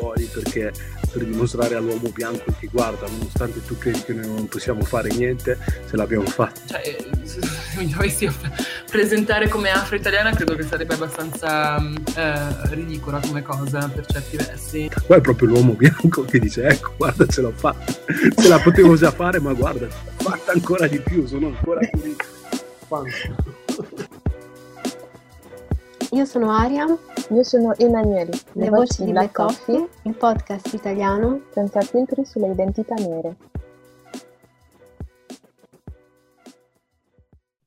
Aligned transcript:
ori 0.00 0.24
perché 0.24 0.72
per 1.10 1.24
dimostrare 1.24 1.74
all'uomo 1.74 2.08
bianco 2.10 2.44
che 2.58 2.68
guarda, 2.70 3.06
nonostante 3.08 3.64
tu 3.64 3.76
credi 3.76 4.02
che 4.02 4.12
noi 4.12 4.26
non 4.26 4.48
possiamo 4.48 4.82
fare 4.82 5.08
niente, 5.10 5.58
se 5.86 5.96
l'abbiamo 5.96 6.26
fatto. 6.26 6.60
Cioè, 6.66 6.96
se 7.24 7.40
mi 7.78 7.88
dovessi 7.88 8.30
presentare 8.90 9.48
come 9.48 9.70
afro-italiana 9.70 10.32
credo 10.32 10.54
che 10.54 10.62
sarebbe 10.62 10.94
abbastanza 10.94 11.78
eh, 12.16 12.74
ridicola 12.74 13.20
come 13.20 13.42
cosa 13.42 13.88
per 13.88 14.06
certi 14.06 14.36
versi. 14.36 14.90
Poi 15.06 15.18
è 15.18 15.20
proprio 15.20 15.48
l'uomo 15.48 15.72
bianco 15.72 16.24
che 16.24 16.38
dice 16.38 16.64
ecco 16.64 16.92
guarda 16.96 17.26
ce 17.26 17.40
l'ho 17.40 17.52
fatta, 17.54 17.92
ce 18.36 18.48
la 18.48 18.58
potevo 18.58 18.96
già 18.96 19.10
fare 19.10 19.40
ma 19.40 19.52
guarda, 19.52 19.88
fatta 19.88 20.52
ancora 20.52 20.86
di 20.86 21.00
più, 21.00 21.26
sono 21.26 21.48
ancora 21.48 21.80
più 21.80 22.16
io 26.12 26.24
sono 26.24 26.50
Aria. 26.50 26.86
Io 27.30 27.42
sono 27.42 27.74
Emanuele. 27.76 28.30
Le, 28.52 28.64
Le 28.64 28.68
voci 28.70 29.04
di 29.04 29.12
Black 29.12 29.32
Coffee, 29.32 29.78
Coffee, 29.78 30.10
il 30.10 30.16
podcast 30.16 30.72
italiano 30.74 31.42
senza 31.52 31.80
filtri 31.82 32.24
sulle 32.24 32.50
identità 32.50 32.94
nere. 32.94 33.36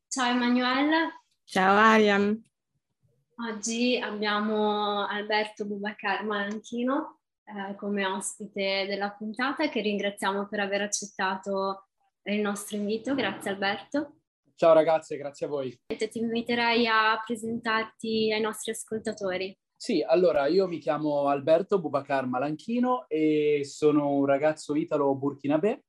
Ciao 0.07 0.29
Emanuele. 0.29 1.21
Ciao 1.45 1.75
Ariam. 1.75 2.41
Oggi 3.49 3.99
abbiamo 3.99 5.07
Alberto 5.07 5.65
Bubacar 5.65 6.23
Malanchino 6.23 7.19
eh, 7.45 7.75
come 7.75 8.05
ospite 8.05 8.85
della 8.87 9.09
puntata 9.11 9.67
che 9.69 9.81
ringraziamo 9.81 10.47
per 10.47 10.59
aver 10.59 10.81
accettato 10.81 11.87
il 12.23 12.41
nostro 12.41 12.75
invito. 12.75 13.15
Grazie 13.15 13.51
Alberto. 13.51 14.17
Ciao 14.55 14.73
ragazze, 14.73 15.17
grazie 15.17 15.47
a 15.47 15.49
voi. 15.49 15.77
Ti 15.87 16.19
inviterei 16.19 16.85
a 16.85 17.19
presentarti 17.25 18.31
ai 18.31 18.39
nostri 18.39 18.71
ascoltatori. 18.71 19.57
Sì, 19.75 20.01
allora 20.01 20.45
io 20.45 20.67
mi 20.67 20.77
chiamo 20.77 21.27
Alberto 21.27 21.81
Bubacar 21.81 22.27
Malanchino 22.27 23.05
e 23.09 23.61
sono 23.65 24.13
un 24.13 24.25
ragazzo 24.25 24.75
italo 24.75 25.15
burkinabè. 25.15 25.81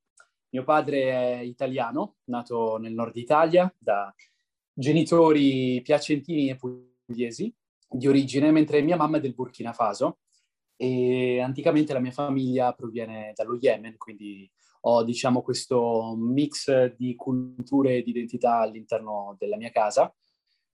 Mio 0.48 0.64
padre 0.64 1.10
è 1.10 1.38
italiano, 1.40 2.16
nato 2.24 2.78
nel 2.78 2.94
nord 2.94 3.16
Italia, 3.16 3.72
da 3.78 4.12
genitori 4.72 5.80
piacentini 5.82 6.48
e 6.48 6.56
pugliesi 6.56 7.54
di 7.86 8.08
origine, 8.08 8.50
mentre 8.50 8.80
mia 8.80 8.96
mamma 8.96 9.18
è 9.18 9.20
del 9.20 9.34
Burkina 9.34 9.72
Faso 9.72 10.20
e 10.76 11.40
anticamente 11.40 11.92
la 11.92 12.00
mia 12.00 12.10
famiglia 12.10 12.72
proviene 12.72 13.32
dallo 13.34 13.56
Yemen, 13.60 13.96
quindi 13.96 14.50
ho 14.86 15.02
diciamo 15.02 15.42
questo 15.42 16.14
mix 16.18 16.94
di 16.96 17.14
culture 17.14 17.96
e 17.96 18.02
di 18.02 18.10
identità 18.10 18.58
all'interno 18.58 19.36
della 19.38 19.56
mia 19.56 19.70
casa 19.70 20.14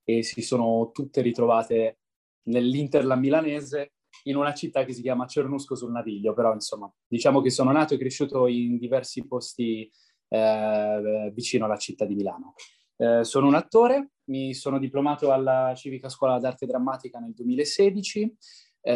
e 0.02 0.22
si 0.22 0.42
sono 0.42 0.90
tutte 0.92 1.20
ritrovate 1.20 1.98
nell'Interland 2.44 3.20
milanese 3.20 3.92
in 4.24 4.36
una 4.36 4.52
città 4.52 4.84
che 4.84 4.92
si 4.92 5.02
chiama 5.02 5.26
Cernusco 5.26 5.76
sul 5.76 5.92
Naviglio, 5.92 6.34
però 6.34 6.52
insomma 6.52 6.92
diciamo 7.06 7.40
che 7.40 7.50
sono 7.50 7.70
nato 7.70 7.94
e 7.94 7.98
cresciuto 7.98 8.48
in 8.48 8.78
diversi 8.78 9.26
posti 9.26 9.90
eh, 10.28 11.30
vicino 11.32 11.64
alla 11.66 11.76
città 11.76 12.04
di 12.04 12.14
Milano. 12.14 12.54
Eh, 12.96 13.24
sono 13.24 13.46
un 13.46 13.54
attore, 13.54 14.10
mi 14.24 14.52
sono 14.54 14.78
diplomato 14.78 15.30
alla 15.30 15.72
Civica 15.76 16.08
Scuola 16.08 16.38
d'Arte 16.38 16.66
Drammatica 16.66 17.18
nel 17.18 17.32
2016, 17.32 18.36
eh, 18.82 18.92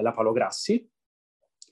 la 0.00 0.12
Paolo 0.14 0.32
Grassi, 0.32 0.88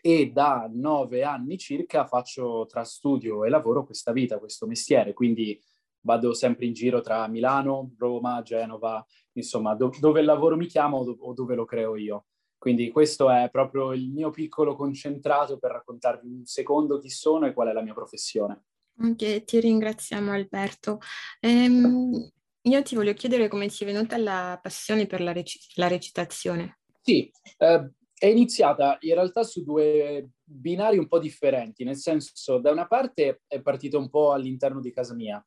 e 0.07 0.31
da 0.31 0.69
nove 0.71 1.25
anni 1.25 1.57
circa 1.57 2.05
faccio 2.05 2.67
tra 2.69 2.85
studio 2.85 3.43
e 3.43 3.49
lavoro 3.49 3.87
questa 3.87 4.13
vita, 4.13 4.39
questo 4.39 4.67
mestiere, 4.67 5.15
quindi 5.15 5.59
vado 6.01 6.35
sempre 6.35 6.67
in 6.67 6.75
giro 6.75 7.01
tra 7.01 7.27
Milano, 7.27 7.95
Roma, 7.97 8.43
Genova, 8.43 9.03
insomma, 9.33 9.75
do- 9.75 9.91
dove 9.99 10.21
il 10.21 10.27
lavoro 10.27 10.59
mi 10.59 10.67
chiama 10.67 10.99
o, 10.99 11.33
dove 11.33 11.55
lo 11.55 11.65
creo 11.65 11.97
io. 11.97 12.27
Quindi 12.59 12.91
questo 12.91 13.31
è 13.31 13.49
proprio 13.51 13.95
il 13.95 14.11
mio 14.11 14.29
piccolo 14.29 14.77
concentrato 14.77 15.57
per 15.57 15.71
raccontarvi 15.71 16.29
un 16.29 16.45
secondo 16.45 16.99
chi 16.99 17.09
sono 17.09 17.47
e 17.47 17.55
qual 17.55 17.69
è 17.69 17.73
la 17.73 17.83
mia 17.83 17.95
professione. 17.95 18.65
Ok, 19.01 19.45
ti 19.45 19.59
ringraziamo 19.59 20.33
Alberto. 20.33 20.99
Ehm, 21.41 22.31
io 22.61 22.83
ti 22.83 22.95
voglio 22.95 23.15
chiedere 23.15 23.49
come 23.49 23.69
ti 23.69 23.85
è 23.85 23.87
venuta 23.87 24.19
la 24.19 24.59
passione 24.63 25.07
per 25.07 25.23
la, 25.23 25.33
rec- 25.33 25.77
la 25.77 25.89
recitazione. 25.89 26.81
Sì, 27.01 27.31
eh, 27.57 27.91
è 28.17 28.27
iniziata 28.27 28.97
in 29.01 29.15
realtà 29.15 29.43
su 29.43 29.65
due 29.65 30.31
binari 30.43 30.99
un 30.99 31.09
po' 31.09 31.19
differenti, 31.19 31.85
nel 31.85 31.97
senso, 31.97 32.59
da 32.59 32.71
una 32.71 32.87
parte 32.87 33.43
è 33.47 33.61
partita 33.61 33.99
un 33.99 34.09
po' 34.09 34.33
all'interno 34.33 34.81
di 34.81 34.93
casa 34.93 35.15
mia, 35.15 35.45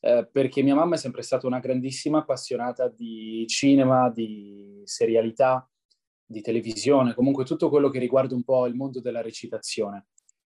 eh, 0.00 0.28
perché 0.30 0.62
mia 0.62 0.74
mamma 0.74 0.94
è 0.94 0.98
sempre 0.98 1.22
stata 1.22 1.46
una 1.46 1.60
grandissima 1.60 2.18
appassionata 2.18 2.88
di 2.88 3.44
cinema, 3.46 4.10
di 4.10 4.80
serialità, 4.84 5.68
di 6.24 6.40
televisione, 6.40 7.14
comunque 7.14 7.44
tutto 7.44 7.68
quello 7.68 7.88
che 7.88 7.98
riguarda 7.98 8.34
un 8.34 8.44
po' 8.44 8.66
il 8.66 8.74
mondo 8.74 9.00
della 9.00 9.22
recitazione. 9.22 10.08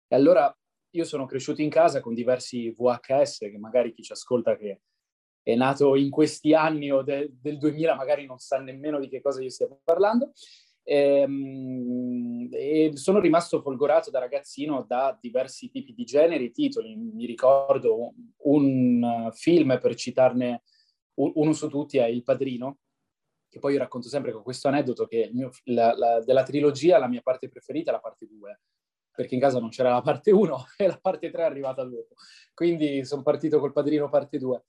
E 0.08 0.16
allora 0.16 0.56
io 0.92 1.04
sono 1.06 1.26
cresciuto 1.26 1.62
in 1.62 1.70
casa 1.70 2.00
con 2.00 2.14
diversi 2.14 2.72
VHS, 2.72 3.40
che 3.40 3.58
magari 3.58 3.94
chi 3.94 4.04
ci 4.04 4.12
ascolta 4.12 4.56
che 4.56 4.82
è 5.42 5.56
nato 5.56 5.96
in 5.96 6.10
questi 6.10 6.54
anni 6.54 6.92
o 6.92 7.02
de- 7.02 7.30
del 7.34 7.58
2000 7.58 7.96
magari 7.96 8.26
non 8.26 8.38
sa 8.38 8.60
nemmeno 8.60 9.00
di 9.00 9.10
che 9.10 9.22
cosa 9.22 9.42
io 9.42 9.50
stia 9.50 9.68
parlando, 9.84 10.32
ehm, 10.84 12.50
e 12.52 12.92
sono 12.96 13.20
rimasto 13.20 13.62
folgorato 13.62 14.10
da 14.10 14.20
ragazzino 14.20 14.84
da 14.88 15.18
diversi 15.20 15.70
tipi 15.70 15.94
di 15.94 16.04
generi 16.04 16.52
titoli. 16.52 16.96
Mi 16.96 17.26
ricordo 17.26 18.14
un 18.44 19.30
film, 19.34 19.80
per 19.80 19.96
citarne 19.96 20.64
uno 21.16 21.54
su 21.54 21.68
tutti, 21.68 21.98
è 21.98 22.06
Il 22.06 22.24
Padrino, 22.24 22.80
che 23.50 23.60
poi 23.60 23.74
io 23.74 23.80
racconto 23.80 24.08
sempre 24.08 24.32
con 24.32 24.42
questo 24.42 24.68
aneddoto 24.68 25.06
che 25.06 25.30
mio, 25.34 25.52
la, 25.66 25.96
la, 25.96 26.24
della 26.24 26.44
trilogia 26.44 26.98
la 26.98 27.08
mia 27.08 27.22
parte 27.22 27.50
preferita 27.50 27.92
è 27.92 27.94
la 27.94 28.00
parte 28.00 28.26
2, 28.28 28.62
perché 29.12 29.36
in 29.36 29.42
casa 29.42 29.60
non 29.60 29.70
c'era 29.70 29.92
la 29.92 30.02
parte 30.02 30.32
1 30.32 30.66
e 30.78 30.88
la 30.88 31.00
parte 31.00 31.30
3 31.30 31.42
è 31.42 31.46
arrivata 31.46 31.84
dopo. 31.84 32.16
Quindi 32.54 33.06
sono 33.06 33.22
partito 33.22 33.60
col 33.60 33.74
Padrino 33.74 34.10
parte 34.10 34.38
2. 34.38 34.66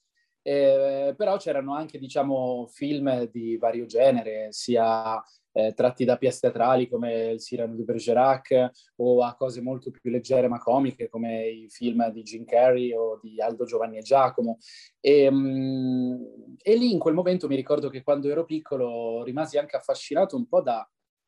Eh, 0.46 1.14
però 1.16 1.38
c'erano 1.38 1.74
anche, 1.74 1.98
diciamo, 1.98 2.66
film 2.66 3.24
di 3.30 3.56
vario 3.56 3.86
genere, 3.86 4.48
sia 4.52 5.18
eh, 5.56 5.72
tratti 5.72 6.04
da 6.04 6.16
pièce 6.16 6.40
teatrali 6.40 6.88
come 6.88 7.30
il 7.30 7.38
Cyrano 7.38 7.76
di 7.76 7.84
Bergerac 7.84 8.70
o 8.96 9.22
a 9.22 9.36
cose 9.36 9.60
molto 9.60 9.92
più 9.92 10.10
leggere 10.10 10.48
ma 10.48 10.58
comiche 10.58 11.08
come 11.08 11.46
i 11.46 11.66
film 11.70 12.10
di 12.10 12.22
Jim 12.22 12.44
Carrey 12.44 12.92
o 12.92 13.20
di 13.22 13.40
Aldo 13.40 13.64
Giovanni 13.64 13.98
e 13.98 14.02
Giacomo. 14.02 14.58
E, 15.00 15.28
um, 15.28 16.56
e 16.60 16.76
lì 16.76 16.92
in 16.92 16.98
quel 16.98 17.14
momento 17.14 17.46
mi 17.46 17.54
ricordo 17.54 17.88
che 17.88 18.02
quando 18.02 18.28
ero 18.28 18.44
piccolo 18.44 19.22
rimasi 19.22 19.56
anche 19.56 19.76
affascinato 19.76 20.36
un 20.36 20.48
po' 20.48 20.60
da 20.60 20.86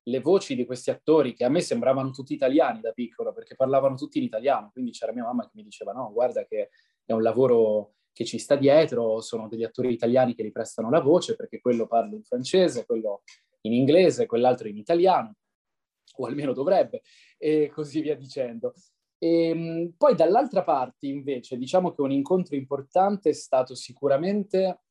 le 0.09 0.20
voci 0.20 0.54
di 0.54 0.64
questi 0.64 0.91
attori 0.91 1.34
che 1.34 1.44
a 1.44 1.48
me 1.48 1.60
sembravano 1.60 2.10
tutti 2.10 2.32
italiani 2.32 2.81
da 2.81 2.93
piccolo 2.93 3.32
perché 3.32 3.54
parlavano 3.56 3.97
tutti 3.97 4.19
in 4.19 4.25
italiano, 4.25 4.70
quindi 4.72 4.93
c'era 4.93 5.12
mia 5.12 5.25
mamma 5.25 5.43
che 5.44 5.50
mi 5.54 5.64
diceva 5.64 5.93
no, 5.93 6.12
guarda 6.12 6.44
che 6.44 6.70
è 7.04 7.12
un 7.12 7.22
lavoro 7.22 7.94
che 8.12 8.25
ci 8.25 8.38
sta 8.38 8.56
dietro, 8.56 9.20
sono 9.20 9.47
degli 9.48 9.64
attori 9.64 9.93
italiani 9.93 10.34
che 10.34 10.43
riprestano 10.43 10.91
la 10.91 11.00
voce 11.00 11.37
perché 11.37 11.60
quello 11.60 11.87
parla 11.87 12.14
in 12.14 12.22
francese, 12.22 12.87
quello 12.87 13.22
in 13.62 13.72
inglese, 13.72 14.27
quell'altro 14.27 14.69
in 14.69 14.77
italiano, 14.77 15.34
o 16.17 16.27
almeno 16.27 16.53
dovrebbe, 16.53 17.03
e 17.37 17.71
così 17.72 18.00
via 18.00 18.17
dicendo. 18.17 18.75
E, 19.19 19.49
ehm, 19.49 19.94
poi 19.97 20.15
dall'altra 20.15 20.62
parte, 20.62 21.06
invece, 21.06 21.56
diciamo 21.56 21.93
che 21.93 22.03
un 22.03 22.12
incontro 22.12 22.56
importante 22.56 23.31
è 23.31 23.34
stato 23.34 23.75
sicuramente 23.75 24.83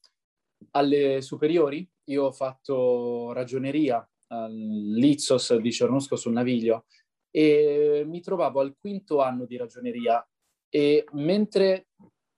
alle 0.72 1.22
superiori. 1.22 1.88
Io 2.06 2.26
ho 2.26 2.32
fatto 2.32 3.32
ragioneria 3.34 4.08
all'Izzos 4.28 5.56
di 5.58 5.72
Cernusco 5.72 6.16
sul 6.16 6.34
Naviglio 6.34 6.86
e 7.30 8.04
mi 8.06 8.22
trovavo 8.22 8.60
al 8.60 8.76
quinto 8.80 9.22
anno 9.22 9.46
di 9.46 9.58
ragioneria 9.58 10.26
e 10.70 11.06
mentre 11.12 11.88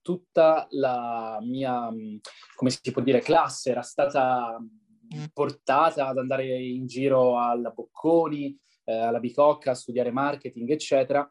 tutta 0.02 0.68
la 0.72 1.38
mia, 1.42 1.90
come 2.56 2.70
si 2.70 2.92
può 2.92 3.02
dire, 3.02 3.20
classe 3.20 3.72
era 3.72 3.82
stata 3.82 4.58
portata 5.34 6.08
ad 6.08 6.18
andare 6.18 6.62
in 6.62 6.86
giro 6.88 7.40
alla 7.40 7.70
Bocconi, 7.70 8.58
eh, 8.86 8.94
alla 8.94 9.20
Bicocca, 9.20 9.72
a 9.72 9.76
studiare 9.76 10.12
marketing, 10.12 10.70
eccetera. 10.70 11.30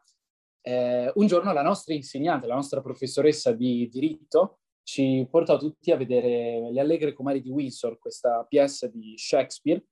Eh, 0.61 1.11
un 1.15 1.27
giorno 1.27 1.53
la 1.53 1.61
nostra 1.61 1.93
insegnante, 1.93 2.47
la 2.47 2.55
nostra 2.55 2.81
professoressa 2.81 3.51
di 3.51 3.87
diritto, 3.89 4.59
ci 4.83 5.27
portò 5.29 5.57
tutti 5.57 5.91
a 5.91 5.97
vedere 5.97 6.71
Le 6.71 6.79
Allegre 6.79 7.13
Comari 7.13 7.41
di 7.41 7.49
Windsor, 7.49 7.97
questa 7.99 8.45
pièce 8.47 8.89
di 8.89 9.15
Shakespeare, 9.17 9.83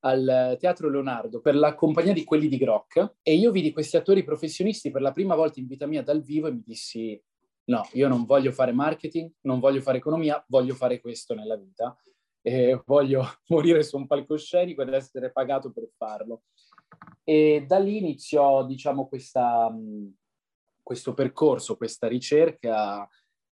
al 0.00 0.56
Teatro 0.58 0.90
Leonardo 0.90 1.40
per 1.40 1.54
la 1.54 1.74
compagnia 1.74 2.12
di 2.12 2.24
quelli 2.24 2.48
di 2.48 2.58
Grock 2.58 3.14
e 3.22 3.34
io 3.34 3.50
vidi 3.50 3.72
questi 3.72 3.96
attori 3.96 4.22
professionisti 4.22 4.90
per 4.90 5.00
la 5.00 5.12
prima 5.12 5.34
volta 5.34 5.60
in 5.60 5.66
vita 5.66 5.86
mia 5.86 6.02
dal 6.02 6.20
vivo 6.20 6.46
e 6.46 6.52
mi 6.52 6.62
dissi 6.62 7.18
no, 7.66 7.88
io 7.92 8.06
non 8.06 8.26
voglio 8.26 8.52
fare 8.52 8.72
marketing, 8.72 9.32
non 9.42 9.60
voglio 9.60 9.80
fare 9.80 9.96
economia, 9.96 10.44
voglio 10.48 10.74
fare 10.74 11.00
questo 11.00 11.34
nella 11.34 11.56
vita 11.56 11.96
e 12.46 12.82
voglio 12.84 13.24
morire 13.48 13.82
su 13.82 13.96
un 13.96 14.06
palcoscenico 14.06 14.82
ed 14.82 14.92
essere 14.92 15.32
pagato 15.32 15.72
per 15.72 15.88
farlo. 15.96 16.42
E 17.24 17.64
da 17.66 17.78
lì 17.78 17.96
iniziò, 17.96 18.66
diciamo, 18.66 19.08
questa, 19.08 19.74
questo 20.82 21.14
percorso, 21.14 21.76
questa 21.76 22.06
ricerca. 22.06 23.08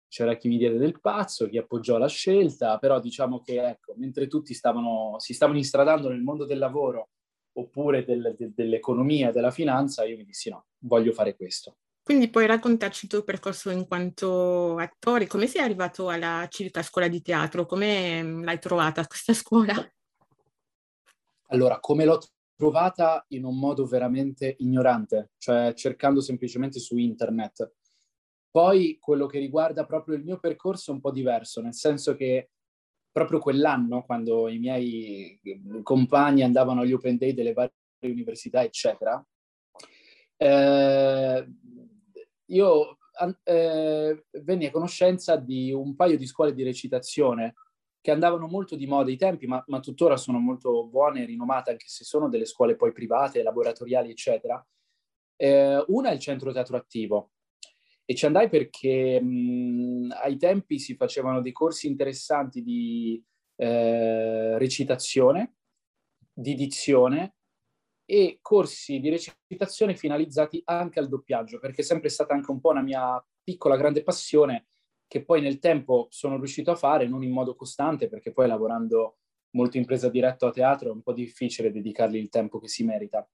C'era 0.07 0.37
chi 0.37 0.47
mi 0.47 0.57
diede 0.57 0.77
del 0.77 1.01
pazzo, 1.01 1.49
chi 1.49 1.57
appoggiò 1.57 1.97
la 1.97 2.07
scelta, 2.07 2.77
però 2.77 3.01
diciamo 3.01 3.41
che, 3.41 3.61
ecco, 3.61 3.93
mentre 3.97 4.27
tutti 4.27 4.53
stavano, 4.53 5.15
si 5.19 5.33
stavano 5.33 5.57
instradando 5.57 6.07
nel 6.07 6.21
mondo 6.21 6.45
del 6.45 6.59
lavoro 6.59 7.09
oppure 7.57 8.05
del, 8.05 8.35
de, 8.37 8.53
dell'economia 8.53 9.31
della 9.31 9.51
finanza, 9.51 10.05
io 10.05 10.15
mi 10.15 10.23
dissi 10.23 10.49
no, 10.49 10.67
voglio 10.79 11.11
fare 11.11 11.35
questo. 11.35 11.79
Quindi 12.07 12.29
puoi 12.29 12.45
raccontarci 12.45 13.03
il 13.03 13.11
tuo 13.11 13.23
percorso 13.23 13.69
in 13.69 13.85
quanto 13.85 14.77
attore, 14.77 15.27
come 15.27 15.45
sei 15.45 15.61
arrivato 15.61 16.07
alla 16.07 16.47
Civica 16.49 16.81
Scuola 16.81 17.09
di 17.09 17.21
Teatro, 17.21 17.65
come 17.65 18.23
mm, 18.23 18.43
l'hai 18.45 18.59
trovata 18.59 19.05
questa 19.05 19.33
scuola? 19.35 19.73
Allora, 21.47 21.81
come 21.81 22.05
l'ho 22.05 22.21
trovata 22.55 23.25
in 23.31 23.43
un 23.43 23.59
modo 23.59 23.85
veramente 23.85 24.55
ignorante, 24.59 25.31
cioè 25.37 25.73
cercando 25.73 26.21
semplicemente 26.21 26.79
su 26.79 26.95
internet. 26.95 27.73
Poi 28.51 28.99
quello 29.01 29.25
che 29.25 29.39
riguarda 29.39 29.85
proprio 29.85 30.15
il 30.15 30.23
mio 30.23 30.39
percorso 30.39 30.91
è 30.91 30.93
un 30.93 31.01
po' 31.01 31.11
diverso, 31.11 31.59
nel 31.59 31.75
senso 31.75 32.15
che 32.15 32.51
proprio 33.11 33.39
quell'anno, 33.39 34.05
quando 34.05 34.47
i 34.47 34.59
miei 34.59 35.37
compagni 35.83 36.41
andavano 36.41 36.83
agli 36.83 36.93
open 36.93 37.17
day 37.17 37.33
delle 37.33 37.51
varie 37.51 37.73
università, 37.99 38.63
eccetera, 38.63 39.21
eh, 40.37 41.47
io 42.47 42.97
eh, 43.43 44.25
venni 44.43 44.65
a 44.65 44.71
conoscenza 44.71 45.35
di 45.35 45.71
un 45.71 45.95
paio 45.95 46.17
di 46.17 46.25
scuole 46.25 46.53
di 46.53 46.63
recitazione 46.63 47.55
che 48.01 48.11
andavano 48.11 48.47
molto 48.47 48.75
di 48.75 48.87
moda 48.87 49.09
ai 49.09 49.17
tempi, 49.17 49.47
ma, 49.47 49.61
ma 49.67 49.79
tuttora 49.79 50.15
sono 50.15 50.39
molto 50.39 50.85
buone 50.87 51.23
e 51.23 51.25
rinomate, 51.25 51.71
anche 51.71 51.87
se 51.87 52.03
sono 52.03 52.29
delle 52.29 52.45
scuole 52.45 52.75
poi 52.75 52.93
private, 52.93 53.43
laboratoriali, 53.43 54.11
eccetera. 54.11 54.65
Eh, 55.35 55.83
una 55.87 56.09
è 56.09 56.13
il 56.13 56.19
Centro 56.19 56.53
Teatro 56.53 56.77
Attivo, 56.77 57.31
e 58.05 58.15
ci 58.15 58.25
andai 58.25 58.47
perché 58.47 59.19
mh, 59.19 60.13
ai 60.23 60.37
tempi 60.37 60.79
si 60.79 60.95
facevano 60.95 61.41
dei 61.41 61.51
corsi 61.51 61.87
interessanti 61.87 62.63
di 62.63 63.21
eh, 63.57 64.57
recitazione, 64.57 65.55
di 66.31 66.55
dizione 66.55 67.35
e 68.09 68.39
corsi 68.41 69.01
di 69.01 69.09
recitazione 69.09 69.93
finalizzati 69.93 70.61
anche 70.63 70.97
al 70.97 71.09
doppiaggio, 71.09 71.59
perché 71.59 71.81
è 71.81 71.83
sempre 71.83 72.07
stata 72.07 72.33
anche 72.33 72.51
un 72.51 72.61
po' 72.61 72.69
una 72.69 72.81
mia 72.81 73.21
piccola 73.43 73.75
grande 73.75 74.01
passione 74.01 74.67
che 75.07 75.25
poi 75.25 75.41
nel 75.41 75.59
tempo 75.59 76.07
sono 76.09 76.37
riuscito 76.37 76.71
a 76.71 76.75
fare, 76.75 77.05
non 77.05 77.21
in 77.23 77.31
modo 77.31 77.53
costante, 77.53 78.07
perché 78.07 78.31
poi 78.31 78.47
lavorando 78.47 79.17
molto 79.51 79.75
in 79.75 79.83
presa 79.83 80.09
diretta 80.09 80.47
a 80.47 80.51
teatro 80.51 80.89
è 80.89 80.93
un 80.93 81.01
po' 81.01 81.11
difficile 81.11 81.69
dedicargli 81.69 82.15
il 82.15 82.29
tempo 82.29 82.59
che 82.59 82.69
si 82.69 82.85
merita. 82.85 83.29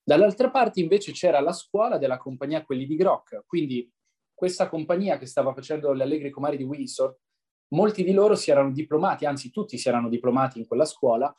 Dall'altra 0.00 0.48
parte 0.48 0.80
invece 0.80 1.10
c'era 1.10 1.40
la 1.40 1.52
scuola 1.52 1.98
della 1.98 2.16
compagnia 2.16 2.64
Quelli 2.64 2.86
di 2.86 2.94
Grock, 2.94 3.42
quindi 3.46 3.90
questa 4.32 4.68
compagnia 4.68 5.18
che 5.18 5.26
stava 5.26 5.52
facendo 5.52 5.92
le 5.92 6.04
Allegri 6.04 6.30
Comari 6.30 6.56
di 6.56 6.62
Windsor, 6.62 7.16
molti 7.74 8.04
di 8.04 8.12
loro 8.12 8.36
si 8.36 8.52
erano 8.52 8.70
diplomati, 8.70 9.24
anzi 9.24 9.50
tutti 9.50 9.76
si 9.76 9.88
erano 9.88 10.08
diplomati 10.08 10.60
in 10.60 10.66
quella 10.66 10.84
scuola 10.84 11.34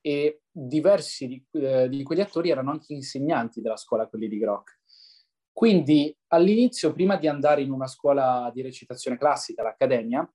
e 0.00 0.42
diversi 0.50 1.26
di, 1.26 1.44
eh, 1.52 1.88
di 1.88 2.02
quegli 2.02 2.20
attori 2.20 2.50
erano 2.50 2.70
anche 2.70 2.92
insegnanti 2.92 3.60
della 3.60 3.76
scuola, 3.76 4.06
quelli 4.06 4.28
di 4.28 4.38
Grock. 4.38 4.80
Quindi 5.52 6.16
all'inizio, 6.28 6.92
prima 6.92 7.16
di 7.16 7.26
andare 7.26 7.62
in 7.62 7.72
una 7.72 7.86
scuola 7.86 8.50
di 8.54 8.62
recitazione 8.62 9.18
classica, 9.18 9.62
l'Accademia, 9.62 10.28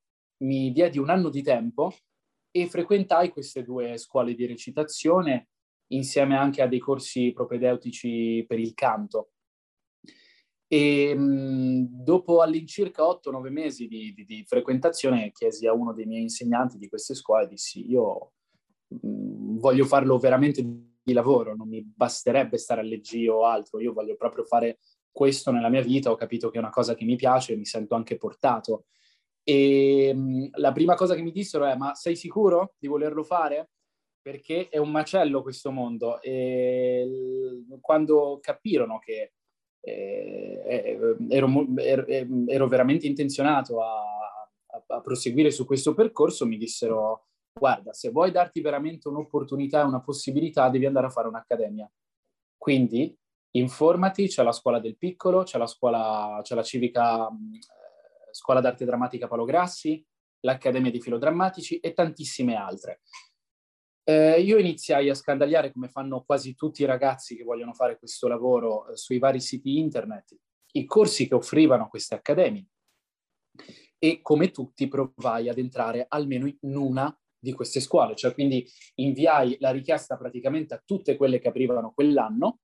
mi 0.44 0.71
diedi 0.71 0.98
un 0.98 1.10
anno 1.10 1.30
di 1.30 1.42
tempo 1.42 1.94
e 2.51 2.68
frequentai 2.68 3.30
queste 3.30 3.63
due 3.63 3.98
scuole 3.98 4.36
di 4.36 4.45
recitazione 4.45 5.48
insieme 5.94 6.36
anche 6.36 6.62
a 6.62 6.68
dei 6.68 6.80
corsi 6.80 7.31
propedeutici 7.33 8.44
per 8.48 8.60
il 8.60 8.74
canto. 8.74 9.30
E 10.68 11.15
dopo 11.18 12.42
all'incirca 12.42 13.04
8-9 13.04 13.50
mesi 13.50 13.88
di, 13.88 14.13
di, 14.13 14.25
di, 14.25 14.44
frequentazione 14.45 15.31
chiesi 15.31 15.68
a 15.68 15.74
uno 15.74 15.94
dei 15.94 16.06
miei 16.06 16.24
insegnanti 16.24 16.77
di 16.77 16.89
queste 16.89 17.13
scuole, 17.13 17.48
dissi 17.48 17.89
io 17.89 18.33
voglio 19.01 19.86
farlo 19.86 20.18
veramente 20.18 20.62
di 21.04 21.13
lavoro, 21.13 21.56
non 21.56 21.68
mi 21.68 21.84
basterebbe 21.84 22.57
stare 22.57 22.81
a 22.81 22.84
leggio 22.84 23.34
o 23.34 23.45
altro, 23.45 23.80
io 23.80 23.94
voglio 23.94 24.16
proprio 24.16 24.44
fare 24.45 24.80
questo 25.12 25.51
nella 25.51 25.69
mia 25.69 25.81
vita, 25.81 26.12
ho 26.12 26.16
capito 26.16 26.50
che 26.50 26.57
è 26.57 26.60
una 26.60 26.69
cosa 26.69 26.95
che 26.95 27.06
mi 27.06 27.16
piace 27.16 27.54
e 27.54 27.56
mi 27.57 27.66
sento 27.66 27.95
anche 27.95 28.18
portato. 28.18 28.86
E 29.44 30.13
mh, 30.13 30.50
la 30.54 30.72
prima 30.72 30.95
cosa 30.95 31.16
che 31.16 31.22
mi 31.22 31.31
dissero 31.31 31.66
è 31.66 31.75
ma 31.75 31.94
sei 31.94 32.16
sicuro 32.16 32.75
di 32.78 32.88
volerlo 32.88 33.24
fare? 33.24 33.72
Perché 34.22 34.69
è 34.69 34.78
un 34.78 34.90
macello 34.90 35.42
questo 35.42 35.69
mondo 35.69 36.22
e 36.22 37.06
quando 37.81 38.39
capirono 38.42 38.98
che 39.00 39.34
eh, 39.81 40.63
eh 40.66 40.98
ero, 41.30 41.57
ero, 41.78 42.07
ero, 42.48 42.68
veramente 42.68 43.06
intenzionato 43.06 43.84
a, 43.84 44.00
a, 44.68 44.84
a 44.88 45.01
proseguire 45.01 45.51
su 45.51 45.66
questo 45.66 45.94
percorso, 45.94 46.46
mi 46.46 46.57
dissero 46.57 47.25
guarda, 47.54 47.94
se 47.94 48.10
vuoi 48.10 48.32
darti 48.32 48.62
veramente 48.62 49.08
un'opportunità 49.08 49.82
e 49.82 49.86
una 49.86 50.02
possibilità, 50.02 50.70
devi 50.70 50.86
andare 50.86 51.08
a 51.08 51.12
fare 51.12 51.28
un'accademia. 51.28 51.90
Quindi 52.58 53.16
informati, 53.52 54.28
c'è 54.28 54.44
la 54.44 54.52
scuola 54.52 54.80
del 54.80 54.98
piccolo, 54.98 55.44
c'è 55.44 55.58
la 55.58 55.68
scuola, 55.68 56.40
c'è 56.42 56.56
la 56.56 56.64
civica 56.64 57.28
eh, 57.28 58.32
scuola 58.32 58.60
d'arte 58.60 58.86
drammatica 58.86 59.28
Paolo 59.28 59.46
Grassi, 59.46 60.04
l'Accademia 60.42 60.92
di 60.92 61.02
Filodrammatici 61.02 61.80
e 61.80 61.94
tantissime 61.94 62.56
altre. 62.56 63.02
Eh, 64.06 64.42
io 64.42 64.58
iniziai 64.58 65.10
a 65.10 65.16
scandagliare, 65.16 65.72
come 65.72 65.88
fanno 65.88 66.24
quasi 66.24 66.56
tutti 66.56 66.82
i 66.82 66.86
ragazzi 66.86 67.38
che 67.38 67.44
vogliono 67.44 67.74
fare 67.74 67.98
questo 67.98 68.28
lavoro, 68.28 68.90
eh, 68.90 68.98
sui 68.98 69.20
vari 69.20 69.40
siti 69.40 69.78
internet, 69.78 70.36
i 70.74 70.86
corsi 70.86 71.28
che 71.28 71.36
offrivano 71.36 71.88
queste 71.88 72.16
accademie. 72.16 72.68
E 73.98 74.22
come 74.22 74.52
tutti 74.52 74.88
provai 74.90 75.48
ad 75.48 75.58
entrare 75.58 76.06
almeno 76.10 76.48
in 76.48 76.76
una 76.76 77.18
di 77.44 77.51
queste 77.51 77.81
scuole, 77.81 78.16
cioè 78.16 78.34
quindi 78.34 78.66
inviai 78.95 79.57
la 79.60 79.72
richiesta 79.72 80.16
praticamente 80.16 80.74
a 80.74 80.81
tutte 80.84 81.18
quelle 81.18 81.40
che 81.40 81.50
aprivano 81.50 81.92
quell'anno, 81.94 82.60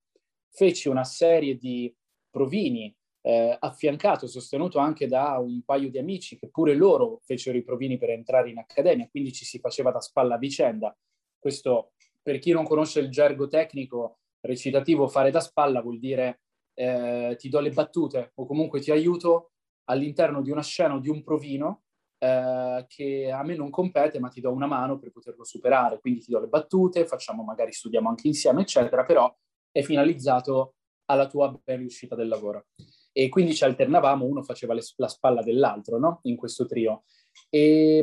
feci 0.48 0.88
una 0.88 1.04
serie 1.04 1.58
di 1.58 1.94
provini 2.30 2.94
eh, 3.20 3.54
affiancato, 3.60 4.26
sostenuto 4.26 4.78
anche 4.78 5.06
da 5.06 5.36
un 5.36 5.62
paio 5.64 5.90
di 5.90 5.98
amici 5.98 6.38
che 6.38 6.48
pure 6.48 6.74
loro 6.74 7.20
fecero 7.24 7.58
i 7.58 7.62
provini 7.62 7.98
per 7.98 8.08
entrare 8.08 8.48
in 8.48 8.56
accademia, 8.56 9.06
quindi 9.10 9.32
ci 9.32 9.44
si 9.44 9.58
faceva 9.58 9.90
da 9.90 10.00
spalla 10.00 10.36
a 10.36 10.38
vicenda. 10.38 10.96
Questo, 11.38 11.92
per 12.22 12.38
chi 12.38 12.52
non 12.52 12.64
conosce 12.64 13.00
il 13.00 13.10
gergo 13.10 13.48
tecnico 13.48 14.20
recitativo, 14.40 15.08
fare 15.08 15.30
da 15.30 15.40
spalla 15.40 15.82
vuol 15.82 15.98
dire 15.98 16.40
eh, 16.72 17.36
ti 17.38 17.50
do 17.50 17.60
le 17.60 17.70
battute 17.70 18.32
o 18.36 18.46
comunque 18.46 18.80
ti 18.80 18.90
aiuto 18.90 19.50
all'interno 19.90 20.40
di 20.40 20.50
una 20.50 20.62
scena 20.62 20.94
o 20.94 21.00
di 21.00 21.10
un 21.10 21.22
provino 21.22 21.82
eh, 22.22 22.84
che 22.86 23.30
a 23.30 23.42
me 23.42 23.56
non 23.56 23.70
compete, 23.70 24.20
ma 24.20 24.28
ti 24.28 24.42
do 24.42 24.52
una 24.52 24.66
mano 24.66 24.98
per 24.98 25.10
poterlo 25.10 25.42
superare. 25.42 26.00
Quindi 26.00 26.20
ti 26.20 26.30
do 26.30 26.38
le 26.38 26.48
battute, 26.48 27.06
facciamo 27.06 27.42
magari 27.42 27.72
studiamo 27.72 28.10
anche 28.10 28.28
insieme, 28.28 28.60
eccetera, 28.60 29.04
però 29.04 29.34
è 29.72 29.80
finalizzato 29.82 30.74
alla 31.06 31.26
tua 31.26 31.58
ben 31.64 31.78
riuscita 31.78 32.14
del 32.14 32.28
lavoro. 32.28 32.66
E 33.12 33.28
quindi 33.28 33.54
ci 33.54 33.64
alternavamo, 33.64 34.24
uno 34.24 34.42
faceva 34.42 34.74
le, 34.74 34.82
la 34.96 35.08
spalla 35.08 35.42
dell'altro, 35.42 35.98
no? 35.98 36.20
In 36.24 36.36
questo 36.36 36.66
trio. 36.66 37.04
E 37.48 37.98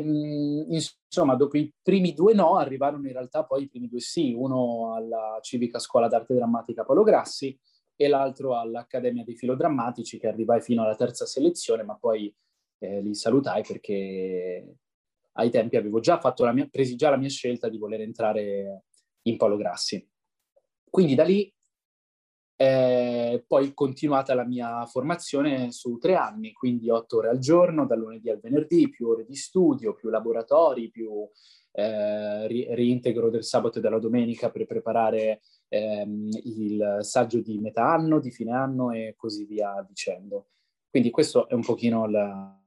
insomma, 0.68 1.36
dopo 1.36 1.56
i 1.56 1.72
primi 1.80 2.12
due 2.12 2.34
no, 2.34 2.56
arrivarono 2.56 3.06
in 3.06 3.12
realtà 3.12 3.44
poi 3.44 3.62
i 3.62 3.68
primi 3.68 3.88
due 3.88 4.00
sì, 4.00 4.34
uno 4.34 4.94
alla 4.94 5.38
Civica 5.40 5.78
Scuola 5.78 6.08
d'Arte 6.08 6.34
Drammatica 6.34 6.84
Paolo 6.84 7.04
Grassi 7.04 7.58
e 7.94 8.08
l'altro 8.08 8.56
all'Accademia 8.58 9.24
dei 9.24 9.36
Filodrammatici, 9.36 10.18
che 10.18 10.28
arrivai 10.28 10.60
fino 10.60 10.82
alla 10.82 10.96
terza 10.96 11.24
selezione, 11.24 11.84
ma 11.84 11.96
poi 11.96 12.34
eh, 12.78 13.00
li 13.00 13.14
salutai 13.14 13.62
perché 13.62 14.76
ai 15.32 15.50
tempi 15.50 15.76
avevo 15.76 16.00
già 16.00 16.18
fatto 16.18 16.44
la 16.44 16.52
mia, 16.52 16.66
presi 16.66 16.96
già 16.96 17.10
la 17.10 17.16
mia 17.16 17.28
scelta 17.28 17.68
di 17.68 17.78
voler 17.78 18.00
entrare 18.00 18.84
in 19.22 19.36
Paolo 19.36 19.56
Grassi. 19.56 20.06
Quindi 20.90 21.14
da 21.14 21.24
lì 21.24 21.52
eh, 22.60 23.44
poi 23.46 23.72
continuata 23.72 24.34
la 24.34 24.44
mia 24.44 24.84
formazione 24.86 25.70
su 25.70 25.96
tre 25.98 26.16
anni, 26.16 26.52
quindi 26.52 26.90
otto 26.90 27.18
ore 27.18 27.28
al 27.28 27.38
giorno, 27.38 27.86
dal 27.86 28.00
lunedì 28.00 28.30
al 28.30 28.40
venerdì, 28.40 28.88
più 28.88 29.08
ore 29.08 29.24
di 29.24 29.36
studio, 29.36 29.94
più 29.94 30.08
laboratori, 30.08 30.90
più 30.90 31.28
eh, 31.70 32.46
ri- 32.48 32.66
reintegro 32.74 33.30
del 33.30 33.44
sabato 33.44 33.78
e 33.78 33.80
della 33.80 34.00
domenica 34.00 34.50
per 34.50 34.66
preparare 34.66 35.42
ehm, 35.68 36.30
il 36.42 36.98
saggio 37.02 37.40
di 37.40 37.60
metà 37.60 37.92
anno, 37.92 38.18
di 38.18 38.32
fine 38.32 38.52
anno 38.52 38.90
e 38.90 39.14
così 39.16 39.44
via 39.44 39.84
dicendo. 39.86 40.48
Quindi 40.90 41.10
questo 41.10 41.48
è 41.48 41.54
un 41.54 41.62
pochino 41.62 42.08
la, 42.08 42.57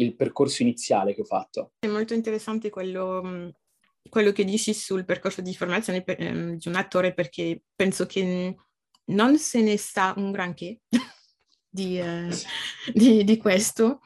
il 0.00 0.16
percorso 0.16 0.62
iniziale 0.62 1.14
che 1.14 1.20
ho 1.20 1.24
fatto. 1.24 1.72
È 1.78 1.86
molto 1.86 2.14
interessante 2.14 2.70
quello, 2.70 3.52
quello 4.08 4.32
che 4.32 4.44
dici 4.44 4.74
sul 4.74 5.04
percorso 5.04 5.40
di 5.40 5.54
formazione 5.54 6.02
per, 6.02 6.18
um, 6.20 6.56
di 6.56 6.68
un 6.68 6.74
attore 6.74 7.14
perché 7.14 7.62
penso 7.74 8.06
che 8.06 8.56
non 9.06 9.38
se 9.38 9.62
ne 9.62 9.76
sa 9.76 10.14
un 10.16 10.30
granché 10.30 10.80
di, 11.68 11.98
eh, 11.98 12.28
di, 12.92 13.24
di 13.24 13.36
questo 13.36 14.00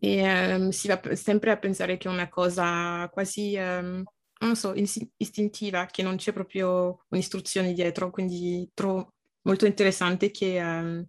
e 0.00 0.54
um, 0.54 0.70
si 0.70 0.88
va 0.88 1.00
sempre 1.14 1.52
a 1.52 1.58
pensare 1.58 1.96
che 1.96 2.08
è 2.08 2.12
una 2.12 2.28
cosa 2.28 3.08
quasi, 3.12 3.56
um, 3.56 4.02
non 4.40 4.56
so, 4.56 4.74
istintiva, 5.16 5.86
che 5.86 6.02
non 6.02 6.16
c'è 6.16 6.32
proprio 6.32 7.04
un'istruzione 7.08 7.72
dietro, 7.72 8.10
quindi 8.10 8.68
trovo 8.74 9.14
molto 9.42 9.64
interessante 9.64 10.32
che 10.32 10.60
um, 10.60 11.06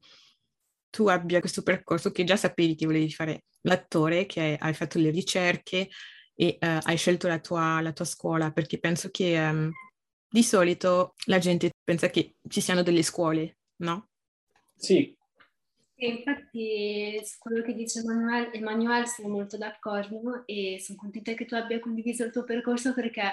tu 0.97 1.07
abbia 1.09 1.39
questo 1.39 1.61
percorso 1.61 2.11
che 2.11 2.23
già 2.23 2.35
sapevi 2.35 2.73
che 2.73 2.87
volevi 2.87 3.11
fare 3.11 3.43
l'attore, 3.61 4.25
che 4.25 4.57
hai 4.59 4.73
fatto 4.73 4.97
le 4.97 5.11
ricerche 5.11 5.89
e 6.33 6.57
uh, 6.59 6.79
hai 6.81 6.97
scelto 6.97 7.27
la 7.27 7.37
tua, 7.37 7.79
la 7.81 7.91
tua, 7.91 8.05
scuola, 8.05 8.51
perché 8.51 8.79
penso 8.79 9.11
che 9.11 9.71
di 10.27 10.41
solito 10.41 11.13
la 11.25 11.37
gente 11.37 11.69
pensa 11.83 12.09
che 12.09 12.37
ci 12.49 12.61
siano 12.61 12.81
delle 12.81 13.03
scuole, 13.03 13.57
no? 13.77 14.09
Sì, 14.75 15.15
e 15.99 16.07
infatti 16.09 17.19
su 17.23 17.37
quello 17.39 17.63
che 17.63 17.73
dice 17.73 18.01
Emanuele, 18.01 18.53
Emanuele 18.53 19.07
sono 19.07 19.29
molto 19.29 19.57
d'accordo 19.57 20.43
e 20.45 20.79
sono 20.79 20.99
contenta 20.99 21.33
che 21.33 21.45
tu 21.45 21.55
abbia 21.55 21.79
condiviso 21.79 22.23
il 22.23 22.31
tuo 22.31 22.43
percorso 22.43 22.93
perché 22.93 23.23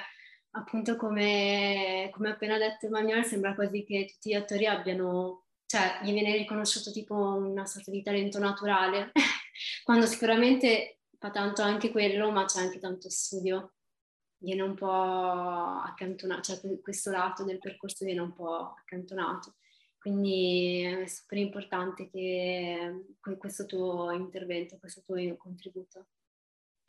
appunto 0.53 0.97
come, 0.97 2.09
come 2.13 2.31
appena 2.31 2.57
detto 2.57 2.87
Emanuele 2.87 3.25
sembra 3.25 3.55
quasi 3.55 3.85
che 3.85 4.07
tutti 4.11 4.31
gli 4.31 4.35
attori 4.35 4.67
abbiano, 4.67 5.44
cioè 5.75 5.99
gli 6.05 6.13
viene 6.13 6.37
riconosciuto 6.37 6.93
tipo 6.93 7.17
una 7.17 7.67
sorta 7.67 7.91
di 7.91 8.01
talento 8.01 8.39
naturale, 8.39 9.11
quando 9.83 10.07
sicuramente 10.07 11.01
fa 11.19 11.31
tanto 11.31 11.63
anche 11.63 11.91
quello 11.91 12.31
ma 12.31 12.45
c'è 12.45 12.61
anche 12.61 12.79
tanto 12.79 13.11
studio, 13.11 13.73
viene 14.39 14.63
un 14.63 14.75
po' 14.75 14.89
accantonato, 14.89 16.43
cioè 16.43 16.81
questo 16.81 17.11
lato 17.11 17.43
del 17.43 17.59
percorso 17.59 18.05
viene 18.05 18.21
un 18.21 18.33
po' 18.33 18.75
accantonato. 18.79 19.57
Quindi 19.99 20.83
è 20.83 21.07
super 21.09 21.39
importante 21.39 22.09
che 22.09 23.17
questo 23.37 23.67
tuo 23.67 24.13
intervento, 24.13 24.77
questo 24.79 25.01
tuo 25.01 25.17
contributo. 25.37 26.07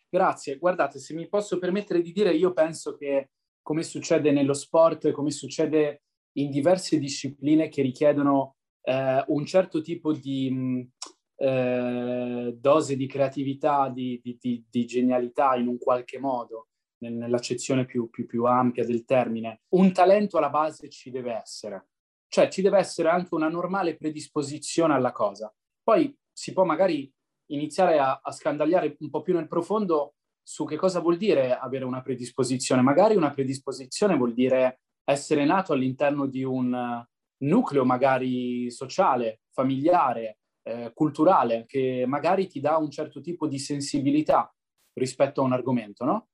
Grazie. 0.10 0.58
Guardate, 0.58 1.00
se 1.00 1.16
mi 1.16 1.28
posso 1.28 1.58
permettere 1.58 2.02
di 2.02 2.12
dire, 2.12 2.36
io 2.36 2.54
penso 2.54 2.98
che 2.98 3.32
come 3.64 3.82
succede 3.82 4.32
nello 4.32 4.54
sport, 4.54 5.12
come 5.12 5.32
succede 5.32 6.04
in 6.34 6.52
diverse 6.52 7.00
discipline 7.00 7.70
che 7.70 7.82
richiedono 7.82 8.55
eh, 8.86 9.24
un 9.28 9.46
certo 9.46 9.82
tipo 9.82 10.14
di 10.14 10.50
mh, 10.52 10.90
eh, 11.38 12.56
dose 12.58 12.96
di 12.96 13.08
creatività, 13.08 13.90
di, 13.90 14.20
di, 14.24 14.38
di, 14.40 14.66
di, 14.70 14.86
genialità 14.86 15.56
in 15.56 15.68
un 15.68 15.78
qualche 15.78 16.20
modo, 16.20 16.70
nell'accezione 17.00 17.86
più, 17.86 18.10
più, 18.10 18.26
più 18.26 18.46
ampia 18.46 18.86
del 18.86 19.04
termine, 19.06 19.64
un 19.76 19.92
talento 19.92 20.38
alla 20.38 20.50
base 20.50 20.90
ci 20.90 21.12
deve 21.12 21.34
essere 21.34 21.88
cioè 22.36 22.50
ci 22.50 22.62
deve 22.62 22.80
essere 22.80 23.08
anche 23.08 23.34
una 23.34 23.48
normale 23.48 23.96
predisposizione 23.96 24.94
alla 24.94 25.14
cosa. 25.14 25.54
Poi 25.82 26.14
si 26.34 26.52
può 26.52 26.66
magari 26.66 27.10
iniziare 27.52 27.98
a, 27.98 28.20
a 28.22 28.32
scandagliare 28.32 28.98
un 29.00 29.10
po' 29.10 29.22
più 29.22 29.34
nel 29.34 29.48
profondo 29.48 30.16
su 30.44 30.66
che 30.66 30.76
cosa 30.76 31.00
vuol 31.00 31.16
dire 31.16 31.56
avere 31.56 31.86
una 31.86 32.02
predisposizione. 32.02 32.82
Magari 32.82 33.16
una 33.16 33.32
predisposizione 33.32 34.18
vuol 34.18 34.34
dire 34.34 34.82
essere 35.06 35.46
nato 35.46 35.72
all'interno 35.72 36.26
di 36.26 36.44
un 36.44 37.06
nucleo 37.40 37.86
magari 37.86 38.70
sociale, 38.72 39.42
familiare, 39.52 40.40
eh, 40.64 40.92
culturale, 40.94 41.66
che 41.68 42.06
magari 42.08 42.48
ti 42.48 42.60
dà 42.60 42.78
un 42.78 42.90
certo 42.90 43.22
tipo 43.22 43.48
di 43.48 43.60
sensibilità 43.60 44.54
rispetto 44.94 45.42
a 45.42 45.46
un 45.46 45.54
argomento, 45.54 46.06
no? 46.06 46.28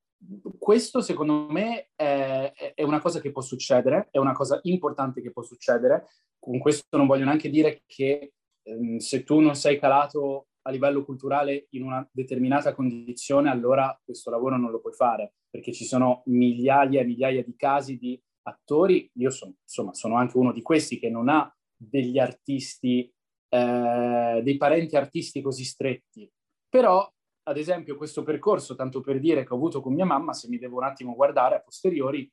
questo 0.57 1.01
secondo 1.01 1.47
me 1.49 1.89
è, 1.95 2.73
è, 2.75 2.83
una 2.83 3.01
cosa 3.01 3.19
che 3.19 3.31
può 3.31 3.41
succedere, 3.41 4.09
è 4.11 4.17
una 4.17 4.33
cosa 4.33 4.59
importante 4.63 5.21
che 5.21 5.31
può 5.31 5.41
succedere. 5.41 6.07
Con 6.39 6.59
questo 6.59 6.97
non 6.97 7.07
voglio 7.07 7.25
neanche 7.25 7.49
dire 7.49 7.83
che 7.85 8.33
ehm, 8.63 8.97
se 8.97 9.23
tu 9.23 9.39
non 9.39 9.55
sei 9.55 9.79
calato 9.79 10.47
a 10.63 10.71
livello 10.71 11.03
culturale 11.03 11.67
in 11.71 11.83
una 11.83 12.07
determinata 12.11 12.73
condizione, 12.73 13.49
allora 13.49 13.99
questo 14.03 14.29
lavoro 14.29 14.57
non 14.57 14.69
lo 14.69 14.79
puoi 14.79 14.93
fare, 14.93 15.33
perché 15.49 15.71
ci 15.71 15.85
sono 15.85 16.21
migliaia 16.25 17.01
e 17.01 17.05
migliaia 17.05 17.43
di 17.43 17.55
casi 17.55 17.97
di 17.97 18.21
attori, 18.43 19.09
io 19.15 19.29
sono, 19.29 19.55
insomma, 19.63 19.93
sono 19.93 20.15
anche 20.15 20.37
uno 20.37 20.51
di 20.51 20.61
questi 20.61 20.99
che 20.99 21.09
non 21.09 21.29
ha 21.29 21.53
degli 21.75 22.19
artisti, 22.19 23.11
eh, 23.49 24.41
dei 24.43 24.57
parenti 24.57 24.95
artisti 24.95 25.41
così 25.41 25.63
stretti, 25.63 26.29
però 26.69 27.09
ad 27.43 27.57
esempio, 27.57 27.97
questo 27.97 28.23
percorso, 28.23 28.75
tanto 28.75 29.01
per 29.01 29.19
dire 29.19 29.43
che 29.43 29.53
ho 29.53 29.55
avuto 29.55 29.81
con 29.81 29.93
mia 29.93 30.05
mamma, 30.05 30.33
se 30.33 30.47
mi 30.47 30.57
devo 30.57 30.77
un 30.77 30.83
attimo 30.83 31.15
guardare 31.15 31.55
a 31.55 31.61
posteriori, 31.61 32.31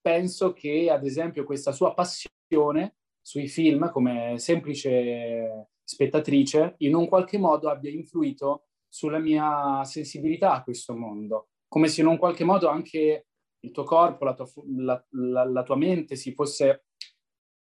penso 0.00 0.52
che, 0.52 0.90
ad 0.90 1.04
esempio, 1.04 1.44
questa 1.44 1.72
sua 1.72 1.92
passione 1.92 2.96
sui 3.20 3.48
film 3.48 3.90
come 3.90 4.38
semplice 4.38 5.68
spettatrice, 5.84 6.74
in 6.78 6.94
un 6.94 7.06
qualche 7.06 7.38
modo 7.38 7.68
abbia 7.68 7.90
influito 7.90 8.68
sulla 8.88 9.18
mia 9.18 9.84
sensibilità 9.84 10.52
a 10.52 10.62
questo 10.62 10.96
mondo, 10.96 11.48
come 11.68 11.88
se 11.88 12.00
in 12.00 12.06
un 12.06 12.16
qualche 12.16 12.44
modo 12.44 12.68
anche 12.68 13.26
il 13.60 13.70
tuo 13.70 13.84
corpo, 13.84 14.24
la 14.24 14.34
tua, 14.34 14.46
la, 14.76 15.06
la, 15.10 15.44
la 15.44 15.62
tua 15.62 15.76
mente 15.76 16.16
si 16.16 16.32
fosse 16.32 16.86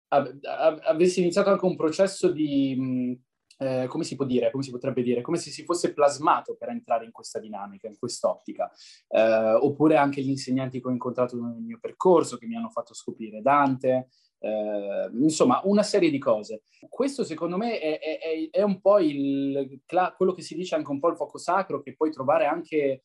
avessi 0.10 1.22
iniziato 1.22 1.50
anche 1.50 1.66
un 1.66 1.76
processo 1.76 2.32
di 2.32 3.20
eh, 3.58 3.88
come 3.88 4.04
si 4.04 4.16
può 4.16 4.26
dire, 4.26 4.52
come 4.52 4.64
si 4.64 4.72
potrebbe 4.72 5.02
dire, 5.02 5.22
come 5.22 5.38
se 5.38 5.50
si 5.50 5.64
fosse 5.64 5.94
plasmato 5.94 6.56
per 6.56 6.70
entrare 6.70 7.06
in 7.06 7.12
questa 7.12 7.40
dinamica, 7.40 7.88
in 7.88 7.98
quest'ottica. 7.98 8.70
Eh, 9.08 9.54
oppure 9.54 9.96
anche 9.96 10.22
gli 10.22 10.30
insegnanti 10.30 10.82
che 10.82 10.88
ho 10.88 10.92
incontrato 10.92 11.36
nel 11.36 11.62
mio 11.62 11.80
percorso, 11.80 12.38
che 12.38 12.46
mi 12.46 12.56
hanno 12.56 12.70
fatto 12.70 12.94
scoprire 12.94 13.42
Dante, 13.42 14.10
eh, 14.40 15.10
insomma, 15.14 15.62
una 15.64 15.84
serie 15.84 16.10
di 16.10 16.20
cose. 16.20 16.64
Questo 16.90 17.24
secondo 17.24 17.58
me 17.58 17.80
è, 17.80 18.00
è, 18.00 18.50
è 18.52 18.62
un 18.62 18.82
po' 18.82 19.00
il, 19.00 19.82
quello 20.18 20.34
che 20.34 20.42
si 20.42 20.56
dice 20.56 20.76
anche 20.76 20.92
un 20.92 21.00
po' 21.00 21.10
il 21.10 21.16
fuoco 21.16 21.38
sacro 21.38 21.82
che 21.82 21.96
puoi 21.96 22.12
trovare 22.12 22.46
anche 22.46 23.02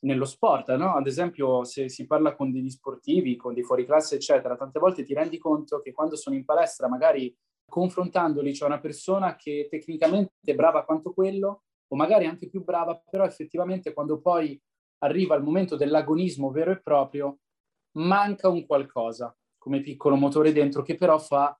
nello 0.00 0.24
sport, 0.24 0.74
no? 0.76 0.94
Ad 0.94 1.06
esempio, 1.06 1.64
se 1.64 1.88
si 1.88 2.06
parla 2.06 2.34
con 2.34 2.52
degli 2.52 2.70
sportivi, 2.70 3.36
con 3.36 3.54
dei 3.54 3.62
fuoriclasse, 3.62 4.16
eccetera, 4.16 4.56
tante 4.56 4.78
volte 4.78 5.04
ti 5.04 5.14
rendi 5.14 5.38
conto 5.38 5.80
che 5.80 5.92
quando 5.92 6.16
sono 6.16 6.36
in 6.36 6.44
palestra 6.44 6.88
magari 6.88 7.34
confrontandoli 7.68 8.52
c'è 8.52 8.64
una 8.64 8.78
persona 8.78 9.34
che 9.36 9.66
tecnicamente 9.68 10.34
è 10.44 10.54
brava 10.54 10.84
quanto 10.84 11.12
quello, 11.12 11.62
o 11.88 11.96
magari 11.96 12.26
anche 12.26 12.48
più 12.48 12.62
brava, 12.62 13.00
però 13.08 13.24
effettivamente 13.24 13.92
quando 13.92 14.20
poi 14.20 14.60
arriva 14.98 15.34
il 15.36 15.42
momento 15.42 15.76
dell'agonismo 15.76 16.50
vero 16.50 16.70
e 16.72 16.80
proprio, 16.80 17.38
manca 17.96 18.48
un 18.48 18.66
qualcosa 18.66 19.34
come 19.58 19.80
piccolo 19.80 20.16
motore 20.16 20.52
dentro 20.52 20.82
che 20.82 20.94
però 20.94 21.18
fa 21.18 21.58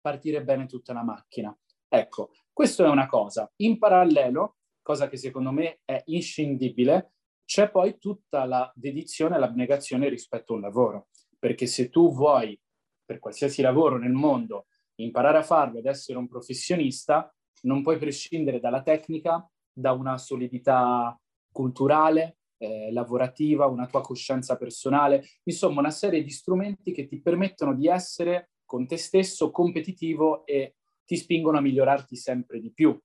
partire 0.00 0.44
bene 0.44 0.66
tutta 0.66 0.92
la 0.92 1.02
macchina. 1.02 1.56
Ecco, 1.88 2.30
questo 2.52 2.84
è 2.84 2.88
una 2.88 3.06
cosa. 3.06 3.50
In 3.62 3.78
parallelo, 3.78 4.56
cosa 4.82 5.08
che 5.08 5.16
secondo 5.16 5.52
me 5.52 5.80
è 5.84 6.02
inscindibile, 6.06 7.14
c'è 7.46 7.70
poi 7.70 7.96
tutta 7.98 8.44
la 8.44 8.70
dedizione 8.74 9.36
e 9.36 9.38
l'abnegazione 9.38 10.08
rispetto 10.08 10.52
a 10.52 10.56
un 10.56 10.62
lavoro. 10.62 11.08
Perché 11.38 11.66
se 11.66 11.88
tu 11.88 12.12
vuoi, 12.12 12.58
per 13.04 13.20
qualsiasi 13.20 13.62
lavoro 13.62 13.98
nel 13.98 14.12
mondo, 14.12 14.66
imparare 14.96 15.38
a 15.38 15.42
farlo 15.42 15.78
ed 15.78 15.86
essere 15.86 16.18
un 16.18 16.26
professionista, 16.26 17.32
non 17.62 17.82
puoi 17.82 17.98
prescindere 17.98 18.60
dalla 18.60 18.82
tecnica, 18.82 19.48
da 19.72 19.92
una 19.92 20.18
solidità 20.18 21.18
culturale, 21.52 22.38
eh, 22.58 22.90
lavorativa, 22.92 23.66
una 23.66 23.86
tua 23.86 24.00
coscienza 24.00 24.56
personale, 24.56 25.24
insomma 25.44 25.80
una 25.80 25.90
serie 25.90 26.22
di 26.22 26.30
strumenti 26.30 26.92
che 26.92 27.06
ti 27.06 27.20
permettono 27.20 27.74
di 27.74 27.86
essere 27.86 28.50
con 28.64 28.86
te 28.86 28.96
stesso 28.96 29.50
competitivo 29.50 30.44
e 30.46 30.76
ti 31.04 31.16
spingono 31.16 31.58
a 31.58 31.60
migliorarti 31.60 32.16
sempre 32.16 32.60
di 32.60 32.72
più. 32.72 32.98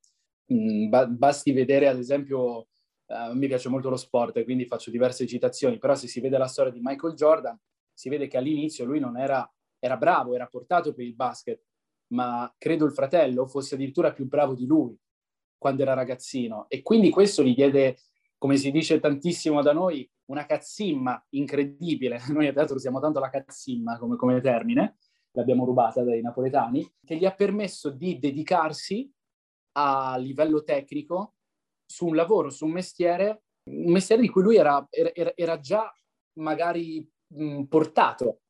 Mm, 0.52 0.88
ba- 0.88 1.06
basti 1.06 1.52
vedere 1.52 1.86
ad 1.86 1.98
esempio, 1.98 2.68
a 3.12 3.34
me 3.34 3.46
piace 3.46 3.68
molto 3.68 3.90
lo 3.90 3.96
sport 3.96 4.36
e 4.38 4.44
quindi 4.44 4.64
faccio 4.64 4.90
diverse 4.90 5.26
citazioni, 5.26 5.78
però 5.78 5.94
se 5.94 6.06
si 6.06 6.20
vede 6.20 6.38
la 6.38 6.46
storia 6.46 6.72
di 6.72 6.80
Michael 6.82 7.14
Jordan, 7.14 7.58
si 7.92 8.08
vede 8.08 8.26
che 8.26 8.38
all'inizio 8.38 8.84
lui 8.84 8.98
non 8.98 9.18
era, 9.18 9.48
era 9.78 9.96
bravo, 9.96 10.34
era 10.34 10.46
portato 10.46 10.94
per 10.94 11.04
il 11.04 11.14
basket, 11.14 11.62
ma 12.08 12.52
credo 12.58 12.84
il 12.84 12.92
fratello 12.92 13.46
fosse 13.46 13.74
addirittura 13.74 14.12
più 14.12 14.26
bravo 14.26 14.54
di 14.54 14.66
lui 14.66 14.98
quando 15.58 15.82
era 15.82 15.94
ragazzino 15.94 16.66
e 16.68 16.82
quindi 16.82 17.10
questo 17.10 17.42
gli 17.42 17.54
diede, 17.54 17.98
come 18.38 18.56
si 18.56 18.70
dice 18.70 18.98
tantissimo 18.98 19.62
da 19.62 19.72
noi, 19.72 20.08
una 20.26 20.46
cazzimma 20.46 21.26
incredibile. 21.30 22.18
Noi 22.32 22.48
a 22.48 22.52
teatro 22.52 22.76
usiamo 22.76 23.00
tanto 23.00 23.20
la 23.20 23.30
cazzimma 23.30 23.98
come, 23.98 24.16
come 24.16 24.40
termine, 24.40 24.96
l'abbiamo 25.32 25.64
rubata 25.64 26.02
dai 26.02 26.20
napoletani, 26.20 26.90
che 27.04 27.16
gli 27.16 27.24
ha 27.24 27.34
permesso 27.34 27.90
di 27.90 28.18
dedicarsi 28.18 29.10
a 29.74 30.16
livello 30.16 30.62
tecnico 30.62 31.34
su 31.92 32.06
un 32.06 32.16
lavoro, 32.16 32.48
su 32.48 32.64
un 32.64 32.72
mestiere, 32.72 33.42
un 33.70 33.92
mestiere 33.92 34.22
di 34.22 34.28
cui 34.30 34.42
lui 34.42 34.56
era, 34.56 34.86
era, 34.90 35.32
era 35.34 35.60
già 35.60 35.92
magari 36.38 37.06
mh, 37.34 37.64
portato 37.64 38.40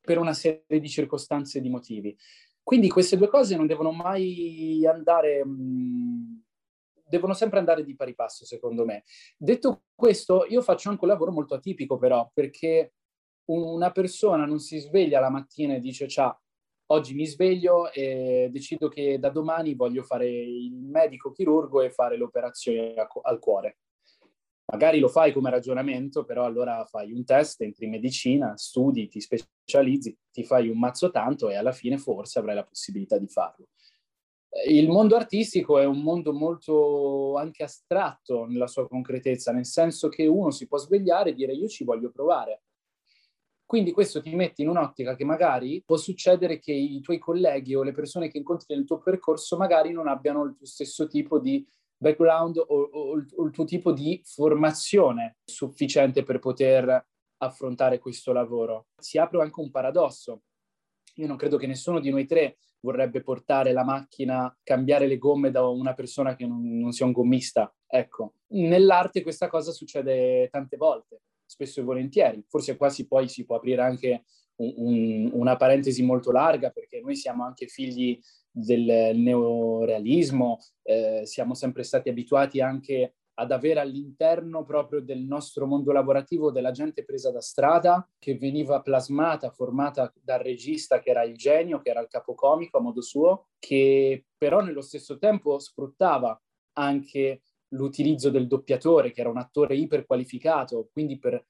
per 0.00 0.18
una 0.18 0.34
serie 0.34 0.80
di 0.80 0.88
circostanze 0.88 1.58
e 1.58 1.60
di 1.62 1.70
motivi. 1.70 2.14
Quindi 2.62 2.90
queste 2.90 3.16
due 3.16 3.28
cose 3.28 3.56
non 3.56 3.66
devono 3.66 3.90
mai 3.90 4.84
andare, 4.86 5.44
mh, 5.44 6.42
devono 7.08 7.32
sempre 7.32 7.58
andare 7.58 7.84
di 7.84 7.96
pari 7.96 8.14
passo, 8.14 8.44
secondo 8.44 8.84
me. 8.84 9.04
Detto 9.36 9.84
questo, 9.94 10.44
io 10.46 10.60
faccio 10.60 10.90
anche 10.90 11.04
un 11.04 11.10
lavoro 11.10 11.32
molto 11.32 11.54
atipico, 11.54 11.96
però, 11.96 12.30
perché 12.34 12.92
una 13.46 13.92
persona 13.92 14.44
non 14.44 14.58
si 14.60 14.78
sveglia 14.78 15.20
la 15.20 15.30
mattina 15.30 15.74
e 15.74 15.80
dice 15.80 16.06
ciao, 16.06 16.43
oggi 16.86 17.14
mi 17.14 17.26
sveglio 17.26 17.90
e 17.92 18.48
decido 18.50 18.88
che 18.88 19.18
da 19.18 19.30
domani 19.30 19.74
voglio 19.74 20.02
fare 20.02 20.28
il 20.28 20.72
medico 20.72 21.32
chirurgo 21.32 21.80
e 21.80 21.90
fare 21.90 22.16
l'operazione 22.16 22.94
al 23.22 23.38
cuore. 23.38 23.78
Magari 24.66 24.98
lo 24.98 25.08
fai 25.08 25.32
come 25.32 25.50
ragionamento, 25.50 26.24
però 26.24 26.44
allora 26.44 26.84
fai 26.86 27.12
un 27.12 27.24
test, 27.24 27.60
entri 27.60 27.84
in 27.84 27.90
medicina, 27.90 28.56
studi, 28.56 29.08
ti 29.08 29.20
specializzi, 29.20 30.16
ti 30.30 30.42
fai 30.42 30.68
un 30.68 30.78
mazzo 30.78 31.10
tanto 31.10 31.50
e 31.50 31.54
alla 31.54 31.72
fine 31.72 31.98
forse 31.98 32.38
avrai 32.38 32.54
la 32.54 32.64
possibilità 32.64 33.18
di 33.18 33.28
farlo. 33.28 33.68
Il 34.66 34.88
mondo 34.88 35.16
artistico 35.16 35.78
è 35.78 35.84
un 35.84 36.00
mondo 36.00 36.32
molto 36.32 37.36
anche 37.36 37.64
astratto 37.64 38.46
nella 38.46 38.68
sua 38.68 38.88
concretezza, 38.88 39.52
nel 39.52 39.66
senso 39.66 40.08
che 40.08 40.26
uno 40.26 40.50
si 40.50 40.66
può 40.66 40.78
svegliare 40.78 41.30
e 41.30 41.34
dire 41.34 41.52
io 41.52 41.68
ci 41.68 41.84
voglio 41.84 42.10
provare. 42.10 42.63
Quindi 43.66 43.92
questo 43.92 44.20
ti 44.20 44.34
mette 44.34 44.62
in 44.62 44.68
un'ottica 44.68 45.16
che 45.16 45.24
magari 45.24 45.82
può 45.84 45.96
succedere 45.96 46.58
che 46.58 46.72
i 46.72 47.00
tuoi 47.00 47.18
colleghi 47.18 47.74
o 47.74 47.82
le 47.82 47.92
persone 47.92 48.28
che 48.28 48.38
incontri 48.38 48.74
nel 48.74 48.84
tuo 48.84 48.98
percorso 48.98 49.56
magari 49.56 49.90
non 49.90 50.06
abbiano 50.06 50.44
il 50.44 50.54
tuo 50.54 50.66
stesso 50.66 51.06
tipo 51.06 51.38
di 51.38 51.66
background 51.96 52.58
o, 52.58 52.64
o, 52.66 53.24
o 53.36 53.44
il 53.44 53.52
tuo 53.52 53.64
tipo 53.64 53.92
di 53.92 54.20
formazione 54.24 55.38
sufficiente 55.44 56.22
per 56.22 56.38
poter 56.38 57.06
affrontare 57.38 57.98
questo 57.98 58.32
lavoro. 58.32 58.88
Si 58.96 59.18
apre 59.18 59.40
anche 59.40 59.60
un 59.60 59.70
paradosso. 59.70 60.42
Io 61.16 61.26
non 61.26 61.36
credo 61.36 61.56
che 61.56 61.66
nessuno 61.66 62.00
di 62.00 62.10
noi 62.10 62.26
tre 62.26 62.58
vorrebbe 62.80 63.22
portare 63.22 63.72
la 63.72 63.84
macchina, 63.84 64.54
cambiare 64.62 65.06
le 65.06 65.16
gomme 65.16 65.50
da 65.50 65.66
una 65.66 65.94
persona 65.94 66.34
che 66.34 66.46
non, 66.46 66.78
non 66.78 66.92
sia 66.92 67.06
un 67.06 67.12
gommista. 67.12 67.72
Ecco, 67.86 68.34
nell'arte 68.48 69.22
questa 69.22 69.48
cosa 69.48 69.72
succede 69.72 70.48
tante 70.50 70.76
volte, 70.76 71.22
spesso 71.54 71.80
e 71.80 71.84
volentieri. 71.84 72.44
Forse 72.48 72.76
qua 72.76 72.90
si, 72.90 73.06
poi 73.06 73.28
si 73.28 73.44
può 73.44 73.56
aprire 73.56 73.82
anche 73.82 74.24
un, 74.56 74.72
un, 74.76 75.30
una 75.32 75.56
parentesi 75.56 76.02
molto 76.02 76.32
larga 76.32 76.70
perché 76.70 77.00
noi 77.00 77.14
siamo 77.14 77.44
anche 77.44 77.68
figli 77.68 78.18
del 78.50 79.16
neorealismo, 79.16 80.58
eh, 80.82 81.22
siamo 81.24 81.54
sempre 81.54 81.84
stati 81.84 82.08
abituati 82.08 82.60
anche 82.60 83.14
ad 83.36 83.50
avere 83.50 83.80
all'interno 83.80 84.64
proprio 84.64 85.00
del 85.00 85.22
nostro 85.22 85.66
mondo 85.66 85.90
lavorativo 85.90 86.52
della 86.52 86.70
gente 86.70 87.04
presa 87.04 87.32
da 87.32 87.40
strada 87.40 88.08
che 88.18 88.36
veniva 88.36 88.80
plasmata, 88.80 89.50
formata 89.50 90.12
dal 90.20 90.40
regista 90.40 91.00
che 91.00 91.10
era 91.10 91.24
il 91.24 91.36
genio, 91.36 91.80
che 91.80 91.90
era 91.90 92.00
il 92.00 92.08
capocomico 92.08 92.78
a 92.78 92.80
modo 92.80 93.00
suo, 93.00 93.48
che 93.58 94.26
però 94.36 94.60
nello 94.60 94.82
stesso 94.82 95.18
tempo 95.18 95.58
sfruttava 95.58 96.40
anche 96.76 97.42
l'utilizzo 97.74 98.30
del 98.30 98.46
doppiatore, 98.46 99.10
che 99.10 99.20
era 99.20 99.30
un 99.30 99.38
attore 99.38 99.76
iperqualificato, 99.76 100.88
quindi 100.92 101.18
per 101.18 101.44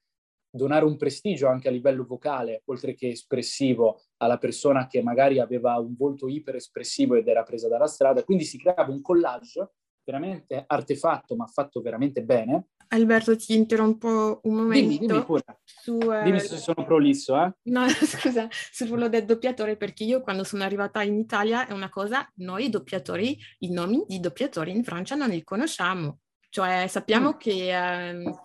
donare 0.49 0.85
un 0.85 0.95
prestigio 0.95 1.47
anche 1.47 1.67
a 1.67 1.71
livello 1.71 2.05
vocale, 2.05 2.61
oltre 2.65 2.93
che 2.95 3.09
espressivo, 3.09 4.01
alla 4.17 4.37
persona 4.37 4.87
che 4.87 5.01
magari 5.01 5.39
aveva 5.39 5.77
un 5.77 5.95
volto 5.95 6.27
iperespressivo 6.27 7.15
ed 7.15 7.27
era 7.27 7.43
presa 7.43 7.67
dalla 7.67 7.87
strada. 7.87 8.23
Quindi 8.23 8.45
si 8.45 8.57
creava 8.57 8.91
un 8.91 9.01
collage 9.01 9.73
veramente 10.03 10.63
artefatto, 10.65 11.35
ma 11.35 11.45
fatto 11.47 11.81
veramente 11.81 12.23
bene. 12.23 12.69
Alberto, 12.89 13.35
ti 13.35 13.55
interrompo 13.55 14.39
un 14.43 14.53
momento. 14.53 14.87
Dimmi, 14.87 15.07
dimmi 15.07 15.23
pure. 15.23 15.43
Su, 15.63 15.93
uh... 15.93 16.23
Dimmi 16.23 16.39
se 16.39 16.57
sono 16.57 16.85
prolisso, 16.85 17.41
eh? 17.41 17.53
No, 17.63 17.87
scusa, 17.89 18.47
sul 18.49 18.87
ruolo 18.87 19.09
del 19.09 19.25
doppiatore, 19.25 19.77
perché 19.77 20.03
io 20.03 20.21
quando 20.21 20.43
sono 20.43 20.63
arrivata 20.63 21.01
in 21.01 21.17
Italia 21.17 21.67
è 21.67 21.73
una 21.73 21.89
cosa, 21.89 22.29
noi 22.35 22.69
doppiatori, 22.69 23.37
i 23.59 23.71
nomi 23.71 24.03
di 24.07 24.19
doppiatori 24.19 24.71
in 24.71 24.83
Francia 24.83 25.15
non 25.15 25.29
li 25.29 25.43
conosciamo. 25.43 26.19
Cioè 26.49 26.87
sappiamo 26.87 27.29
mm. 27.29 27.37
che... 27.37 27.71
Um, 27.73 28.43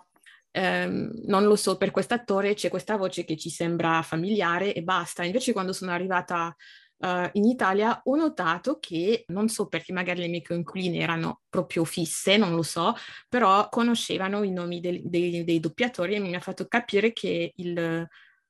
Um, 0.52 1.12
non 1.26 1.44
lo 1.44 1.54
so, 1.54 1.76
per 1.76 1.92
quest'attore 1.92 2.54
c'è 2.54 2.70
questa 2.70 2.96
voce 2.96 3.22
che 3.22 3.36
ci 3.36 3.50
sembra 3.50 4.02
familiare 4.02 4.74
e 4.74 4.82
basta. 4.82 5.22
Invece 5.22 5.52
quando 5.52 5.72
sono 5.72 5.92
arrivata 5.92 6.52
uh, 7.00 7.28
in 7.32 7.44
Italia 7.44 8.00
ho 8.04 8.16
notato 8.16 8.78
che, 8.78 9.24
non 9.28 9.48
so 9.48 9.66
perché 9.66 9.92
magari 9.92 10.20
le 10.20 10.28
mie 10.28 10.42
coinquiline 10.42 10.98
erano 10.98 11.42
proprio 11.48 11.84
fisse, 11.84 12.36
non 12.36 12.54
lo 12.54 12.62
so, 12.62 12.94
però 13.28 13.68
conoscevano 13.68 14.42
i 14.42 14.50
nomi 14.50 14.80
dei, 14.80 15.02
dei, 15.04 15.44
dei 15.44 15.60
doppiatori 15.60 16.14
e 16.14 16.20
mi 16.20 16.34
ha 16.34 16.40
fatto 16.40 16.66
capire 16.66 17.12
che 17.12 17.52
il, 17.54 18.06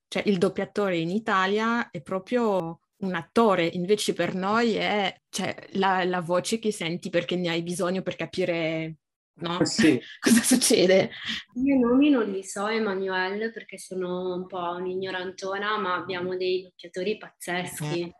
cioè, 0.08 0.22
il 0.26 0.38
doppiatore 0.38 0.98
in 0.98 1.10
Italia 1.10 1.90
è 1.90 2.02
proprio 2.02 2.80
un 3.00 3.14
attore, 3.14 3.66
invece 3.66 4.12
per 4.12 4.34
noi 4.34 4.74
è 4.74 5.14
cioè, 5.30 5.54
la, 5.72 6.04
la, 6.04 6.20
voce 6.20 6.58
che 6.58 6.70
senti 6.70 7.08
perché 7.08 7.34
ne 7.36 7.48
hai 7.48 7.62
bisogno 7.62 8.02
per 8.02 8.14
capire 8.14 8.96
no? 9.40 9.64
Sì. 9.64 10.00
cosa 10.20 10.42
succede. 10.42 11.10
I 11.54 11.78
nomi 11.78 12.10
non 12.10 12.30
li 12.30 12.44
so, 12.44 12.66
Emanuele, 12.66 13.50
perché 13.50 13.78
sono 13.78 14.34
un 14.34 14.46
po' 14.46 14.74
un'ignorantona, 14.76 15.78
ma 15.78 15.94
abbiamo 15.94 16.36
dei 16.36 16.62
doppiatori 16.62 17.16
pazzeschi. 17.16 18.06
Mm, 18.06 18.10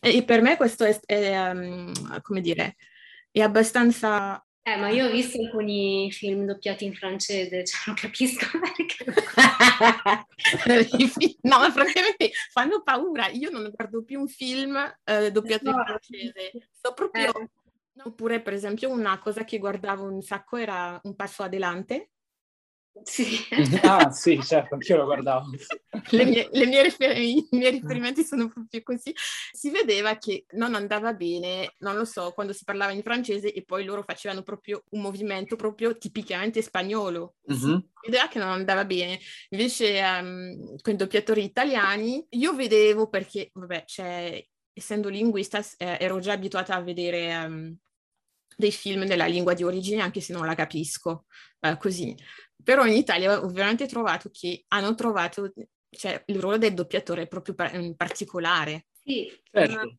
e 0.00 0.24
per 0.24 0.42
me 0.42 0.56
questo 0.56 0.84
è, 0.84 0.98
è 1.04 1.50
um, 1.50 1.92
come 2.22 2.40
dire, 2.40 2.76
è 3.30 3.40
abbastanza... 3.40 4.42
Eh, 4.66 4.76
ma 4.76 4.88
io 4.88 5.06
ho 5.06 5.10
visto 5.10 5.38
alcuni 5.42 6.10
film 6.10 6.46
doppiati 6.46 6.86
in 6.86 6.94
francese, 6.94 7.64
cioè 7.64 7.82
non 7.86 7.96
capisco 7.96 8.46
perché. 8.58 9.04
no, 11.42 11.58
ma 11.58 11.70
francamente 11.70 12.30
fanno 12.50 12.82
paura. 12.82 13.28
Io 13.28 13.50
non 13.50 13.70
guardo 13.74 14.02
più 14.02 14.20
un 14.20 14.28
film 14.28 14.74
eh, 15.04 15.30
doppiato 15.30 15.70
no. 15.70 15.76
in 15.76 15.84
francese. 15.84 16.52
So 16.80 16.94
proprio... 16.94 17.34
Eh. 17.34 17.48
Oppure, 18.02 18.40
per 18.40 18.54
esempio, 18.54 18.90
una 18.90 19.18
cosa 19.18 19.44
che 19.44 19.58
guardavo 19.58 20.04
un 20.04 20.20
sacco 20.20 20.56
era 20.56 20.98
Un 21.04 21.14
passo 21.14 21.44
adelante, 21.44 22.13
sì. 23.02 23.38
ah, 23.82 24.10
sì, 24.10 24.40
certo, 24.42 24.74
anch'io 24.74 24.96
lo 24.96 25.04
guardavo. 25.04 25.50
Le 26.10 26.24
mie, 26.24 26.48
le 26.52 26.66
mie 26.66 26.82
rifer- 26.82 27.16
I 27.16 27.46
miei 27.50 27.72
riferimenti 27.72 28.24
sono 28.24 28.48
proprio 28.48 28.82
così. 28.82 29.12
Si 29.52 29.70
vedeva 29.70 30.16
che 30.16 30.44
non 30.52 30.74
andava 30.74 31.12
bene, 31.12 31.74
non 31.78 31.96
lo 31.96 32.04
so, 32.04 32.32
quando 32.32 32.52
si 32.52 32.64
parlava 32.64 32.92
in 32.92 33.02
francese 33.02 33.52
e 33.52 33.64
poi 33.64 33.84
loro 33.84 34.02
facevano 34.02 34.42
proprio 34.42 34.84
un 34.90 35.00
movimento 35.00 35.56
proprio 35.56 35.96
tipicamente 35.96 36.62
spagnolo. 36.62 37.34
Mm-hmm. 37.50 37.76
Si 37.76 37.90
vedeva 38.04 38.28
che 38.28 38.38
non 38.38 38.48
andava 38.48 38.84
bene. 38.84 39.18
Invece 39.50 40.00
um, 40.00 40.76
con 40.80 40.94
i 40.94 40.96
doppiatori 40.96 41.42
italiani 41.42 42.24
io 42.30 42.54
vedevo 42.54 43.08
perché, 43.08 43.50
vabbè, 43.52 43.84
cioè, 43.86 44.44
essendo 44.72 45.08
linguista 45.08 45.58
eh, 45.78 45.98
ero 46.00 46.18
già 46.20 46.32
abituata 46.32 46.74
a 46.74 46.82
vedere... 46.82 47.44
Um, 47.44 47.78
dei 48.56 48.72
film 48.72 49.02
nella 49.02 49.26
lingua 49.26 49.54
di 49.54 49.64
origine 49.64 50.00
anche 50.00 50.20
se 50.20 50.32
non 50.32 50.46
la 50.46 50.54
capisco 50.54 51.26
uh, 51.60 51.76
così 51.76 52.14
però 52.64 52.84
in 52.86 52.94
Italia 52.94 53.40
ho 53.40 53.48
veramente 53.48 53.86
trovato 53.86 54.30
che 54.32 54.64
hanno 54.68 54.94
trovato, 54.94 55.52
cioè 55.90 56.22
il 56.26 56.40
ruolo 56.40 56.58
del 56.58 56.74
doppiatore 56.74 57.26
proprio 57.26 57.54
par- 57.54 57.94
particolare. 57.94 58.86
Sì, 58.92 59.30
certo. 59.50 59.96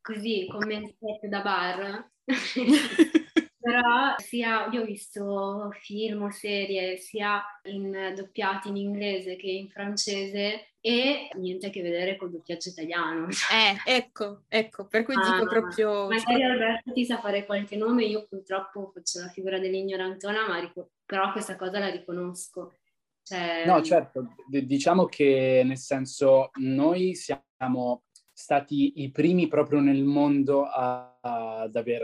così 0.00 0.46
come 0.48 0.94
da 1.22 1.42
bar. 1.42 2.10
Però 3.62 4.16
sia 4.18 4.68
io 4.72 4.82
ho 4.82 4.84
visto 4.84 5.70
film 5.82 6.22
o 6.22 6.30
serie 6.32 6.96
sia 6.96 7.40
in 7.64 8.12
doppiati 8.16 8.68
in 8.68 8.76
inglese 8.76 9.36
che 9.36 9.46
in 9.46 9.68
francese 9.68 10.72
e 10.80 11.28
niente 11.34 11.68
a 11.68 11.70
che 11.70 11.80
vedere 11.80 12.16
col 12.16 12.32
doppiaggio 12.32 12.70
italiano. 12.70 13.28
Eh, 13.52 13.96
ecco, 13.98 14.42
ecco, 14.48 14.86
per 14.88 15.04
cui 15.04 15.14
ah, 15.14 15.20
dico 15.20 15.46
proprio... 15.46 16.08
Magari 16.08 16.42
Alberto 16.42 16.92
ti 16.92 17.04
sa 17.04 17.20
fare 17.20 17.46
qualche 17.46 17.76
nome, 17.76 18.04
io 18.04 18.26
purtroppo 18.28 18.90
faccio 18.92 19.20
la 19.20 19.28
figura 19.28 19.60
dell'ignorantona, 19.60 20.48
ma 20.48 20.58
ric- 20.58 20.88
però 21.12 21.30
questa 21.30 21.56
cosa 21.56 21.78
la 21.78 21.90
riconosco. 21.90 22.78
Cioè... 23.22 23.66
No, 23.66 23.82
certo, 23.82 24.34
D- 24.46 24.62
diciamo 24.62 25.04
che 25.04 25.60
nel 25.62 25.76
senso 25.76 26.48
noi 26.54 27.14
siamo 27.14 28.04
stati 28.32 29.02
i 29.02 29.10
primi 29.10 29.46
proprio 29.46 29.80
nel 29.80 30.04
mondo 30.04 30.64
a, 30.64 31.18
ad 31.20 31.76
aver 31.76 32.00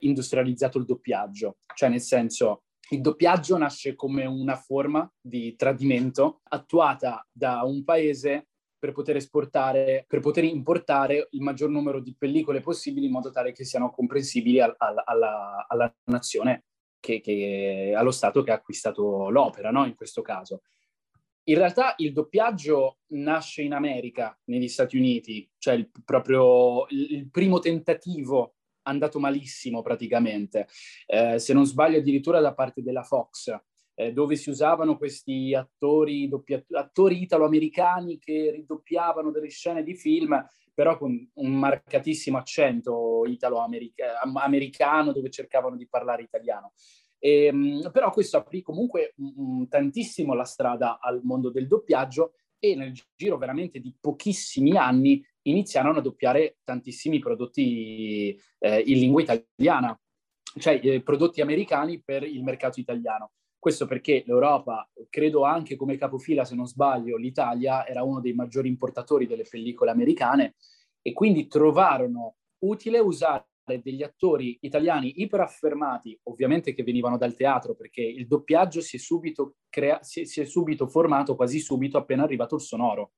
industrializzato 0.00 0.76
il 0.76 0.84
doppiaggio, 0.84 1.56
cioè 1.74 1.88
nel 1.88 2.02
senso 2.02 2.64
il 2.90 3.00
doppiaggio 3.00 3.56
nasce 3.56 3.94
come 3.94 4.26
una 4.26 4.56
forma 4.56 5.10
di 5.18 5.56
tradimento 5.56 6.42
attuata 6.50 7.26
da 7.32 7.62
un 7.62 7.84
paese 7.84 8.48
per 8.78 8.92
poter 8.92 9.16
esportare, 9.16 10.04
per 10.06 10.20
poter 10.20 10.44
importare 10.44 11.28
il 11.30 11.40
maggior 11.40 11.70
numero 11.70 12.00
di 12.00 12.14
pellicole 12.14 12.60
possibili 12.60 13.06
in 13.06 13.12
modo 13.12 13.30
tale 13.30 13.52
che 13.52 13.64
siano 13.64 13.90
comprensibili 13.90 14.60
al, 14.60 14.74
al, 14.76 15.02
alla, 15.06 15.64
alla, 15.66 15.96
nazione, 16.10 16.64
che, 17.06 17.20
che, 17.20 17.94
allo 17.96 18.10
Stato 18.10 18.42
che 18.42 18.50
ha 18.50 18.54
acquistato 18.54 19.30
l'opera, 19.30 19.70
no? 19.70 19.86
in 19.86 19.94
questo 19.94 20.22
caso. 20.22 20.62
In 21.44 21.56
realtà 21.58 21.94
il 21.98 22.12
doppiaggio 22.12 22.98
nasce 23.12 23.62
in 23.62 23.72
America, 23.72 24.36
negli 24.46 24.66
Stati 24.66 24.96
Uniti, 24.96 25.48
cioè 25.58 25.74
il, 25.74 25.88
proprio 26.04 26.86
il, 26.88 27.30
primo 27.30 27.60
tentativo 27.60 28.56
andato 28.82 29.20
malissimo 29.20 29.80
praticamente, 29.82 30.66
eh, 31.06 31.38
se 31.38 31.52
non 31.52 31.64
sbaglio 31.64 31.98
addirittura 31.98 32.40
da 32.40 32.52
parte 32.52 32.82
della 32.82 33.04
Fox, 33.04 33.56
eh, 33.96 34.12
dove 34.12 34.36
si 34.36 34.50
usavano 34.50 34.96
questi 34.96 35.54
attori, 35.54 36.28
doppia- 36.28 36.64
attori 36.72 37.22
italo-americani 37.22 38.18
che 38.18 38.52
ridoppiavano 38.54 39.30
delle 39.30 39.48
scene 39.48 39.82
di 39.82 39.94
film, 39.94 40.38
però 40.74 40.98
con 40.98 41.30
un 41.34 41.54
marcatissimo 41.54 42.36
accento 42.36 43.24
italo-americano 43.26 45.12
dove 45.12 45.30
cercavano 45.30 45.76
di 45.76 45.88
parlare 45.88 46.22
italiano. 46.22 46.72
E, 47.18 47.46
ehm, 47.46 47.90
però 47.90 48.10
questo 48.10 48.36
aprì 48.36 48.60
comunque 48.60 49.14
m- 49.16 49.66
tantissimo 49.66 50.34
la 50.34 50.44
strada 50.44 50.98
al 51.00 51.22
mondo 51.24 51.50
del 51.50 51.66
doppiaggio 51.66 52.34
e 52.58 52.74
nel 52.74 52.92
giro 53.14 53.38
veramente 53.38 53.80
di 53.80 53.94
pochissimi 53.98 54.76
anni 54.76 55.24
iniziarono 55.42 55.98
a 55.98 56.02
doppiare 56.02 56.58
tantissimi 56.64 57.18
prodotti 57.18 58.38
eh, 58.58 58.80
in 58.80 58.98
lingua 58.98 59.22
italiana, 59.22 59.98
cioè 60.58 60.80
eh, 60.82 61.02
prodotti 61.02 61.40
americani 61.40 62.02
per 62.02 62.22
il 62.24 62.42
mercato 62.42 62.80
italiano. 62.80 63.32
Questo 63.66 63.86
perché 63.86 64.22
l'Europa, 64.26 64.88
credo 65.10 65.42
anche 65.42 65.74
come 65.74 65.96
capofila, 65.96 66.44
se 66.44 66.54
non 66.54 66.68
sbaglio, 66.68 67.16
l'Italia 67.16 67.84
era 67.84 68.04
uno 68.04 68.20
dei 68.20 68.32
maggiori 68.32 68.68
importatori 68.68 69.26
delle 69.26 69.42
pellicole 69.42 69.90
americane 69.90 70.54
e 71.02 71.12
quindi 71.12 71.48
trovarono 71.48 72.36
utile 72.58 73.00
usare 73.00 73.48
degli 73.82 74.04
attori 74.04 74.56
italiani 74.60 75.20
iperaffermati, 75.20 76.16
ovviamente 76.28 76.74
che 76.74 76.84
venivano 76.84 77.18
dal 77.18 77.34
teatro, 77.34 77.74
perché 77.74 78.02
il 78.02 78.28
doppiaggio 78.28 78.80
si 78.80 78.98
è 78.98 79.00
subito, 79.00 79.56
crea- 79.68 80.00
si, 80.00 80.26
si 80.26 80.40
è 80.40 80.44
subito 80.44 80.86
formato 80.86 81.34
quasi 81.34 81.58
subito 81.58 81.98
appena 81.98 82.22
arrivato 82.22 82.54
il 82.54 82.60
sonoro. 82.60 83.14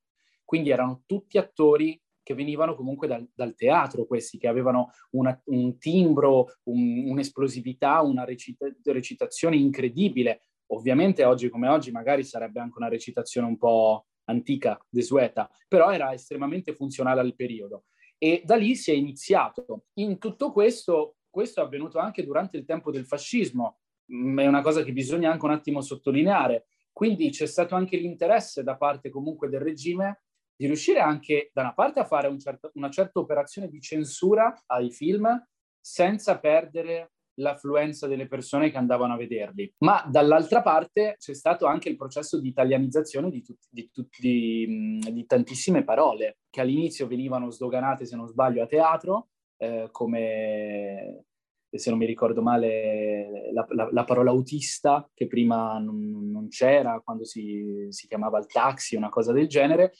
Quindi 0.46 0.70
erano 0.70 1.02
tutti 1.04 1.36
attori 1.36 2.00
che 2.28 2.34
venivano 2.34 2.74
comunque 2.74 3.06
dal, 3.06 3.26
dal 3.34 3.54
teatro, 3.54 4.04
questi 4.04 4.36
che 4.36 4.48
avevano 4.48 4.90
una, 5.12 5.40
un 5.46 5.78
timbro, 5.78 6.58
un, 6.64 7.08
un'esplosività, 7.08 8.02
una 8.02 8.26
recita- 8.26 8.70
recitazione 8.84 9.56
incredibile. 9.56 10.42
Ovviamente 10.72 11.24
oggi 11.24 11.48
come 11.48 11.68
oggi 11.68 11.90
magari 11.90 12.24
sarebbe 12.24 12.60
anche 12.60 12.76
una 12.76 12.90
recitazione 12.90 13.46
un 13.46 13.56
po' 13.56 14.08
antica, 14.26 14.78
desueta, 14.90 15.48
però 15.66 15.90
era 15.90 16.12
estremamente 16.12 16.74
funzionale 16.74 17.20
al 17.20 17.34
periodo. 17.34 17.84
E 18.18 18.42
da 18.44 18.56
lì 18.56 18.76
si 18.76 18.90
è 18.90 18.94
iniziato. 18.94 19.86
In 19.94 20.18
tutto 20.18 20.52
questo, 20.52 21.16
questo 21.30 21.62
è 21.62 21.64
avvenuto 21.64 21.98
anche 21.98 22.26
durante 22.26 22.58
il 22.58 22.66
tempo 22.66 22.90
del 22.90 23.06
fascismo, 23.06 23.78
mm, 24.12 24.40
è 24.40 24.46
una 24.46 24.60
cosa 24.60 24.82
che 24.82 24.92
bisogna 24.92 25.32
anche 25.32 25.46
un 25.46 25.52
attimo 25.52 25.80
sottolineare. 25.80 26.66
Quindi 26.92 27.30
c'è 27.30 27.46
stato 27.46 27.74
anche 27.74 27.96
l'interesse 27.96 28.62
da 28.62 28.76
parte 28.76 29.08
comunque 29.08 29.48
del 29.48 29.60
regime 29.60 30.24
di 30.58 30.66
riuscire 30.66 30.98
anche 30.98 31.50
da 31.52 31.60
una 31.60 31.72
parte 31.72 32.00
a 32.00 32.04
fare 32.04 32.26
un 32.26 32.40
certo, 32.40 32.72
una 32.74 32.90
certa 32.90 33.20
operazione 33.20 33.68
di 33.68 33.80
censura 33.80 34.64
ai 34.66 34.90
film 34.90 35.28
senza 35.80 36.40
perdere 36.40 37.12
l'affluenza 37.38 38.08
delle 38.08 38.26
persone 38.26 38.68
che 38.68 38.76
andavano 38.76 39.14
a 39.14 39.16
vederli. 39.16 39.72
Ma 39.78 40.04
dall'altra 40.10 40.60
parte 40.60 41.14
c'è 41.16 41.32
stato 41.32 41.66
anche 41.66 41.88
il 41.88 41.94
processo 41.94 42.40
di 42.40 42.48
italianizzazione 42.48 43.30
di, 43.30 43.40
tut- 43.40 43.68
di, 43.70 43.88
tut- 43.92 44.18
di, 44.18 44.98
di 45.12 45.26
tantissime 45.26 45.84
parole 45.84 46.38
che 46.50 46.60
all'inizio 46.60 47.06
venivano 47.06 47.50
sdoganate, 47.50 48.04
se 48.04 48.16
non 48.16 48.26
sbaglio, 48.26 48.64
a 48.64 48.66
teatro, 48.66 49.28
eh, 49.58 49.86
come 49.92 51.22
se 51.70 51.90
non 51.90 52.00
mi 52.00 52.06
ricordo 52.06 52.42
male, 52.42 53.52
la, 53.52 53.64
la, 53.68 53.88
la 53.92 54.04
parola 54.04 54.30
autista, 54.30 55.08
che 55.14 55.28
prima 55.28 55.78
non, 55.78 56.30
non 56.32 56.48
c'era, 56.48 57.00
quando 57.04 57.24
si, 57.24 57.86
si, 57.90 58.08
chiamava 58.08 58.38
il 58.38 58.46
taxi, 58.46 58.96
una 58.96 59.10
cosa 59.10 59.32
del 59.32 59.46
genere, 59.46 59.92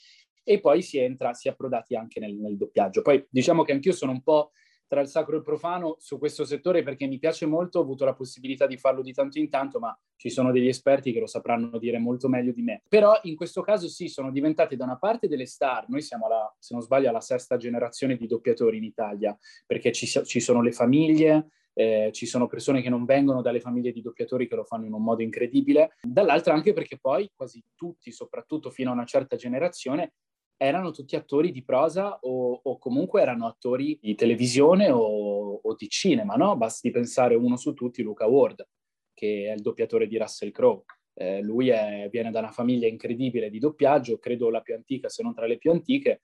e 0.49 0.59
poi 0.59 0.81
si 0.81 0.97
entra, 0.97 1.35
si 1.35 1.47
è 1.47 1.51
approdati 1.51 1.95
anche 1.95 2.19
nel, 2.19 2.33
nel 2.33 2.57
doppiaggio. 2.57 3.03
Poi 3.03 3.23
diciamo 3.29 3.61
che 3.61 3.71
anch'io 3.71 3.91
sono 3.91 4.13
un 4.13 4.23
po' 4.23 4.49
tra 4.87 4.99
il 4.99 5.07
sacro 5.07 5.35
e 5.35 5.37
il 5.37 5.43
profano 5.43 5.97
su 5.99 6.17
questo 6.17 6.43
settore 6.43 6.81
perché 6.81 7.05
mi 7.05 7.19
piace 7.19 7.45
molto, 7.45 7.77
ho 7.77 7.83
avuto 7.83 8.03
la 8.03 8.15
possibilità 8.15 8.65
di 8.65 8.75
farlo 8.75 9.03
di 9.03 9.13
tanto 9.13 9.37
in 9.37 9.47
tanto, 9.47 9.77
ma 9.77 9.95
ci 10.15 10.31
sono 10.31 10.51
degli 10.51 10.67
esperti 10.67 11.11
che 11.11 11.19
lo 11.19 11.27
sapranno 11.27 11.77
dire 11.77 11.99
molto 11.99 12.27
meglio 12.27 12.51
di 12.51 12.63
me. 12.63 12.81
Però 12.89 13.13
in 13.25 13.35
questo 13.35 13.61
caso 13.61 13.87
sì, 13.87 14.07
sono 14.07 14.31
diventate 14.31 14.75
da 14.75 14.85
una 14.85 14.97
parte 14.97 15.27
delle 15.27 15.45
star, 15.45 15.87
noi 15.87 16.01
siamo 16.01 16.25
alla, 16.25 16.51
se 16.57 16.73
non 16.73 16.81
sbaglio, 16.81 17.09
alla 17.09 17.21
sesta 17.21 17.55
generazione 17.55 18.17
di 18.17 18.25
doppiatori 18.25 18.77
in 18.77 18.85
Italia, 18.85 19.37
perché 19.67 19.91
ci, 19.91 20.07
ci 20.07 20.39
sono 20.39 20.63
le 20.63 20.71
famiglie, 20.71 21.51
eh, 21.73 22.09
ci 22.11 22.25
sono 22.25 22.47
persone 22.47 22.81
che 22.81 22.89
non 22.89 23.05
vengono 23.05 23.43
dalle 23.43 23.59
famiglie 23.59 23.91
di 23.91 24.01
doppiatori 24.01 24.47
che 24.47 24.55
lo 24.55 24.63
fanno 24.63 24.87
in 24.87 24.93
un 24.93 25.03
modo 25.03 25.21
incredibile, 25.21 25.91
dall'altra 26.01 26.55
anche 26.55 26.73
perché 26.73 26.97
poi 26.97 27.31
quasi 27.35 27.63
tutti, 27.75 28.11
soprattutto 28.11 28.71
fino 28.71 28.89
a 28.89 28.93
una 28.93 29.05
certa 29.05 29.35
generazione, 29.35 30.13
erano 30.61 30.91
tutti 30.91 31.15
attori 31.15 31.51
di 31.51 31.63
prosa 31.63 32.19
o, 32.19 32.59
o 32.61 32.77
comunque 32.79 33.21
erano 33.21 33.47
attori 33.47 33.97
di 34.01 34.13
televisione 34.13 34.91
o, 34.91 35.61
o, 35.63 35.75
di 35.75 35.87
cinema, 35.87 36.35
no? 36.35 36.57
Basti 36.57 36.91
pensare 36.91 37.33
uno 37.35 37.55
su 37.55 37.73
tutti, 37.73 38.03
Luca 38.03 38.27
Ward, 38.27 38.67
che 39.13 39.45
è 39.47 39.53
il 39.53 39.61
doppiatore 39.61 40.05
di 40.05 40.17
Russell 40.17 40.51
Crowe. 40.51 40.83
Eh, 41.13 41.39
lui 41.41 41.69
è, 41.69 42.09
viene 42.11 42.29
da 42.29 42.39
una 42.39 42.51
famiglia 42.51 42.87
incredibile 42.87 43.49
di 43.49 43.57
doppiaggio, 43.57 44.19
credo 44.19 44.49
la 44.49 44.59
più 44.59 44.75
antica, 44.75 45.07
se 45.07 45.23
non 45.23 45.33
tra 45.33 45.47
le 45.47 45.57
più 45.57 45.71
antiche, 45.71 46.23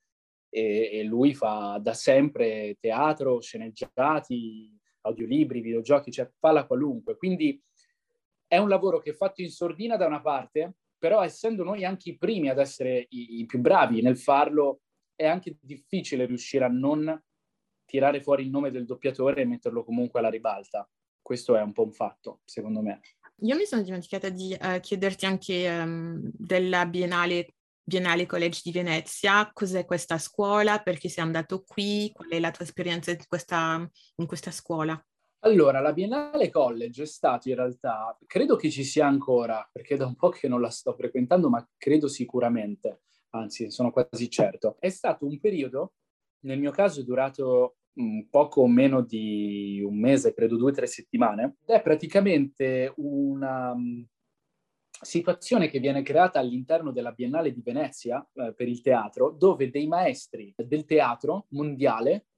e, 0.50 0.90
e 0.92 1.04
lui 1.04 1.34
fa 1.34 1.80
da 1.82 1.94
sempre 1.94 2.76
teatro, 2.82 3.40
sceneggiati, 3.40 4.78
audiolibri, 5.04 5.62
videogiochi, 5.62 6.12
cioè 6.12 6.30
fa 6.38 6.52
la 6.52 6.66
qualunque. 6.66 7.16
Quindi 7.16 7.58
è 8.48 8.58
un 8.58 8.68
lavoro 8.68 9.00
che 9.00 9.12
è 9.12 9.14
fatto 9.14 9.42
in 9.42 9.50
sordina 9.50 9.96
da 9.96 10.08
una 10.08 10.22
parte, 10.22 10.74
però 11.06 11.22
essendo 11.22 11.64
noi 11.64 11.86
anche 11.86 12.10
i 12.10 12.18
primi 12.18 12.50
ad 12.50 12.58
essere 12.58 13.06
i, 13.10 13.42
i 13.42 13.46
più 13.46 13.60
bravi 13.60 14.02
nel 14.02 14.18
farlo, 14.18 14.80
è 15.14 15.28
anche 15.28 15.56
difficile 15.62 16.26
riuscire 16.26 16.66
a 16.66 16.68
non 16.68 17.24
tirare 17.86 18.24
fuori 18.24 18.42
il 18.42 18.50
nome 18.50 18.72
del 18.72 18.86
doppiatore 18.86 19.42
e 19.42 19.46
metterlo 19.46 19.84
comunque 19.84 20.20
alla 20.20 20.32
ribalta. 20.32 20.90
Questo 21.22 21.56
è 21.56 21.62
un 21.62 21.74
po' 21.74 21.84
un 21.84 21.92
fatto, 21.92 22.40
secondo 22.44 22.82
me. 22.82 23.02
Io 23.42 23.56
mi 23.56 23.66
sono 23.66 23.84
dimenticata 23.84 24.30
di 24.30 24.58
uh, 24.60 24.80
chiederti 24.80 25.28
anche 25.28 25.70
um, 25.70 26.28
della 26.34 26.88
Biennale, 26.88 27.54
Biennale 27.84 28.26
College 28.26 28.62
di 28.64 28.72
Venezia, 28.72 29.48
cos'è 29.54 29.86
questa 29.86 30.18
scuola, 30.18 30.80
perché 30.80 31.08
sei 31.08 31.24
andato 31.24 31.64
qui, 31.68 32.10
qual 32.16 32.30
è 32.30 32.40
la 32.40 32.50
tua 32.50 32.66
esperienza 32.66 33.12
in 33.12 33.22
questa, 33.28 33.88
in 34.16 34.26
questa 34.26 34.50
scuola? 34.50 35.00
Allora, 35.46 35.80
la 35.80 35.94
Biennale 35.94 36.50
College 36.50 37.04
è 37.04 37.06
stato 37.06 37.50
in 37.50 37.56
realtà, 37.56 38.18
credo 38.26 38.56
che 38.56 38.72
ci 38.72 38.84
sia 38.84 39.06
ancora, 39.06 39.70
perché 39.72 39.96
da 39.96 40.08
un 40.08 40.16
po' 40.16 40.30
che 40.30 40.48
non 40.48 40.60
la 40.60 40.72
sto 40.72 40.92
frequentando, 40.94 41.50
ma 41.50 41.64
credo 41.78 42.08
sicuramente, 42.08 43.04
anzi 43.30 43.70
sono 43.70 43.92
quasi 43.92 44.28
certo. 44.28 44.78
È 44.80 44.90
stato 44.90 45.28
un 45.28 45.40
periodo, 45.40 45.94
nel 46.46 46.58
mio 46.58 46.72
caso 46.72 47.02
è 47.02 47.04
durato 47.04 47.76
un 48.00 48.28
poco 48.28 48.66
meno 48.66 49.02
di 49.02 49.84
un 49.86 50.00
mese, 50.00 50.34
credo 50.34 50.58
due 50.58 50.72
o 50.72 50.74
tre 50.74 50.88
settimane, 50.88 51.58
ed 51.64 51.76
è 51.76 51.82
praticamente 51.84 52.92
una 52.96 53.72
um, 53.72 54.04
situazione 55.00 55.70
che 55.70 55.80
viene 55.80 56.02
creata 56.02 56.40
all'interno 56.40 56.92
della 56.92 57.12
Biennale 57.12 57.54
di 57.54 57.62
Venezia 57.62 58.28
eh, 58.34 58.52
per 58.56 58.68
il 58.68 58.82
teatro, 58.82 59.30
dove 59.30 59.70
dei 59.70 59.86
maestri 59.86 60.52
del 60.58 60.86
teatro 60.86 61.46
mondiale 61.50 62.30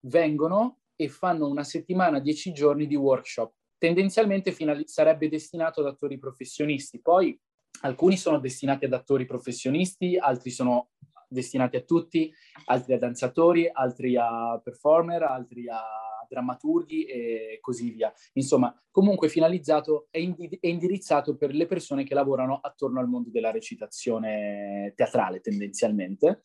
vengono 0.00 0.81
e 0.96 1.08
fanno 1.08 1.48
una 1.48 1.64
settimana, 1.64 2.20
dieci 2.20 2.52
giorni 2.52 2.86
di 2.86 2.96
workshop. 2.96 3.52
Tendenzialmente 3.78 4.52
finali- 4.52 4.86
sarebbe 4.86 5.28
destinato 5.28 5.80
ad 5.80 5.86
attori 5.86 6.18
professionisti, 6.18 7.00
poi 7.00 7.38
alcuni 7.80 8.16
sono 8.16 8.38
destinati 8.38 8.84
ad 8.84 8.92
attori 8.92 9.24
professionisti, 9.24 10.16
altri 10.16 10.50
sono 10.50 10.90
destinati 11.28 11.76
a 11.76 11.82
tutti, 11.82 12.32
altri 12.66 12.94
a 12.94 12.98
danzatori, 12.98 13.68
altri 13.72 14.16
a 14.16 14.60
performer, 14.62 15.22
altri 15.22 15.68
a 15.68 15.80
drammaturghi 16.28 17.04
e 17.04 17.58
così 17.60 17.90
via. 17.90 18.12
Insomma, 18.34 18.74
comunque 18.90 19.28
finalizzato 19.28 20.08
e 20.10 20.22
indi- 20.22 20.58
indirizzato 20.62 21.36
per 21.36 21.54
le 21.54 21.66
persone 21.66 22.04
che 22.04 22.14
lavorano 22.14 22.58
attorno 22.62 23.00
al 23.00 23.08
mondo 23.08 23.30
della 23.30 23.50
recitazione 23.50 24.92
teatrale 24.94 25.40
tendenzialmente. 25.40 26.40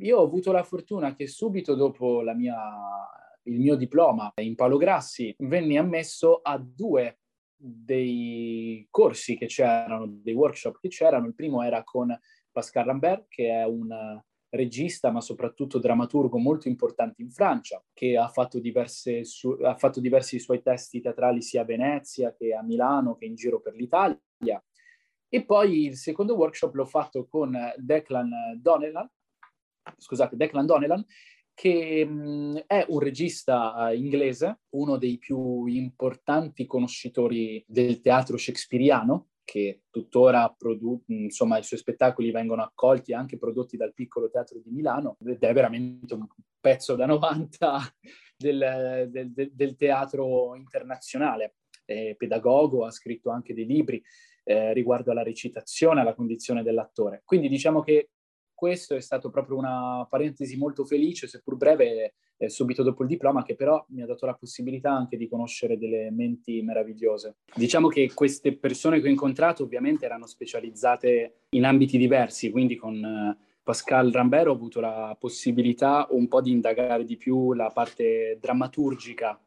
Io 0.00 0.18
ho 0.18 0.24
avuto 0.24 0.52
la 0.52 0.62
fortuna 0.62 1.14
che 1.14 1.26
subito 1.26 1.74
dopo 1.74 2.22
la 2.22 2.34
mia 2.34 2.56
il 3.48 3.58
mio 3.58 3.74
diploma 3.76 4.32
in 4.36 4.54
Paolo 4.54 4.76
Grassi, 4.76 5.34
venni 5.38 5.76
ammesso 5.76 6.40
a 6.42 6.58
due 6.58 7.20
dei 7.56 8.86
corsi 8.90 9.36
che 9.36 9.46
c'erano, 9.46 10.06
dei 10.06 10.34
workshop 10.34 10.78
che 10.80 10.88
c'erano. 10.88 11.26
Il 11.26 11.34
primo 11.34 11.62
era 11.62 11.82
con 11.82 12.16
Pascal 12.52 12.86
Lambert, 12.86 13.26
che 13.28 13.50
è 13.50 13.64
un 13.64 14.22
regista, 14.50 15.10
ma 15.10 15.20
soprattutto 15.20 15.78
drammaturgo 15.78 16.38
molto 16.38 16.68
importante 16.68 17.20
in 17.22 17.30
Francia, 17.30 17.82
che 17.92 18.16
ha 18.16 18.28
fatto, 18.28 18.60
su, 19.22 19.50
ha 19.62 19.74
fatto 19.76 20.00
diversi 20.00 20.38
suoi 20.38 20.62
testi 20.62 21.00
teatrali 21.00 21.42
sia 21.42 21.62
a 21.62 21.66
Venezia 21.66 22.34
che 22.34 22.54
a 22.54 22.62
Milano 22.62 23.16
che 23.16 23.24
in 23.24 23.34
giro 23.34 23.60
per 23.60 23.74
l'Italia. 23.74 24.20
E 25.30 25.44
poi 25.44 25.86
il 25.86 25.96
secondo 25.96 26.36
workshop 26.36 26.74
l'ho 26.74 26.86
fatto 26.86 27.26
con 27.26 27.56
Declan 27.76 28.30
Donnellan, 28.60 29.10
scusate, 29.96 30.36
Declan 30.36 30.64
Donnellan, 30.64 31.04
che 31.58 32.04
mh, 32.04 32.66
è 32.68 32.86
un 32.86 33.00
regista 33.00 33.74
uh, 33.74 33.92
inglese, 33.92 34.60
uno 34.76 34.96
dei 34.96 35.18
più 35.18 35.66
importanti 35.66 36.66
conoscitori 36.66 37.64
del 37.66 38.00
teatro 38.00 38.36
shakespeariano, 38.36 39.30
che 39.42 39.82
tuttora 39.90 40.54
produ- 40.56 41.02
insomma 41.08 41.58
i 41.58 41.64
suoi 41.64 41.80
spettacoli 41.80 42.30
vengono 42.30 42.62
accolti 42.62 43.10
e 43.10 43.16
anche 43.16 43.38
prodotti 43.38 43.76
dal 43.76 43.92
piccolo 43.92 44.30
teatro 44.30 44.60
di 44.62 44.70
Milano 44.70 45.16
ed 45.24 45.42
è 45.42 45.52
veramente 45.52 46.14
un 46.14 46.28
pezzo 46.60 46.94
da 46.94 47.06
90 47.06 47.80
del, 48.36 49.08
del, 49.10 49.32
del, 49.32 49.50
del 49.52 49.74
teatro 49.74 50.54
internazionale. 50.54 51.56
È 51.84 52.14
pedagogo, 52.16 52.84
ha 52.84 52.92
scritto 52.92 53.30
anche 53.30 53.52
dei 53.52 53.66
libri 53.66 54.00
eh, 54.44 54.72
riguardo 54.74 55.10
alla 55.10 55.24
recitazione, 55.24 56.02
alla 56.02 56.14
condizione 56.14 56.62
dell'attore. 56.62 57.22
Quindi 57.24 57.48
diciamo 57.48 57.80
che 57.80 58.10
questo 58.58 58.96
è 58.96 59.00
stato 59.00 59.30
proprio 59.30 59.56
una 59.56 60.04
parentesi 60.10 60.56
molto 60.56 60.84
felice, 60.84 61.28
seppur 61.28 61.54
breve, 61.56 62.14
eh, 62.36 62.48
subito 62.48 62.82
dopo 62.82 63.04
il 63.04 63.08
diploma, 63.08 63.44
che 63.44 63.54
però 63.54 63.86
mi 63.90 64.02
ha 64.02 64.06
dato 64.06 64.26
la 64.26 64.34
possibilità 64.34 64.90
anche 64.90 65.16
di 65.16 65.28
conoscere 65.28 65.78
delle 65.78 66.10
menti 66.10 66.60
meravigliose. 66.60 67.36
Diciamo 67.54 67.86
che 67.86 68.10
queste 68.12 68.56
persone 68.56 69.00
che 69.00 69.06
ho 69.06 69.10
incontrato 69.10 69.62
ovviamente 69.62 70.06
erano 70.06 70.26
specializzate 70.26 71.42
in 71.50 71.64
ambiti 71.64 71.98
diversi, 71.98 72.50
quindi 72.50 72.74
con 72.74 72.96
eh, 72.96 73.38
Pascal 73.62 74.10
Rambert 74.10 74.48
ho 74.48 74.52
avuto 74.54 74.80
la 74.80 75.16
possibilità 75.16 76.08
un 76.10 76.26
po' 76.26 76.40
di 76.40 76.50
indagare 76.50 77.04
di 77.04 77.16
più 77.16 77.52
la 77.52 77.70
parte 77.70 78.38
drammaturgica 78.40 79.40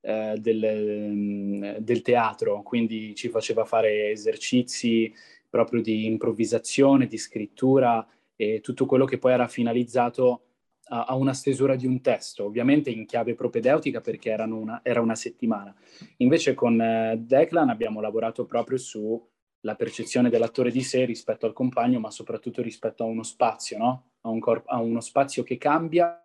eh, 0.00 0.34
del, 0.36 1.10
mm, 1.12 1.64
del, 1.78 2.02
teatro, 2.02 2.62
quindi 2.62 3.14
ci 3.14 3.28
faceva 3.28 3.64
fare 3.64 4.10
esercizi 4.10 5.14
proprio 5.48 5.80
di 5.80 6.06
improvvisazione, 6.06 7.06
di 7.06 7.18
scrittura 7.18 8.04
e 8.40 8.60
tutto 8.60 8.86
quello 8.86 9.04
che 9.04 9.18
poi 9.18 9.32
era 9.32 9.48
finalizzato 9.48 10.42
a, 10.90 11.06
a 11.06 11.14
una 11.16 11.34
stesura 11.34 11.74
di 11.74 11.86
un 11.86 12.00
testo, 12.00 12.44
ovviamente 12.44 12.88
in 12.88 13.04
chiave 13.04 13.34
propedeutica 13.34 14.00
perché 14.00 14.32
una, 14.38 14.80
era 14.84 15.00
una 15.00 15.16
settimana. 15.16 15.74
Invece 16.18 16.54
con 16.54 16.80
eh, 16.80 17.16
Declan 17.18 17.68
abbiamo 17.68 18.00
lavorato 18.00 18.46
proprio 18.46 18.78
sulla 18.78 19.74
percezione 19.76 20.30
dell'attore 20.30 20.70
di 20.70 20.82
sé 20.82 21.04
rispetto 21.04 21.46
al 21.46 21.52
compagno, 21.52 21.98
ma 21.98 22.12
soprattutto 22.12 22.62
rispetto 22.62 23.02
a 23.02 23.06
uno 23.06 23.24
spazio, 23.24 23.76
no? 23.76 24.10
a, 24.20 24.28
un 24.28 24.38
corpo, 24.38 24.70
a 24.70 24.80
uno 24.80 25.00
spazio 25.00 25.42
che 25.42 25.58
cambia 25.58 26.22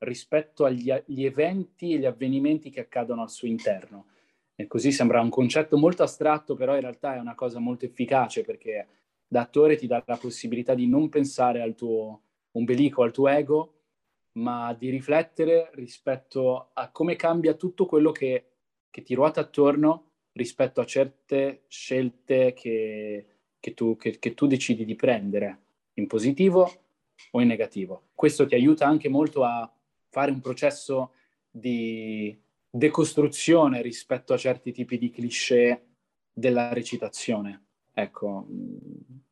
rispetto 0.00 0.66
agli, 0.66 0.90
agli 0.90 1.24
eventi 1.24 1.94
e 1.94 1.98
gli 1.98 2.06
avvenimenti 2.06 2.68
che 2.68 2.80
accadono 2.80 3.22
al 3.22 3.30
suo 3.30 3.48
interno. 3.48 4.08
E 4.54 4.66
così 4.66 4.92
sembra 4.92 5.22
un 5.22 5.30
concetto 5.30 5.78
molto 5.78 6.02
astratto, 6.02 6.54
però 6.54 6.74
in 6.74 6.82
realtà 6.82 7.14
è 7.14 7.18
una 7.18 7.34
cosa 7.34 7.58
molto 7.60 7.86
efficace 7.86 8.42
perché 8.42 8.99
da 9.32 9.42
attore 9.42 9.76
ti 9.76 9.86
dà 9.86 10.02
la 10.04 10.16
possibilità 10.16 10.74
di 10.74 10.88
non 10.88 11.08
pensare 11.08 11.62
al 11.62 11.76
tuo 11.76 12.22
ombelico, 12.50 13.04
al 13.04 13.12
tuo 13.12 13.28
ego, 13.28 13.74
ma 14.32 14.74
di 14.74 14.90
riflettere 14.90 15.70
rispetto 15.74 16.70
a 16.72 16.90
come 16.90 17.14
cambia 17.14 17.54
tutto 17.54 17.86
quello 17.86 18.10
che, 18.10 18.44
che 18.90 19.02
ti 19.02 19.14
ruota 19.14 19.40
attorno 19.40 20.10
rispetto 20.32 20.80
a 20.80 20.84
certe 20.84 21.62
scelte 21.68 22.54
che, 22.54 23.26
che, 23.60 23.74
tu, 23.74 23.96
che, 23.96 24.18
che 24.18 24.34
tu 24.34 24.48
decidi 24.48 24.84
di 24.84 24.96
prendere, 24.96 25.58
in 25.94 26.08
positivo 26.08 26.68
o 27.30 27.40
in 27.40 27.46
negativo. 27.46 28.08
Questo 28.16 28.46
ti 28.46 28.56
aiuta 28.56 28.84
anche 28.84 29.08
molto 29.08 29.44
a 29.44 29.72
fare 30.08 30.32
un 30.32 30.40
processo 30.40 31.12
di 31.48 32.36
decostruzione 32.68 33.80
rispetto 33.80 34.32
a 34.32 34.38
certi 34.38 34.72
tipi 34.72 34.98
di 34.98 35.10
cliché 35.10 35.86
della 36.32 36.72
recitazione. 36.72 37.66
Ecco, 38.00 38.46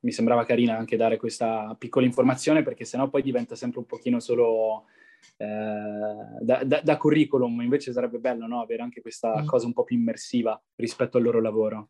mi 0.00 0.12
sembrava 0.12 0.44
carina 0.44 0.76
anche 0.76 0.96
dare 0.96 1.16
questa 1.16 1.74
piccola 1.78 2.06
informazione 2.06 2.62
perché 2.62 2.84
sennò 2.84 3.08
poi 3.08 3.22
diventa 3.22 3.54
sempre 3.54 3.80
un 3.80 3.86
pochino 3.86 4.20
solo 4.20 4.84
eh, 5.36 5.46
da, 6.40 6.64
da, 6.64 6.80
da, 6.82 6.96
curriculum, 6.96 7.60
invece 7.62 7.92
sarebbe 7.92 8.18
bello 8.18 8.46
no? 8.46 8.60
avere 8.60 8.82
anche 8.82 9.00
questa 9.00 9.42
cosa 9.44 9.66
un 9.66 9.72
po' 9.72 9.84
più 9.84 9.96
immersiva 9.96 10.60
rispetto 10.76 11.16
al 11.16 11.24
loro 11.24 11.40
lavoro. 11.40 11.88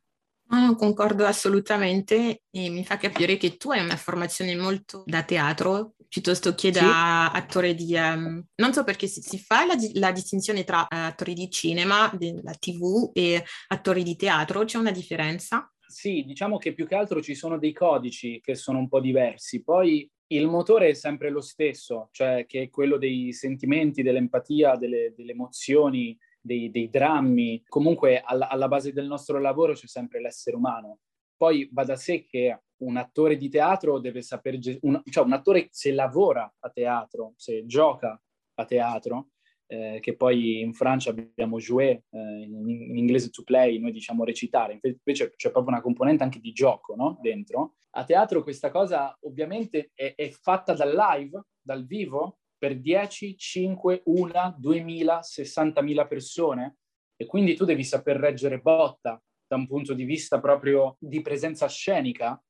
Ah, 0.51 0.75
concordo 0.75 1.27
assolutamente 1.27 2.45
e 2.51 2.71
mi 2.71 2.83
fa 2.83 2.97
capire 2.97 3.37
che 3.37 3.59
tu 3.59 3.71
hai 3.71 3.85
una 3.85 3.97
formazione 3.97 4.57
molto 4.57 5.03
da 5.05 5.23
teatro 5.23 5.93
piuttosto 6.09 6.55
che 6.55 6.71
da 6.71 7.31
sì. 7.31 7.37
attore 7.39 7.75
di... 7.75 7.95
Um, 7.95 8.43
non 8.55 8.73
so 8.73 8.83
perché 8.83 9.07
si, 9.07 9.21
si 9.21 9.39
fa 9.39 9.67
la, 9.67 9.75
la, 9.95 10.11
distinzione 10.11 10.65
tra 10.65 10.81
uh, 10.81 10.87
attori 10.89 11.35
di 11.35 11.51
cinema, 11.51 12.11
della 12.17 12.55
tv 12.55 13.11
e 13.13 13.45
attori 13.69 14.03
di 14.03 14.17
teatro, 14.17 14.65
c'è 14.65 14.79
una 14.79 14.91
differenza? 14.91 15.71
Sì, 15.91 16.23
diciamo 16.27 16.59
che 16.59 16.75
più 16.75 16.87
che 16.87 16.95
altro 16.95 17.23
ci 17.23 17.35
sono 17.35 17.59
dei 17.59 17.73
codici 17.73 18.41
che 18.43 18.55
sono 18.55 18.79
un 18.79 18.89
po' 18.89 19.01
diversi, 19.01 19.63
poi 19.63 20.07
il 20.29 20.47
motore 20.47 20.91
è 20.91 20.93
sempre 20.93 21.31
lo 21.31 21.41
stesso, 21.41 22.11
cioè 22.13 22.45
che 22.47 22.65
è 22.65 22.69
quello 22.69 22.99
dei 22.99 23.33
sentimenti, 23.33 24.03
dell'empatia, 24.03 24.77
delle, 24.77 25.15
delle 25.17 25.33
emozioni, 25.33 26.15
dei, 26.39 26.71
dei, 26.71 26.91
drammi. 26.91 27.63
Comunque 27.67 28.21
alla, 28.21 28.49
alla 28.49 28.69
base 28.69 28.93
del 28.93 29.07
nostro 29.07 29.39
lavoro 29.39 29.73
c'è 29.73 29.87
sempre 29.87 30.21
l'essere 30.21 30.57
umano. 30.57 30.99
Poi 31.35 31.67
va 31.73 31.85
da 31.85 31.97
sé 31.97 32.27
che 32.27 32.65
un 32.83 32.97
attore 32.99 33.39
di 33.39 33.49
teatro 33.49 33.99
deve 33.99 34.21
saper, 34.21 34.59
un, 34.83 35.01
cioè 35.09 35.25
un 35.25 35.33
attore 35.33 35.69
se 35.71 35.93
lavora 35.93 36.53
a 36.59 36.69
teatro, 36.69 37.33
se 37.37 37.65
gioca 37.65 38.21
a 38.57 38.65
teatro, 38.67 39.29
eh, 39.71 39.99
che 40.01 40.17
poi 40.17 40.61
in 40.61 40.73
Francia 40.73 41.11
abbiamo 41.11 41.59
jouer, 41.59 42.03
eh, 42.11 42.19
in, 42.19 42.69
in, 42.69 42.97
inglese 42.97 43.29
to 43.29 43.43
play, 43.43 43.79
noi 43.79 43.93
diciamo 43.93 44.25
recitare, 44.25 44.81
invece 44.83 45.35
c'è 45.37 45.51
proprio 45.51 45.73
una 45.73 45.83
componente 45.83 46.23
anche 46.23 46.41
di 46.41 46.53
gioco 46.53 46.95
no? 46.95 47.19
dentro. 47.21 47.75
A 47.91 48.05
teatro 48.05 48.43
questa 48.43 48.71
cosa 48.71 49.17
ovviamente 49.23 49.91
è, 49.95 50.15
è 50.17 50.31
fatta 50.31 50.73
dal 50.73 50.95
live, 50.95 51.43
dal 51.61 51.87
vivo, 51.87 52.39
per 52.57 52.81
10, 52.81 53.37
5, 53.37 54.03
1, 54.05 54.57
2000, 54.59 55.21
60.000 55.21 56.09
persone 56.09 56.77
e 57.17 57.27
quindi 57.27 57.55
tu 57.55 57.65
devi 57.65 57.85
saper 57.85 58.17
reggere 58.17 58.61
botta 58.61 59.23
da 59.47 59.57
un 59.57 59.67
punto 59.67 59.95
di 59.95 60.05
vista 60.05 60.41
proprio 60.41 60.97
di 60.99 61.23
presenza 61.23 61.69
scenica, 61.69 62.43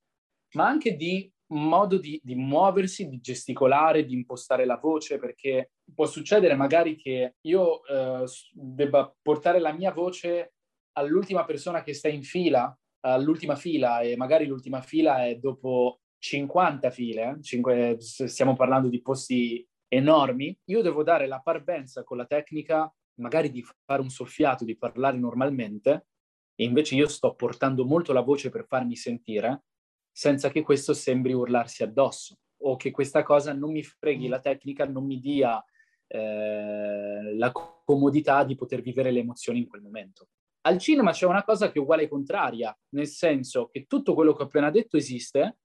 ma 0.55 0.67
anche 0.67 0.97
di 0.97 1.31
modo 1.53 1.99
di, 1.99 2.21
di, 2.23 2.35
muoversi, 2.35 3.09
di 3.09 3.21
gesticolare, 3.21 4.05
di 4.05 4.15
impostare 4.15 4.65
la 4.65 4.77
voce, 4.77 5.19
perché 5.19 5.71
può 5.95 6.07
succedere 6.07 6.55
magari 6.55 6.97
che 6.97 7.37
io 7.43 7.85
eh, 7.85 8.25
debba 8.53 9.15
portare 9.21 9.59
la 9.59 9.73
mia 9.73 9.93
voce 9.93 10.55
all'ultima 10.93 11.45
persona 11.45 11.83
che 11.83 11.95
sta 11.95 12.09
in 12.09 12.23
fila, 12.23 12.77
all'ultima 13.01 13.55
fila, 13.55 14.01
e 14.01 14.17
magari 14.17 14.47
l'ultima 14.47 14.81
fila 14.81 15.27
è 15.27 15.37
dopo 15.37 16.01
50 16.19 16.91
file, 16.91 17.23
eh? 17.23 17.43
Cinque, 17.43 17.97
stiamo 18.01 18.55
parlando 18.55 18.89
di 18.89 19.01
posti 19.01 19.67
enormi, 19.89 20.57
io 20.65 20.83
devo 20.83 21.03
dare 21.03 21.27
la 21.27 21.41
parvenza 21.41 22.03
con 22.05 22.17
la 22.17 22.27
tecnica 22.27 22.93
magari 23.19 23.51
di 23.51 23.65
fare 23.85 24.01
un 24.01 24.11
soffiato, 24.11 24.65
di 24.65 24.77
parlare 24.77 25.17
normalmente, 25.19 26.07
e 26.55 26.65
invece 26.65 26.95
io 26.95 27.09
sto 27.09 27.35
portando 27.35 27.85
molto 27.85 28.13
la 28.13 28.21
voce 28.21 28.51
per 28.51 28.67
farmi 28.67 28.97
sentire, 28.97 29.65
senza 30.11 30.51
che 30.51 30.63
questo 30.63 30.93
sembri 30.93 31.33
urlarsi 31.33 31.83
addosso 31.83 32.37
o 32.63 32.77
che 32.77 32.91
questa 32.91 33.23
cosa 33.23 33.53
non 33.53 33.71
mi 33.71 33.83
freghi 33.83 34.27
la 34.27 34.41
tecnica, 34.41 34.85
non 34.85 35.07
mi 35.07 35.21
dia 35.21 35.63
eh, 36.09 37.35
la 37.37 37.53
comodità 37.53 38.43
di 38.45 38.57
poter 38.57 38.81
vivere 38.81 39.11
le 39.11 39.21
emozioni 39.21 39.61
in 39.61 39.69
quel 39.69 39.83
momento. 39.83 40.29
Al 40.63 40.79
cinema 40.79 41.13
c'è 41.13 41.27
una 41.27 41.45
cosa 41.45 41.71
che 41.71 41.79
è 41.79 41.83
uguale 41.83 42.05
e 42.05 42.09
contraria, 42.09 42.77
nel 42.91 43.07
senso 43.07 43.69
che 43.69 43.87
tutto 43.87 44.15
quello 44.15 44.35
che 44.35 44.43
ho 44.43 44.47
appena 44.47 44.71
detto 44.71 44.97
esiste, 44.97 45.59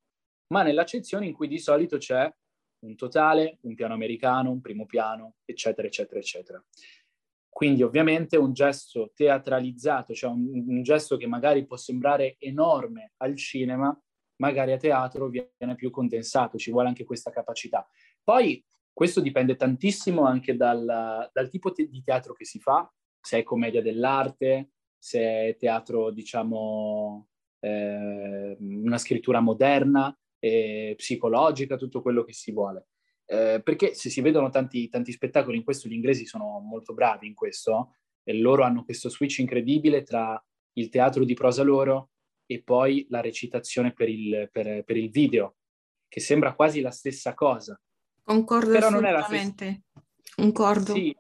ma 0.48 0.62
nell'accezione 0.62 1.26
in 1.26 1.34
cui 1.34 1.48
di 1.48 1.58
solito 1.60 1.98
c'è 1.98 2.32
un 2.86 2.96
totale, 2.96 3.58
un 3.62 3.76
piano 3.76 3.94
americano, 3.94 4.52
un 4.52 4.62
primo 4.62 4.86
piano, 4.86 5.36
eccetera, 5.46 5.88
eccetera, 5.88 6.20
eccetera. 6.20 6.64
Quindi 7.50 7.84
ovviamente 7.84 8.36
un 8.36 8.52
gesto 8.52 9.12
teatralizzato, 9.14 10.14
cioè 10.14 10.32
un, 10.32 10.64
un, 10.68 10.84
gesto 10.84 11.18
che 11.18 11.28
magari 11.28 11.66
può 11.66 11.78
sembrare 11.78 12.36
enorme 12.40 13.12
al 13.18 13.36
cinema, 13.36 13.98
magari 14.38 14.72
a 14.72 14.78
teatro 14.78 15.28
viene 15.30 15.76
più 15.76 15.92
condensato, 15.92 16.58
ci 16.58 16.72
vuole 16.72 16.88
anche 16.88 17.04
questa 17.04 17.30
capacità. 17.30 17.88
Poi 18.24 18.64
questo 18.94 19.20
dipende 19.20 19.56
tantissimo 19.56 20.24
anche 20.24 20.56
dal, 20.56 21.30
dal 21.32 21.50
tipo 21.50 21.72
te- 21.72 21.90
di 21.90 22.04
teatro 22.04 22.34
che 22.34 22.46
si 22.46 22.60
fa, 22.60 22.90
se 23.20 23.40
è 23.40 23.44
commedia 23.44 23.82
dell'arte, 23.82 24.74
se 24.98 25.20
è 25.20 25.56
teatro, 25.58 26.12
diciamo, 26.12 27.28
eh, 27.60 28.56
una 28.60 28.98
scrittura 28.98 29.40
moderna, 29.40 30.16
eh, 30.40 30.94
psicologica, 30.96 31.76
tutto 31.76 32.02
quello 32.02 32.24
che 32.24 32.34
si 32.34 32.52
vuole. 32.52 32.88
Eh, 33.26 33.62
perché 33.64 33.94
se 33.94 34.10
si 34.10 34.22
vedono 34.22 34.50
tanti, 34.50 34.88
tanti 34.90 35.12
spettacoli 35.12 35.58
in 35.58 35.64
questo, 35.64 35.88
gli 35.88 35.94
inglesi 35.94 36.26
sono 36.26 36.60
molto 36.60 36.94
bravi 36.94 37.28
in 37.28 37.34
questo, 37.34 37.96
e 38.24 38.34
loro 38.34 38.64
hanno 38.64 38.86
questo 38.86 39.10
switch 39.10 39.40
incredibile 39.40 40.04
tra 40.04 40.42
il 40.74 40.90
teatro 40.90 41.24
di 41.24 41.34
prosa 41.34 41.64
loro 41.64 42.12
e 42.46 42.62
poi 42.62 43.06
la 43.10 43.22
recitazione 43.22 43.94
per 43.94 44.10
il, 44.10 44.50
per, 44.52 44.84
per 44.84 44.98
il 44.98 45.10
video, 45.10 45.56
che 46.08 46.20
sembra 46.20 46.54
quasi 46.54 46.82
la 46.82 46.92
stessa 46.92 47.34
cosa. 47.34 47.80
Concordo 48.24 48.72
Però 48.72 48.88
assolutamente. 48.88 49.66
Non. 49.66 50.52
Concordo. 50.52 50.94
Sì, 50.94 51.16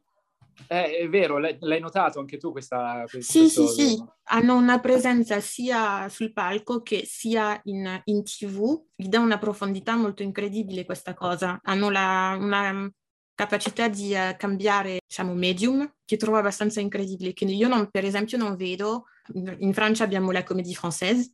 eh, 0.67 0.97
è 0.97 1.09
vero, 1.09 1.37
l'hai, 1.37 1.57
l'hai, 1.59 1.79
notato 1.79 2.19
anche 2.19 2.37
tu 2.37 2.51
questa... 2.51 3.05
questa 3.09 3.31
sì, 3.31 3.49
sì, 3.49 3.67
sì, 3.67 4.03
hanno 4.25 4.55
una 4.55 4.79
presenza 4.79 5.39
sia 5.39 6.07
sul 6.09 6.31
palco 6.31 6.81
che 6.81 7.03
sia 7.05 7.59
in, 7.65 8.01
in 8.05 8.23
tv, 8.23 8.85
gli 8.95 9.07
dà 9.07 9.19
una 9.19 9.37
profondità 9.37 9.95
molto 9.95 10.23
incredibile 10.23 10.85
questa 10.85 11.13
cosa, 11.13 11.59
hanno 11.63 11.89
la, 11.89 12.37
una 12.39 12.91
capacità 13.35 13.87
di 13.87 14.13
uh, 14.13 14.35
cambiare, 14.37 14.99
diciamo, 15.05 15.33
medium, 15.33 15.91
che 16.05 16.17
trovo 16.17 16.37
abbastanza 16.37 16.79
incredibile, 16.79 17.33
che 17.33 17.45
io 17.45 17.67
non, 17.67 17.89
per 17.89 18.05
esempio 18.05 18.37
non 18.37 18.55
vedo, 18.55 19.05
in 19.33 19.73
Francia 19.73 20.03
abbiamo 20.03 20.31
la 20.31 20.43
comédie 20.43 20.75
française. 20.75 21.31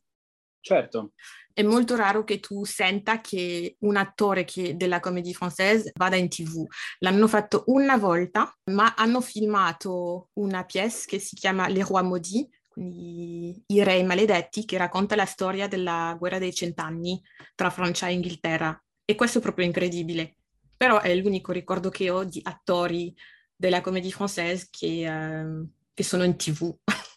Certo 0.60 1.12
è 1.60 1.62
molto 1.62 1.94
raro 1.94 2.24
che 2.24 2.40
tu 2.40 2.64
senta 2.64 3.20
che 3.20 3.76
un 3.80 3.96
attore 3.96 4.44
che 4.44 4.76
della 4.76 4.98
comédie 4.98 5.34
française 5.34 5.90
vada 5.94 6.16
in 6.16 6.28
tv. 6.28 6.66
L'hanno 7.00 7.28
fatto 7.28 7.64
una 7.66 7.96
volta, 7.96 8.52
ma 8.70 8.94
hanno 8.96 9.20
filmato 9.20 10.30
una 10.34 10.64
pièce 10.64 11.04
che 11.06 11.18
si 11.18 11.36
chiama 11.36 11.68
Les 11.68 11.86
Rois 11.86 12.04
Maudits, 12.04 12.58
quindi 12.66 13.62
i 13.66 13.82
re 13.84 14.02
maledetti, 14.02 14.64
che 14.64 14.78
racconta 14.78 15.14
la 15.16 15.26
storia 15.26 15.68
della 15.68 16.16
guerra 16.18 16.38
dei 16.38 16.54
cent'anni 16.54 17.20
tra 17.54 17.68
Francia 17.68 18.08
e 18.08 18.14
Inghilterra. 18.14 18.82
E 19.04 19.14
questo 19.14 19.38
è 19.38 19.42
proprio 19.42 19.66
incredibile. 19.66 20.36
Però 20.76 21.00
è 21.00 21.14
l'unico 21.14 21.52
ricordo 21.52 21.90
che 21.90 22.08
ho 22.08 22.24
di 22.24 22.40
attori 22.42 23.14
della 23.54 23.82
comédie 23.82 24.10
française 24.10 24.68
che, 24.70 25.06
uh, 25.06 25.68
che 25.92 26.02
sono 26.02 26.24
in 26.24 26.36
tv. 26.36 26.74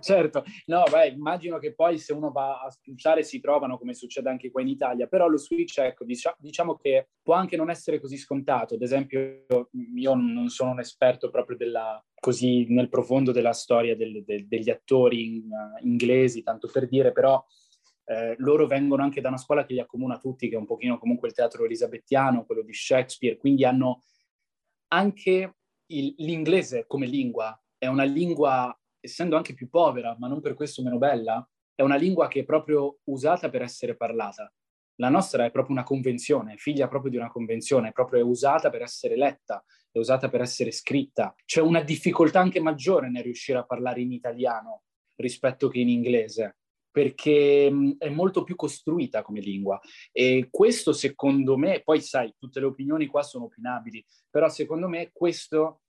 Certo, 0.00 0.42
no, 0.66 0.84
beh, 0.90 1.08
immagino 1.08 1.58
che 1.58 1.74
poi 1.74 1.98
se 1.98 2.14
uno 2.14 2.30
va 2.30 2.62
a 2.62 2.70
switchare 2.70 3.22
si 3.22 3.40
trovano 3.40 3.76
come 3.76 3.92
succede 3.92 4.30
anche 4.30 4.50
qua 4.50 4.62
in 4.62 4.68
Italia, 4.68 5.06
però 5.06 5.28
lo 5.28 5.36
switch, 5.36 5.78
ecco, 5.78 6.04
diciamo, 6.04 6.36
diciamo 6.38 6.76
che 6.76 7.10
può 7.22 7.34
anche 7.34 7.56
non 7.56 7.68
essere 7.68 8.00
così 8.00 8.16
scontato. 8.16 8.74
Ad 8.74 8.80
esempio, 8.80 9.44
io 9.94 10.14
non 10.14 10.48
sono 10.48 10.70
un 10.70 10.80
esperto 10.80 11.28
proprio 11.28 11.58
della, 11.58 12.02
così 12.18 12.64
nel 12.70 12.88
profondo 12.88 13.32
della 13.32 13.52
storia 13.52 13.94
del, 13.94 14.24
del, 14.24 14.46
degli 14.48 14.70
attori 14.70 15.36
in, 15.36 15.50
uh, 15.50 15.86
inglesi, 15.86 16.42
tanto 16.42 16.70
per 16.72 16.88
dire, 16.88 17.12
però 17.12 17.44
eh, 18.04 18.34
loro 18.38 18.66
vengono 18.66 19.02
anche 19.02 19.20
da 19.20 19.28
una 19.28 19.36
scuola 19.36 19.64
che 19.64 19.74
li 19.74 19.80
accomuna 19.80 20.18
tutti, 20.18 20.48
che 20.48 20.54
è 20.54 20.58
un 20.58 20.66
pochino 20.66 20.98
comunque 20.98 21.28
il 21.28 21.34
teatro 21.34 21.64
elisabettiano, 21.64 22.46
quello 22.46 22.62
di 22.62 22.72
Shakespeare, 22.72 23.36
quindi 23.36 23.64
hanno 23.64 24.02
anche 24.88 25.56
il, 25.86 26.14
l'inglese 26.18 26.86
come 26.86 27.06
lingua, 27.06 27.60
è 27.76 27.86
una 27.86 28.04
lingua 28.04 28.74
essendo 29.02 29.36
anche 29.36 29.52
più 29.54 29.68
povera, 29.68 30.16
ma 30.18 30.28
non 30.28 30.40
per 30.40 30.54
questo 30.54 30.82
meno 30.82 30.98
bella, 30.98 31.46
è 31.74 31.82
una 31.82 31.96
lingua 31.96 32.28
che 32.28 32.40
è 32.40 32.44
proprio 32.44 32.98
usata 33.04 33.50
per 33.50 33.62
essere 33.62 33.96
parlata. 33.96 34.52
La 34.96 35.08
nostra 35.08 35.44
è 35.44 35.50
proprio 35.50 35.74
una 35.74 35.84
convenzione, 35.84 36.56
figlia 36.56 36.86
proprio 36.86 37.10
di 37.10 37.16
una 37.16 37.30
convenzione, 37.30 37.92
è 37.92 38.20
usata 38.20 38.70
per 38.70 38.82
essere 38.82 39.16
letta, 39.16 39.64
è 39.90 39.98
usata 39.98 40.28
per 40.28 40.42
essere 40.42 40.70
scritta. 40.70 41.34
C'è 41.44 41.60
una 41.60 41.82
difficoltà 41.82 42.40
anche 42.40 42.60
maggiore 42.60 43.10
nel 43.10 43.24
riuscire 43.24 43.58
a 43.58 43.64
parlare 43.64 44.00
in 44.00 44.12
italiano 44.12 44.82
rispetto 45.16 45.68
che 45.68 45.80
in 45.80 45.88
inglese, 45.88 46.58
perché 46.90 47.66
è 47.98 48.08
molto 48.10 48.44
più 48.44 48.54
costruita 48.54 49.22
come 49.22 49.40
lingua. 49.40 49.80
E 50.12 50.48
questo 50.50 50.92
secondo 50.92 51.56
me, 51.56 51.80
poi 51.82 52.00
sai, 52.00 52.34
tutte 52.38 52.60
le 52.60 52.66
opinioni 52.66 53.06
qua 53.06 53.22
sono 53.22 53.44
opinabili, 53.44 54.04
però 54.30 54.48
secondo 54.48 54.88
me 54.88 55.10
questo 55.12 55.80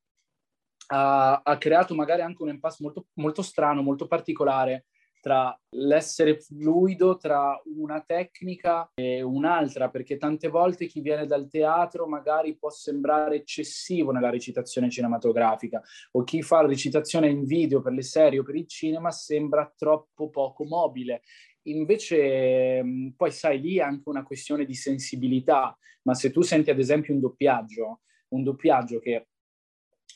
ha, 0.87 1.41
ha 1.43 1.57
creato 1.57 1.95
magari 1.95 2.21
anche 2.21 2.41
un 2.41 2.49
impasse 2.49 2.83
molto, 2.83 3.07
molto 3.13 3.41
strano, 3.41 3.81
molto 3.81 4.07
particolare 4.07 4.85
tra 5.23 5.57
l'essere 5.77 6.37
fluido 6.37 7.15
tra 7.15 7.57
una 7.77 8.01
tecnica 8.01 8.91
e 8.93 9.21
un'altra, 9.21 9.89
perché 9.89 10.17
tante 10.17 10.49
volte 10.49 10.85
chi 10.85 10.99
viene 10.99 11.25
dal 11.25 11.47
teatro 11.47 12.07
magari 12.07 12.57
può 12.57 12.69
sembrare 12.69 13.37
eccessivo 13.37 14.11
nella 14.11 14.29
recitazione 14.29 14.89
cinematografica 14.89 15.81
o 16.11 16.25
chi 16.25 16.41
fa 16.41 16.63
la 16.63 16.67
recitazione 16.67 17.29
in 17.29 17.45
video 17.45 17.81
per 17.81 17.93
le 17.93 18.01
serie 18.01 18.39
o 18.39 18.43
per 18.43 18.55
il 18.55 18.67
cinema 18.67 19.11
sembra 19.11 19.71
troppo 19.73 20.29
poco 20.29 20.65
mobile. 20.65 21.21
Invece, 21.67 22.83
poi 23.15 23.31
sai, 23.31 23.61
lì 23.61 23.77
è 23.77 23.81
anche 23.81 24.09
una 24.09 24.23
questione 24.23 24.65
di 24.65 24.75
sensibilità, 24.75 25.73
ma 26.01 26.15
se 26.15 26.31
tu 26.31 26.41
senti 26.41 26.69
ad 26.69 26.79
esempio 26.79 27.13
un 27.13 27.21
doppiaggio, 27.21 28.01
un 28.33 28.43
doppiaggio 28.43 28.99
che 28.99 29.27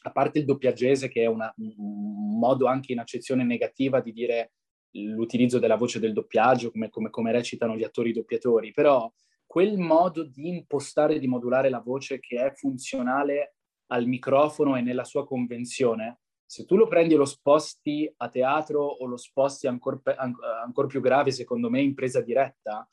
a 0.02 0.12
parte 0.12 0.40
il 0.40 0.46
doppiaggese, 0.46 1.08
che 1.08 1.24
è 1.24 1.26
una, 1.28 1.54
un 1.58 2.38
modo 2.38 2.68
anche 2.68 2.92
in 2.92 3.00
accezione 3.00 3.44
negativa 3.44 4.00
di 4.00 4.12
dire 4.12 4.54
l'utilizzo 4.92 5.60
della 5.60 5.76
voce 5.76 6.00
del 6.00 6.14
doppiaggio, 6.14 6.72
come, 6.72 6.90
come, 6.90 7.10
come 7.10 7.32
recitano 7.32 7.76
gli 7.76 7.84
attori 7.84 8.14
doppiatori, 8.14 8.72
però 8.72 9.12
quel 9.46 9.78
modo 9.78 10.24
di 10.24 10.50
impostare 10.50 11.16
e 11.16 11.20
di 11.20 11.28
modulare 11.28 11.70
la 11.70 11.80
voce 11.80 12.20
che 12.20 12.46
è 12.46 12.54
funzionale 12.54 13.56
al 13.88 14.06
microfono 14.06 14.76
e 14.76 14.82
nella 14.82 15.06
sua 15.06 15.26
convenzione, 15.26 16.20
se 16.46 16.66
tu 16.66 16.76
lo 16.76 16.88
prendi 16.88 17.14
e 17.14 17.18
lo 17.18 17.26
sposti 17.26 18.12
a 18.18 18.30
teatro 18.30 18.84
o 18.84 19.06
lo 19.06 19.18
sposti 19.18 19.68
ancora 19.68 20.00
ancor 20.16 20.88
più 20.88 21.02
grave, 21.02 21.32
secondo 21.32 21.70
me, 21.70 21.82
in 21.82 21.94
presa 21.94 22.22
diretta, 22.22 22.88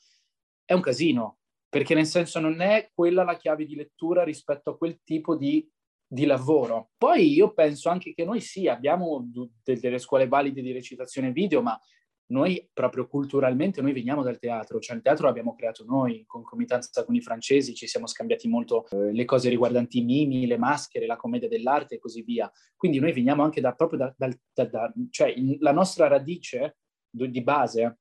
è 0.63 0.73
un 0.73 0.81
casino, 0.81 1.39
perché 1.69 1.93
nel 1.93 2.05
senso 2.05 2.39
non 2.39 2.61
è 2.61 2.89
quella 2.93 3.23
la 3.23 3.37
chiave 3.37 3.65
di 3.65 3.75
lettura 3.75 4.23
rispetto 4.23 4.71
a 4.71 4.77
quel 4.77 5.01
tipo 5.03 5.35
di 5.35 5.69
di 6.07 6.25
lavoro. 6.25 6.91
Poi 6.97 7.33
io 7.33 7.53
penso 7.53 7.89
anche 7.89 8.13
che 8.13 8.23
noi 8.23 8.39
sì, 8.41 8.67
abbiamo 8.67 9.29
delle 9.63 9.99
scuole 9.99 10.27
valide 10.27 10.61
di 10.61 10.71
recitazione 10.71 11.31
video, 11.31 11.61
ma 11.61 11.79
noi 12.27 12.67
proprio 12.73 13.07
culturalmente 13.07 13.81
noi 13.81 13.93
veniamo 13.93 14.23
dal 14.23 14.39
teatro, 14.39 14.79
cioè 14.79 14.95
il 14.95 15.03
teatro 15.03 15.27
l'abbiamo 15.27 15.53
creato 15.55 15.85
noi, 15.85 16.19
in 16.19 16.25
concomitanza 16.25 17.05
con 17.05 17.13
i 17.13 17.21
francesi 17.21 17.75
ci 17.75 17.85
siamo 17.85 18.07
scambiati 18.07 18.47
molto 18.47 18.87
eh, 18.89 19.11
le 19.13 19.25
cose 19.25 19.49
riguardanti 19.49 19.99
i 19.99 20.03
mimi, 20.03 20.47
le 20.47 20.57
maschere, 20.57 21.05
la 21.05 21.17
commedia 21.17 21.47
dell'arte 21.47 21.95
e 21.95 21.99
così 21.99 22.23
via. 22.23 22.51
Quindi 22.75 22.99
noi 22.99 23.13
veniamo 23.13 23.43
anche 23.43 23.61
da, 23.61 23.73
proprio 23.73 23.99
da, 23.99 24.13
da, 24.17 24.29
da, 24.53 24.65
da 24.65 24.93
cioè 25.11 25.33
in, 25.35 25.57
la 25.59 25.71
nostra 25.71 26.07
radice 26.07 26.77
di 27.11 27.43
base 27.43 27.99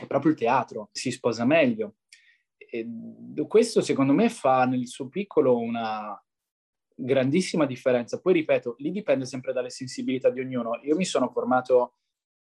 è 0.00 0.06
proprio 0.06 0.32
il 0.32 0.38
teatro, 0.38 0.88
si 0.92 1.10
sposa 1.10 1.44
meglio. 1.44 1.96
E 2.56 2.88
questo 3.46 3.82
secondo 3.82 4.14
me 4.14 4.30
fa 4.30 4.64
nel 4.64 4.86
suo 4.86 5.08
piccolo 5.08 5.58
una, 5.58 6.18
grandissima 6.96 7.66
differenza. 7.66 8.20
Poi 8.20 8.32
ripeto, 8.34 8.76
lì 8.78 8.90
dipende 8.90 9.24
sempre 9.24 9.52
dalle 9.52 9.70
sensibilità 9.70 10.30
di 10.30 10.40
ognuno. 10.40 10.78
Io 10.82 10.96
mi 10.96 11.04
sono 11.04 11.28
formato 11.28 11.94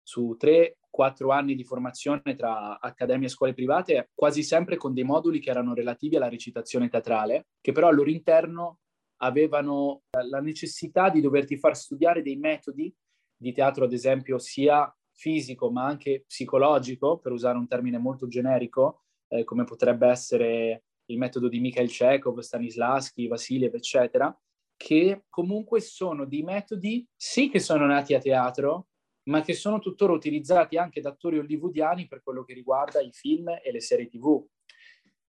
su 0.02 0.36
3-4 0.38 1.32
anni 1.32 1.54
di 1.54 1.64
formazione 1.64 2.34
tra 2.36 2.78
accademie 2.80 3.26
e 3.26 3.30
scuole 3.30 3.54
private, 3.54 4.10
quasi 4.14 4.42
sempre 4.42 4.76
con 4.76 4.94
dei 4.94 5.04
moduli 5.04 5.40
che 5.40 5.50
erano 5.50 5.74
relativi 5.74 6.16
alla 6.16 6.28
recitazione 6.28 6.88
teatrale, 6.88 7.48
che 7.60 7.72
però 7.72 7.88
al 7.88 7.96
loro 7.96 8.10
interno 8.10 8.78
avevano 9.18 10.02
la 10.28 10.40
necessità 10.40 11.08
di 11.10 11.20
doverti 11.20 11.56
far 11.56 11.76
studiare 11.76 12.22
dei 12.22 12.36
metodi 12.36 12.94
di 13.36 13.52
teatro, 13.52 13.84
ad 13.84 13.92
esempio, 13.92 14.38
sia 14.38 14.90
fisico 15.12 15.70
ma 15.70 15.86
anche 15.86 16.24
psicologico, 16.26 17.18
per 17.18 17.32
usare 17.32 17.58
un 17.58 17.66
termine 17.66 17.98
molto 17.98 18.28
generico, 18.28 19.02
eh, 19.28 19.44
come 19.44 19.64
potrebbe 19.64 20.06
essere 20.06 20.84
il 21.06 21.18
metodo 21.18 21.48
di 21.48 21.60
Mikhail 21.60 21.88
Chekhov, 21.88 22.38
Stanislavski, 22.40 23.26
Vasiliev, 23.26 23.74
eccetera, 23.74 24.36
che 24.76 25.24
comunque 25.28 25.80
sono 25.80 26.26
dei 26.26 26.42
metodi, 26.42 27.06
sì 27.16 27.48
che 27.48 27.58
sono 27.58 27.86
nati 27.86 28.14
a 28.14 28.20
teatro, 28.20 28.88
ma 29.28 29.42
che 29.42 29.54
sono 29.54 29.78
tuttora 29.78 30.12
utilizzati 30.12 30.76
anche 30.76 31.00
da 31.00 31.10
attori 31.10 31.38
hollywoodiani 31.38 32.06
per 32.06 32.22
quello 32.22 32.44
che 32.44 32.54
riguarda 32.54 33.00
i 33.00 33.10
film 33.12 33.48
e 33.48 33.72
le 33.72 33.80
serie 33.80 34.08
tv. 34.08 34.44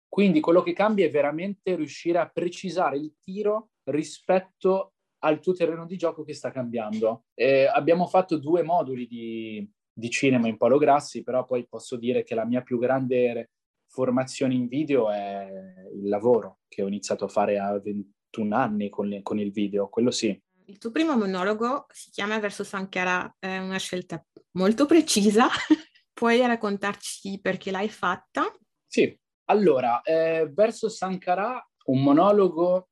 Quindi 0.08 0.40
quello 0.40 0.62
che 0.62 0.74
cambia 0.74 1.06
è 1.06 1.12
veramente 1.12 1.76
riuscire 1.76 2.20
a 2.20 2.30
precisare 2.30 2.98
il 2.98 3.16
tiro 3.20 3.72
rispetto 3.86 4.94
al 5.20 5.40
tuo 5.40 5.54
terreno 5.54 5.86
di 5.86 5.98
gioco 5.98 6.24
che 6.24 6.34
sta 6.34 6.52
cambiando. 6.52 7.26
Eh, 7.34 7.66
abbiamo 7.66 8.08
fatto 8.08 8.38
due 8.38 8.64
moduli 8.64 9.08
di, 9.08 9.70
di 9.92 10.10
cinema 10.10 10.48
in 10.48 10.58
Paolo 10.58 10.78
Grassi, 10.78 11.24
però 11.24 11.46
poi 11.46 11.68
posso 11.68 11.98
dire 11.98 12.24
che 12.24 12.36
la 12.36 12.46
mia 12.46 12.62
più 12.62 12.78
grande 12.78 13.52
formazione 13.96 14.54
in 14.54 14.68
video 14.68 15.10
è 15.10 15.48
il 15.94 16.10
lavoro 16.10 16.60
che 16.68 16.84
ho 16.84 16.88
iniziato 16.88 17.24
a 17.24 17.30
fare 17.30 17.58
a 17.58 17.80
21 17.80 18.54
anni 18.54 18.90
con, 18.90 19.08
le, 19.08 19.22
con 19.22 19.40
il 19.40 19.54
video, 19.54 19.88
quello 19.88 20.12
sì. 20.12 20.38
Il 20.66 20.78
tuo 20.78 20.92
primo 20.92 21.16
monologo 21.16 21.86
si 21.90 22.10
chiama 22.12 22.38
Verso 22.40 22.66
Sankara, 22.66 23.34
è 23.40 23.58
una 23.58 23.78
scelta 23.78 24.22
molto 24.52 24.86
precisa. 24.86 25.48
Puoi 26.12 26.40
raccontarci 26.40 27.40
perché 27.40 27.72
l'hai 27.72 27.88
fatta? 27.88 28.52
Sì, 28.86 29.18
allora, 29.46 30.02
eh, 30.02 30.50
Verso 30.54 30.90
Sankara, 30.90 31.66
un 31.86 32.04
monologo 32.04 32.90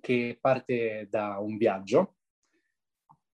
che 0.00 0.36
parte 0.40 1.06
da 1.08 1.38
un 1.38 1.56
viaggio, 1.56 2.16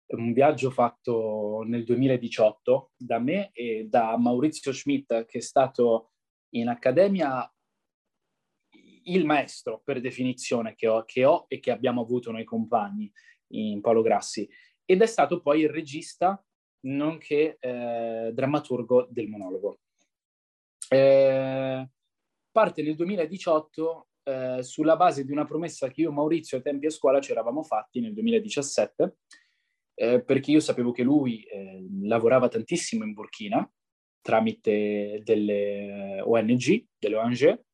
un 0.07 0.33
viaggio 0.33 0.71
fatto 0.71 1.62
nel 1.66 1.85
2018 1.85 2.93
da 2.97 3.19
me 3.19 3.51
e 3.53 3.87
da 3.88 4.16
Maurizio 4.16 4.73
Schmidt, 4.73 5.27
che 5.27 5.38
è 5.38 5.43
stato 5.43 6.12
in 6.51 6.69
accademia 6.69 7.51
il 9.05 9.25
maestro 9.25 9.81
per 9.85 10.01
definizione 10.01 10.75
che 10.75 10.87
ho, 10.87 11.05
che 11.05 11.25
ho, 11.25 11.47
e 11.49 11.59
che 11.61 11.71
abbiamo 11.71 12.03
avuto 12.03 12.31
noi 12.31 12.45
compagni 12.45 13.11
in 13.53 13.81
Paolo 13.81 14.03
Grassi 14.03 14.49
ed 14.85 15.03
è 15.03 15.07
stato 15.07 15.41
poi 15.41 15.63
il 15.63 15.71
regista 15.71 16.43
nonché 16.83 17.59
eh, 17.61 18.31
drammaturgo 18.33 19.07
del 19.11 19.29
monologo. 19.29 19.81
Eh, 20.89 21.89
parte 22.51 22.83
nel 22.83 22.97
2018 22.97 24.09
eh, 24.23 24.63
sulla 24.63 24.97
base 24.97 25.25
di 25.25 25.33
una 25.33 25.45
promessa 25.45 25.89
che 25.89 26.03
io 26.03 26.11
e 26.11 26.13
Maurizio 26.13 26.57
ai 26.57 26.63
tempi 26.63 26.87
a 26.87 26.91
scuola 26.91 27.21
ci 27.21 27.31
eravamo 27.31 27.63
fatti 27.63 28.01
nel 28.01 28.13
2017 28.13 29.17
eh, 29.95 30.23
perché 30.23 30.51
io 30.51 30.61
sapevo 30.61 30.91
che 30.91 31.03
lui 31.03 31.43
eh, 31.45 31.87
lavorava 32.03 32.49
tantissimo 32.49 33.05
in 33.05 33.13
Burkina 33.13 33.71
tramite 34.20 35.20
delle 35.24 36.20
ONG, 36.24 36.87
delle 36.98 37.16
ONG 37.16 37.64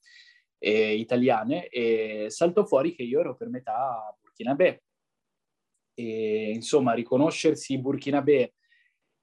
eh, 0.59 0.95
italiane 0.95 1.69
e 1.69 2.27
saltò 2.29 2.65
fuori 2.65 2.95
che 2.95 3.03
io 3.03 3.21
ero 3.21 3.37
per 3.37 3.49
metà 3.49 4.17
burkinabè. 4.21 4.81
E, 5.95 6.51
insomma, 6.53 6.93
riconoscersi 6.93 7.79
burkinabè 7.79 8.53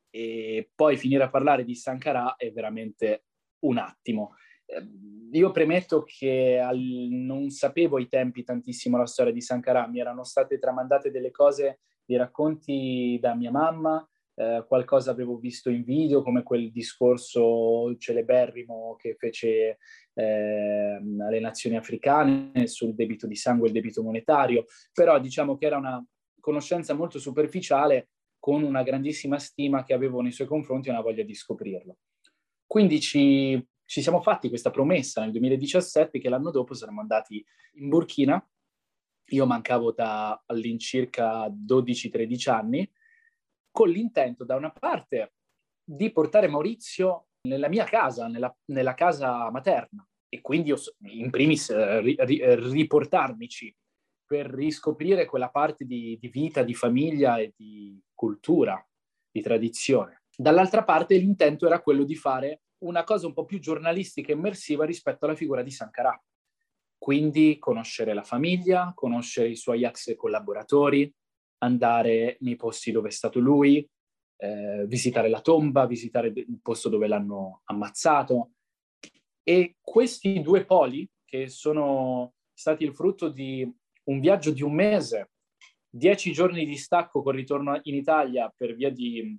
e 0.09 0.69
poi 0.75 0.97
finire 0.97 1.23
a 1.23 1.29
parlare 1.29 1.63
di 1.63 1.75
Sankara 1.75 2.35
è 2.35 2.51
veramente 2.51 3.25
un 3.59 3.77
attimo. 3.77 4.35
Ehm, 4.65 5.29
io 5.31 5.51
premetto 5.51 6.03
che 6.03 6.59
al, 6.59 6.79
non 6.79 7.49
sapevo 7.49 7.97
ai 7.97 8.07
tempi 8.07 8.43
tantissimo 8.43 8.97
la 8.97 9.07
storia 9.07 9.33
di 9.33 9.41
Sankara, 9.41 9.87
mi 9.87 9.99
erano 9.99 10.23
state 10.23 10.59
tramandate 10.59 11.09
delle 11.09 11.31
cose, 11.31 11.79
dei 12.05 12.17
racconti 12.17 13.17
da 13.19 13.33
mia 13.33 13.49
mamma, 13.49 14.07
eh, 14.35 14.63
qualcosa 14.67 15.11
avevo 15.11 15.37
visto 15.37 15.69
in 15.69 15.83
video, 15.83 16.23
come 16.23 16.43
quel 16.43 16.71
discorso 16.71 17.95
celeberrimo 17.97 18.95
che 18.97 19.15
fece 19.17 19.77
eh, 20.13 21.01
alle 21.19 21.39
nazioni 21.39 21.75
africane 21.75 22.67
sul 22.67 22.95
debito 22.95 23.27
di 23.27 23.35
sangue 23.35 23.65
e 23.65 23.67
il 23.67 23.73
debito 23.75 24.01
monetario, 24.01 24.65
però 24.91 25.19
diciamo 25.19 25.57
che 25.57 25.65
era 25.65 25.77
una 25.77 26.03
conoscenza 26.39 26.93
molto 26.93 27.19
superficiale 27.19 28.09
con 28.39 28.63
una 28.63 28.83
grandissima 28.83 29.39
stima 29.39 29.83
che 29.83 29.93
avevo 29.93 30.19
nei 30.19 30.33
suoi 30.33 30.47
confronti 30.47 30.89
e 30.89 30.91
una 30.91 31.01
voglia 31.01 31.23
di 31.23 31.33
scoprirlo. 31.33 31.97
Quindi 32.65 32.99
ci, 32.99 33.65
ci 33.85 34.01
siamo 34.01 34.21
fatti 34.21 34.49
questa 34.49 34.69
promessa 34.69 35.21
nel 35.21 35.31
2017 35.31 36.19
che 36.19 36.27
l'anno 36.27 36.51
dopo 36.51 36.73
saremmo 36.73 36.99
andati 36.99 37.43
in 37.75 37.87
Burkina. 37.87 38.45
Io 39.27 39.45
mancavo 39.45 39.93
da 39.93 40.43
all'incirca 40.45 41.47
12-13 41.47 42.49
anni, 42.49 42.91
con 43.73 43.89
l'intento 43.89 44.45
da 44.45 44.55
una 44.55 44.69
parte 44.69 45.33
di 45.83 46.11
portare 46.11 46.47
Maurizio 46.47 47.29
nella 47.47 47.67
mia 47.67 47.85
casa, 47.85 48.27
nella, 48.27 48.55
nella 48.65 48.93
casa 48.93 49.49
materna, 49.49 50.07
e 50.29 50.41
quindi 50.41 50.69
io, 50.69 50.77
in 51.07 51.31
primis 51.31 51.71
eh, 51.71 51.99
ri, 51.99 52.15
ri, 52.19 52.55
riportarmici 52.71 53.75
per 54.25 54.45
riscoprire 54.45 55.25
quella 55.25 55.49
parte 55.49 55.85
di, 55.85 56.17
di 56.21 56.27
vita, 56.27 56.63
di 56.63 56.75
famiglia 56.75 57.37
e 57.37 57.53
di 57.57 57.99
cultura, 58.13 58.81
di 59.29 59.41
tradizione. 59.41 60.21
Dall'altra 60.35 60.83
parte 60.83 61.17
l'intento 61.17 61.65
era 61.65 61.81
quello 61.81 62.03
di 62.03 62.15
fare 62.15 62.61
una 62.83 63.03
cosa 63.03 63.27
un 63.27 63.33
po' 63.33 63.45
più 63.45 63.59
giornalistica 63.59 64.31
e 64.31 64.35
immersiva 64.35 64.85
rispetto 64.85 65.25
alla 65.25 65.35
figura 65.35 65.63
di 65.63 65.71
Sankara. 65.71 66.19
Quindi 66.97 67.57
conoscere 67.59 68.13
la 68.13 68.23
famiglia, 68.23 68.91
conoscere 68.95 69.49
i 69.49 69.55
suoi 69.55 69.83
ex 69.83 70.15
collaboratori, 70.15 71.13
andare 71.63 72.37
nei 72.41 72.55
posti 72.55 72.91
dove 72.91 73.09
è 73.09 73.11
stato 73.11 73.39
lui, 73.39 73.87
eh, 74.37 74.85
visitare 74.87 75.29
la 75.29 75.41
tomba, 75.41 75.85
visitare 75.85 76.27
il 76.27 76.59
posto 76.61 76.89
dove 76.89 77.07
l'hanno 77.07 77.61
ammazzato. 77.65 78.51
E 79.43 79.75
questi 79.81 80.41
due 80.41 80.65
poli, 80.65 81.09
che 81.25 81.47
sono 81.47 82.33
stati 82.53 82.83
il 82.83 82.93
frutto 82.93 83.29
di 83.29 83.69
un 84.05 84.19
viaggio 84.19 84.51
di 84.51 84.61
un 84.61 84.73
mese, 84.73 85.31
dieci 85.89 86.31
giorni 86.31 86.65
di 86.65 86.75
stacco 86.75 87.21
con 87.21 87.33
ritorno 87.33 87.79
in 87.83 87.95
Italia 87.95 88.53
per 88.55 88.75
via 88.75 88.89
di 88.89 89.37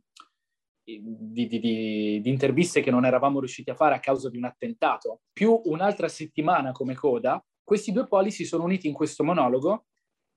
di, 0.84 1.00
di, 1.02 1.48
di, 1.48 2.20
di, 2.20 2.30
interviste 2.30 2.82
che 2.82 2.90
non 2.90 3.06
eravamo 3.06 3.38
riusciti 3.38 3.70
a 3.70 3.74
fare 3.74 3.94
a 3.94 4.00
causa 4.00 4.28
di 4.28 4.36
un 4.36 4.44
attentato, 4.44 5.22
più 5.32 5.58
un'altra 5.64 6.08
settimana 6.08 6.72
come 6.72 6.94
coda, 6.94 7.42
questi 7.62 7.90
due 7.90 8.06
poli 8.06 8.30
si 8.30 8.44
sono 8.44 8.64
uniti 8.64 8.86
in 8.86 8.92
questo 8.92 9.24
monologo 9.24 9.86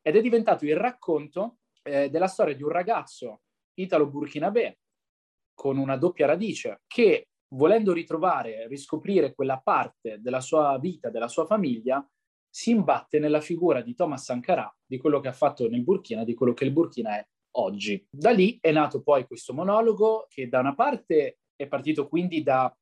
ed 0.01 0.15
è 0.15 0.21
diventato 0.21 0.63
il 0.63 0.77
racconto 0.77 1.57
eh, 1.87 2.09
della 2.09 2.27
storia 2.27 2.55
di 2.55 2.63
un 2.63 2.69
ragazzo 2.69 3.41
italo-burkinabè 3.73 4.77
con 5.53 5.77
una 5.77 5.97
doppia 5.97 6.27
radice 6.27 6.81
che 6.85 7.29
volendo 7.55 7.93
ritrovare, 7.93 8.67
riscoprire 8.67 9.33
quella 9.33 9.59
parte 9.59 10.19
della 10.19 10.41
sua 10.41 10.77
vita, 10.79 11.09
della 11.09 11.27
sua 11.27 11.45
famiglia, 11.45 12.05
si 12.49 12.71
imbatte 12.71 13.19
nella 13.19 13.41
figura 13.41 13.81
di 13.81 13.93
Thomas 13.93 14.23
Sankara, 14.23 14.73
di 14.85 14.97
quello 14.97 15.19
che 15.19 15.27
ha 15.27 15.33
fatto 15.33 15.67
nel 15.69 15.83
Burkina, 15.83 16.23
di 16.23 16.33
quello 16.33 16.53
che 16.53 16.65
il 16.65 16.71
Burkina 16.71 17.17
è 17.17 17.27
oggi. 17.57 18.05
Da 18.09 18.31
lì 18.31 18.57
è 18.59 18.71
nato 18.71 19.01
poi 19.01 19.25
questo 19.25 19.53
monologo 19.53 20.25
che 20.29 20.47
da 20.47 20.59
una 20.59 20.75
parte 20.75 21.39
è 21.55 21.67
partito 21.67 22.07
quindi 22.07 22.43
da 22.43 22.75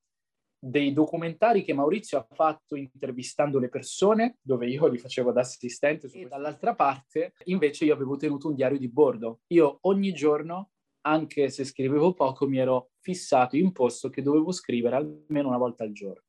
dei 0.67 0.93
documentari 0.93 1.63
che 1.63 1.73
Maurizio 1.73 2.17
ha 2.17 2.27
fatto 2.27 2.75
intervistando 2.75 3.59
le 3.59 3.69
persone, 3.69 4.37
dove 4.41 4.67
io 4.67 4.87
li 4.87 4.97
facevo 4.97 5.31
da 5.31 5.41
assistente, 5.41 6.09
e 6.11 6.25
dall'altra 6.27 6.73
parte 6.73 7.33
invece 7.45 7.85
io 7.85 7.93
avevo 7.93 8.17
tenuto 8.17 8.47
un 8.47 8.55
diario 8.55 8.79
di 8.79 8.89
bordo. 8.89 9.41
Io 9.47 9.77
ogni 9.81 10.11
giorno, 10.11 10.71
anche 11.01 11.49
se 11.49 11.65
scrivevo 11.65 12.15
poco, 12.15 12.47
mi 12.47 12.57
ero 12.57 12.89
fissato, 12.99 13.55
imposto 13.55 14.09
che 14.09 14.23
dovevo 14.23 14.51
scrivere 14.51 14.95
almeno 14.95 15.49
una 15.49 15.59
volta 15.59 15.83
al 15.83 15.91
giorno. 15.91 16.23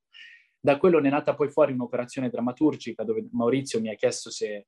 Da 0.60 0.76
quello 0.76 0.98
ne 0.98 1.08
è 1.08 1.10
nata 1.10 1.34
poi 1.34 1.48
fuori 1.48 1.72
un'operazione 1.72 2.28
drammaturgica 2.28 3.04
dove 3.04 3.26
Maurizio 3.32 3.80
mi 3.80 3.88
ha 3.88 3.94
chiesto 3.94 4.30
se 4.30 4.66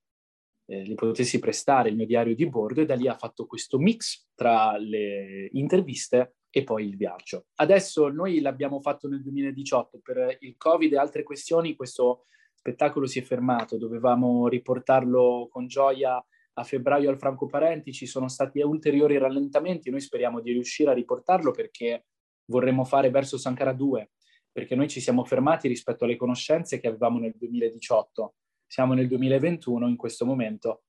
eh, 0.64 0.82
gli 0.82 0.94
potessi 0.94 1.38
prestare 1.38 1.90
il 1.90 1.96
mio 1.96 2.06
diario 2.06 2.34
di 2.34 2.48
bordo 2.48 2.80
e 2.80 2.86
da 2.86 2.94
lì 2.94 3.06
ha 3.06 3.16
fatto 3.16 3.44
questo 3.44 3.78
mix 3.78 4.28
tra 4.34 4.78
le 4.78 5.50
interviste 5.52 6.36
e 6.50 6.64
poi 6.64 6.86
il 6.86 6.96
viaggio. 6.96 7.46
Adesso 7.56 8.08
noi 8.08 8.40
l'abbiamo 8.40 8.80
fatto 8.80 9.08
nel 9.08 9.22
2018 9.22 10.00
per 10.02 10.36
il 10.40 10.56
Covid 10.56 10.92
e 10.92 10.96
altre 10.96 11.22
questioni, 11.22 11.76
questo 11.76 12.26
spettacolo 12.54 13.06
si 13.06 13.18
è 13.18 13.22
fermato, 13.22 13.76
dovevamo 13.76 14.48
riportarlo 14.48 15.48
con 15.50 15.66
gioia 15.66 16.22
a 16.54 16.64
febbraio 16.64 17.10
al 17.10 17.18
Franco 17.18 17.46
Parenti, 17.46 17.92
ci 17.92 18.06
sono 18.06 18.28
stati 18.28 18.60
ulteriori 18.60 19.16
rallentamenti, 19.16 19.90
noi 19.90 20.00
speriamo 20.00 20.40
di 20.40 20.52
riuscire 20.52 20.90
a 20.90 20.94
riportarlo 20.94 21.52
perché 21.52 22.06
vorremmo 22.46 22.84
fare 22.84 23.10
verso 23.10 23.38
Sankara 23.38 23.72
2, 23.72 24.10
perché 24.50 24.74
noi 24.74 24.88
ci 24.88 25.00
siamo 25.00 25.24
fermati 25.24 25.68
rispetto 25.68 26.04
alle 26.04 26.16
conoscenze 26.16 26.80
che 26.80 26.88
avevamo 26.88 27.18
nel 27.18 27.34
2018 27.36 28.34
siamo 28.68 28.92
nel 28.92 29.08
2021, 29.08 29.88
in 29.88 29.96
questo 29.96 30.26
momento 30.26 30.82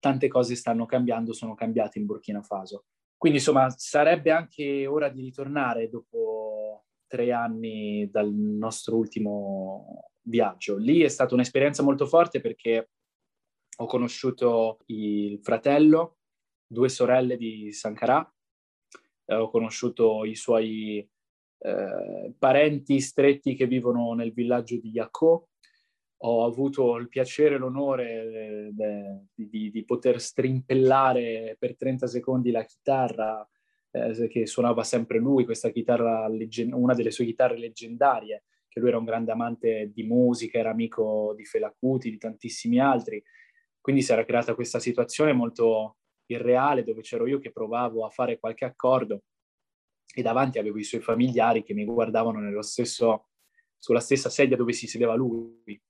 tante 0.00 0.28
cose 0.28 0.56
stanno 0.56 0.86
cambiando, 0.86 1.34
sono 1.34 1.54
cambiate 1.54 1.98
in 1.98 2.06
Burkina 2.06 2.42
Faso. 2.42 2.86
Quindi 3.18 3.38
insomma 3.38 3.68
sarebbe 3.70 4.30
anche 4.30 4.86
ora 4.86 5.08
di 5.08 5.22
ritornare 5.22 5.88
dopo 5.88 6.84
tre 7.08 7.32
anni 7.32 8.08
dal 8.10 8.30
nostro 8.32 8.96
ultimo 8.96 10.12
viaggio. 10.22 10.76
Lì 10.76 11.00
è 11.00 11.08
stata 11.08 11.34
un'esperienza 11.34 11.82
molto 11.82 12.06
forte 12.06 12.40
perché 12.40 12.90
ho 13.80 13.86
conosciuto 13.86 14.78
il 14.86 15.40
fratello, 15.42 16.18
due 16.66 16.88
sorelle 16.88 17.36
di 17.36 17.72
Sankara, 17.72 18.32
eh, 19.24 19.34
ho 19.34 19.50
conosciuto 19.50 20.24
i 20.24 20.36
suoi 20.36 20.98
eh, 20.98 22.34
parenti 22.38 23.00
stretti 23.00 23.54
che 23.54 23.66
vivono 23.66 24.12
nel 24.14 24.32
villaggio 24.32 24.78
di 24.78 24.90
Yako, 24.90 25.47
ho 26.22 26.44
avuto 26.44 26.96
il 26.96 27.08
piacere 27.08 27.54
e 27.54 27.58
l'onore 27.58 28.72
eh, 28.76 29.22
di, 29.34 29.70
di, 29.70 29.84
poter 29.84 30.20
strimpellare 30.20 31.56
per 31.58 31.76
30 31.76 32.06
secondi 32.06 32.50
la 32.50 32.64
chitarra 32.64 33.48
eh, 33.90 34.28
che 34.28 34.46
suonava 34.46 34.82
sempre 34.82 35.18
lui, 35.18 35.44
questa 35.44 35.70
chitarra, 35.70 36.28
una 36.72 36.94
delle 36.94 37.10
sue 37.10 37.24
chitarre 37.24 37.58
leggendarie, 37.58 38.44
che 38.66 38.80
lui 38.80 38.88
era 38.88 38.98
un 38.98 39.04
grande 39.04 39.30
amante 39.30 39.90
di 39.92 40.02
musica, 40.02 40.58
era 40.58 40.70
amico 40.70 41.34
di 41.36 41.44
Fela 41.44 41.72
Kuti, 41.76 42.10
di 42.10 42.18
tantissimi 42.18 42.80
altri. 42.80 43.22
Quindi 43.80 44.02
si 44.02 44.12
era 44.12 44.24
creata 44.24 44.54
questa 44.54 44.80
situazione 44.80 45.32
molto 45.32 45.98
irreale 46.26 46.82
dove 46.82 47.00
c'ero 47.00 47.26
io 47.26 47.38
che 47.38 47.52
provavo 47.52 48.04
a 48.04 48.10
fare 48.10 48.38
qualche 48.38 48.64
accordo 48.66 49.22
e 50.14 50.20
davanti 50.20 50.58
avevo 50.58 50.78
i 50.78 50.84
suoi 50.84 51.00
familiari 51.00 51.62
che 51.62 51.74
mi 51.74 51.84
guardavano 51.84 52.60
stesso, 52.60 53.28
sulla 53.78 54.00
stessa 54.00 54.28
sedia 54.28 54.56
dove 54.56 54.72
si 54.72 54.86
sedeva 54.86 55.14
lui 55.14 55.80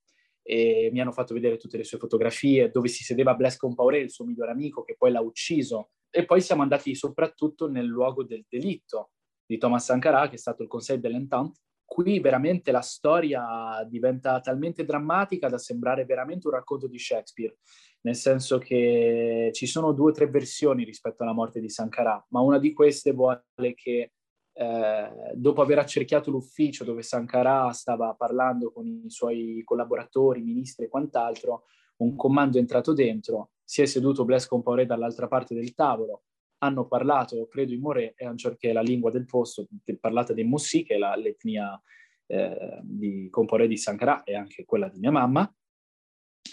e 0.51 0.89
mi 0.93 1.01
hanno 1.03 1.13
fatto 1.13 1.35
vedere 1.35 1.59
tutte 1.59 1.77
le 1.77 1.85
sue 1.85 1.99
fotografie 1.99 2.71
dove 2.71 2.89
si 2.89 3.05
sedeva 3.05 3.35
Blaise 3.35 3.59
Compaoré, 3.59 3.99
il 3.99 4.11
suo 4.11 4.25
migliore 4.25 4.51
amico, 4.51 4.83
che 4.83 4.97
poi 4.97 5.11
l'ha 5.13 5.21
ucciso. 5.21 5.91
E 6.09 6.25
poi 6.25 6.41
siamo 6.41 6.63
andati 6.63 6.95
soprattutto 6.95 7.69
nel 7.69 7.85
luogo 7.85 8.25
del 8.25 8.47
delitto 8.49 9.11
di 9.45 9.59
Thomas 9.59 9.85
Sankara, 9.85 10.27
che 10.27 10.37
è 10.37 10.39
stato 10.39 10.63
il 10.63 10.69
Conseil 10.71 11.01
de 11.01 11.09
l'Entente. 11.11 11.61
Qui 11.85 12.19
veramente 12.21 12.71
la 12.71 12.81
storia 12.81 13.87
diventa 13.87 14.41
talmente 14.41 14.87
drammatica 14.87 15.51
da 15.51 15.59
sembrare 15.59 16.07
veramente 16.07 16.47
un 16.47 16.55
racconto 16.55 16.87
di 16.87 16.99
Shakespeare, 16.99 17.59
nel 18.07 18.15
senso 18.15 18.57
che 18.57 19.51
ci 19.53 19.67
sono 19.67 19.93
due 19.93 20.13
o 20.13 20.15
tre 20.15 20.29
versioni 20.29 20.83
rispetto 20.83 21.25
alla 21.25 21.35
morte 21.35 21.61
di 21.61 21.69
Sankara, 21.69 22.25
ma 22.31 22.41
una 22.41 22.59
di 22.59 22.73
queste 22.73 23.13
vuole 23.13 23.43
che 23.75 24.13
eh, 24.61 25.33
dopo 25.35 25.63
aver 25.63 25.79
accerchiato 25.79 26.33
l'ufficio 26.33 26.83
dove 26.83 27.03
Sankara 27.03 27.71
stava 27.71 28.13
parlando 28.15 28.73
con 28.73 28.89
i 28.89 29.09
suoi 29.09 29.63
collaboratori, 29.65 30.43
ministri 30.43 30.87
e 30.87 30.89
quant'altro, 30.89 31.67
un 31.99 32.17
comando 32.17 32.57
è 32.57 32.61
entrato 32.61 32.93
dentro, 32.93 33.51
si 33.63 33.83
è 33.83 33.87
seduto 33.87 34.25
Blaise 34.25 34.49
Compaoré 34.49 34.85
dall'altra 34.85 35.29
parte 35.29 35.55
del 35.55 35.75
tavolo, 35.75 36.23
hanno 36.59 36.89
parlato, 36.89 37.47
credo, 37.47 37.73
in 37.73 37.81
Moré, 37.81 38.15
e 38.17 38.25
ancorché 38.27 38.73
la 38.73 38.81
lingua 38.81 39.13
del 39.13 39.27
posto, 39.27 39.69
parlata 40.01 40.33
dei 40.33 40.43
Mossi, 40.43 40.83
che 40.83 40.97
è 40.97 40.99
la, 40.99 41.15
l'etnia 41.15 41.81
eh, 42.27 42.81
di 42.83 43.29
Compaoré 43.31 43.69
di 43.69 43.77
Sankara 43.77 44.25
e 44.25 44.35
anche 44.35 44.65
quella 44.65 44.89
di 44.89 44.99
mia 44.99 45.13
mamma. 45.13 45.49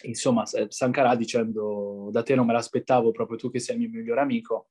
Insomma, 0.04 0.44
Sankara 0.46 1.16
dicendo, 1.16 2.10
da 2.12 2.22
te 2.22 2.36
non 2.36 2.46
me 2.46 2.54
l'aspettavo, 2.54 3.10
proprio 3.10 3.38
tu 3.38 3.50
che 3.50 3.60
sei 3.60 3.76
il 3.76 3.82
mio 3.82 3.90
migliore 3.90 4.22
amico, 4.22 4.70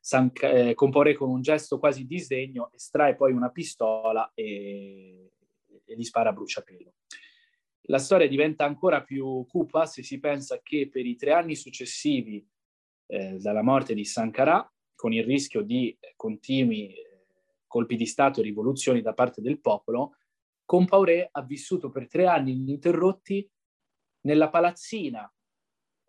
San, 0.00 0.32
eh, 0.40 0.74
comporre 0.74 1.14
con 1.14 1.28
un 1.28 1.42
gesto 1.42 1.78
quasi 1.78 2.06
di 2.06 2.18
sdegno, 2.18 2.70
estrae 2.72 3.14
poi 3.14 3.32
una 3.32 3.50
pistola 3.50 4.32
e, 4.34 5.32
e 5.84 5.94
gli 5.94 6.04
spara 6.04 6.30
a 6.30 6.32
bruciapelo. 6.32 6.94
La 7.82 7.98
storia 7.98 8.28
diventa 8.28 8.64
ancora 8.64 9.02
più 9.02 9.44
cupa 9.46 9.84
se 9.84 10.02
si 10.02 10.18
pensa 10.18 10.60
che 10.62 10.88
per 10.90 11.04
i 11.04 11.16
tre 11.16 11.32
anni 11.32 11.54
successivi 11.54 12.46
eh, 13.06 13.36
dalla 13.38 13.62
morte 13.62 13.94
di 13.94 14.04
Sankara, 14.04 14.68
con 14.94 15.12
il 15.12 15.24
rischio 15.24 15.62
di 15.62 15.96
continui 16.16 16.94
eh, 16.94 17.26
colpi 17.66 17.96
di 17.96 18.06
Stato 18.06 18.40
e 18.40 18.44
rivoluzioni 18.44 19.02
da 19.02 19.12
parte 19.12 19.40
del 19.40 19.60
popolo, 19.60 20.16
Compaoré 20.64 21.28
ha 21.32 21.42
vissuto 21.42 21.90
per 21.90 22.06
tre 22.06 22.26
anni 22.26 22.52
ininterrotti 22.52 23.50
nella 24.20 24.50
palazzina 24.50 25.28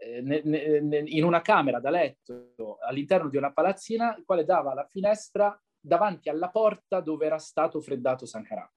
in 0.03 1.23
una 1.23 1.41
camera 1.41 1.79
da 1.79 1.89
letto 1.89 2.77
all'interno 2.81 3.29
di 3.29 3.37
una 3.37 3.53
palazzina, 3.53 4.15
il 4.17 4.23
quale 4.25 4.45
dava 4.45 4.73
la 4.73 4.87
finestra 4.89 5.59
davanti 5.79 6.29
alla 6.29 6.49
porta 6.49 7.01
dove 7.01 7.25
era 7.25 7.37
stato 7.37 7.81
freddato 7.81 8.25
Sankara. 8.25 8.71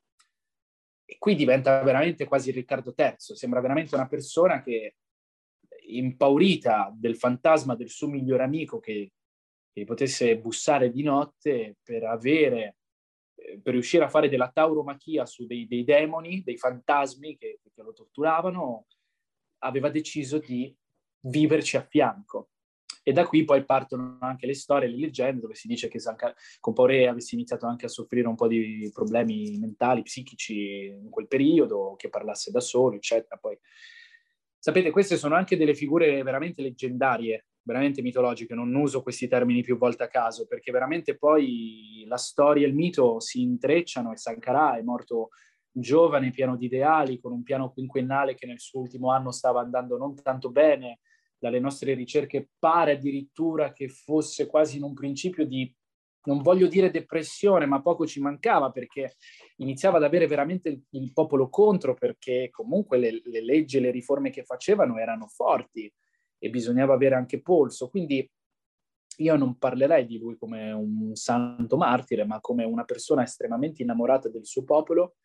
E 1.06 1.16
qui 1.18 1.34
diventa 1.34 1.82
veramente 1.82 2.24
quasi 2.26 2.50
Riccardo 2.50 2.94
III, 2.96 3.14
sembra 3.18 3.60
veramente 3.60 3.94
una 3.94 4.08
persona 4.08 4.62
che 4.62 4.96
impaurita 5.86 6.92
del 6.94 7.16
fantasma 7.16 7.74
del 7.74 7.90
suo 7.90 8.08
migliore 8.08 8.42
amico 8.42 8.80
che, 8.80 9.12
che 9.70 9.84
potesse 9.84 10.38
bussare 10.38 10.90
di 10.90 11.02
notte 11.02 11.76
per 11.82 12.04
avere 12.04 12.76
eh, 13.34 13.58
per 13.60 13.72
riuscire 13.72 14.04
a 14.04 14.08
fare 14.08 14.28
della 14.28 14.50
tauromachia 14.50 15.26
su 15.26 15.44
dei, 15.46 15.66
dei 15.66 15.84
demoni, 15.84 16.42
dei 16.42 16.56
fantasmi 16.56 17.36
che, 17.36 17.60
che, 17.62 17.82
lo 17.82 17.92
torturavano, 17.92 18.86
aveva 19.58 19.90
deciso 19.90 20.38
di 20.38 20.74
viverci 21.24 21.76
a 21.76 21.82
fianco. 21.82 22.50
E 23.06 23.12
da 23.12 23.26
qui 23.26 23.44
poi 23.44 23.64
partono 23.66 24.16
anche 24.20 24.46
le 24.46 24.54
storie, 24.54 24.88
le 24.88 24.96
leggende, 24.96 25.42
dove 25.42 25.54
si 25.54 25.68
dice 25.68 25.88
che 25.88 25.98
Compaoré 26.58 27.06
avesse 27.06 27.34
iniziato 27.34 27.66
anche 27.66 27.84
a 27.84 27.90
soffrire 27.90 28.26
un 28.26 28.34
po' 28.34 28.48
di 28.48 28.90
problemi 28.94 29.58
mentali, 29.58 30.00
psichici 30.00 30.86
in 30.86 31.10
quel 31.10 31.28
periodo, 31.28 31.96
che 31.98 32.08
parlasse 32.08 32.50
da 32.50 32.60
solo, 32.60 32.96
eccetera. 32.96 33.36
Poi, 33.36 33.58
sapete, 34.58 34.90
queste 34.90 35.18
sono 35.18 35.34
anche 35.34 35.58
delle 35.58 35.74
figure 35.74 36.22
veramente 36.22 36.62
leggendarie, 36.62 37.48
veramente 37.60 38.00
mitologiche, 38.00 38.54
non 38.54 38.74
uso 38.74 39.02
questi 39.02 39.28
termini 39.28 39.62
più 39.62 39.76
volte 39.76 40.04
a 40.04 40.08
caso, 40.08 40.46
perché 40.46 40.72
veramente 40.72 41.18
poi 41.18 42.04
la 42.06 42.16
storia 42.16 42.64
e 42.64 42.70
il 42.70 42.74
mito 42.74 43.20
si 43.20 43.42
intrecciano 43.42 44.12
e 44.12 44.16
Sankara 44.16 44.78
è 44.78 44.82
morto 44.82 45.28
giovane, 45.70 46.30
pieno 46.30 46.56
di 46.56 46.66
ideali, 46.66 47.20
con 47.20 47.32
un 47.32 47.42
piano 47.42 47.70
quinquennale 47.70 48.34
che 48.34 48.46
nel 48.46 48.60
suo 48.60 48.80
ultimo 48.80 49.10
anno 49.10 49.30
stava 49.30 49.60
andando 49.60 49.98
non 49.98 50.14
tanto 50.22 50.50
bene, 50.50 51.00
dalle 51.44 51.60
nostre 51.60 51.92
ricerche 51.92 52.48
pare 52.58 52.92
addirittura 52.92 53.74
che 53.74 53.90
fosse 53.90 54.46
quasi 54.46 54.78
in 54.78 54.82
un 54.82 54.94
principio 54.94 55.44
di, 55.44 55.70
non 56.22 56.40
voglio 56.40 56.66
dire 56.68 56.90
depressione, 56.90 57.66
ma 57.66 57.82
poco 57.82 58.06
ci 58.06 58.18
mancava 58.18 58.70
perché 58.70 59.16
iniziava 59.56 59.98
ad 59.98 60.04
avere 60.04 60.26
veramente 60.26 60.70
il, 60.70 60.82
il 60.92 61.12
popolo 61.12 61.50
contro 61.50 61.92
perché 61.92 62.48
comunque 62.50 62.96
le, 62.96 63.20
le 63.26 63.42
leggi 63.42 63.76
e 63.76 63.80
le 63.80 63.90
riforme 63.90 64.30
che 64.30 64.42
facevano 64.42 64.96
erano 64.96 65.26
forti 65.26 65.92
e 66.38 66.48
bisognava 66.48 66.94
avere 66.94 67.14
anche 67.14 67.42
polso. 67.42 67.90
Quindi 67.90 68.26
io 69.18 69.36
non 69.36 69.58
parlerei 69.58 70.06
di 70.06 70.16
lui 70.16 70.38
come 70.38 70.72
un 70.72 71.14
santo 71.14 71.76
martire, 71.76 72.24
ma 72.24 72.40
come 72.40 72.64
una 72.64 72.84
persona 72.84 73.22
estremamente 73.22 73.82
innamorata 73.82 74.30
del 74.30 74.46
suo 74.46 74.64
popolo, 74.64 75.16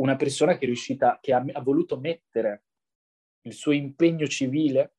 una 0.00 0.16
persona 0.16 0.54
che 0.54 0.64
è 0.64 0.66
riuscita, 0.66 1.20
che 1.22 1.32
ha, 1.32 1.44
ha 1.52 1.62
voluto 1.62 1.96
mettere 1.96 2.64
il 3.42 3.52
suo 3.52 3.70
impegno 3.70 4.26
civile 4.26 4.94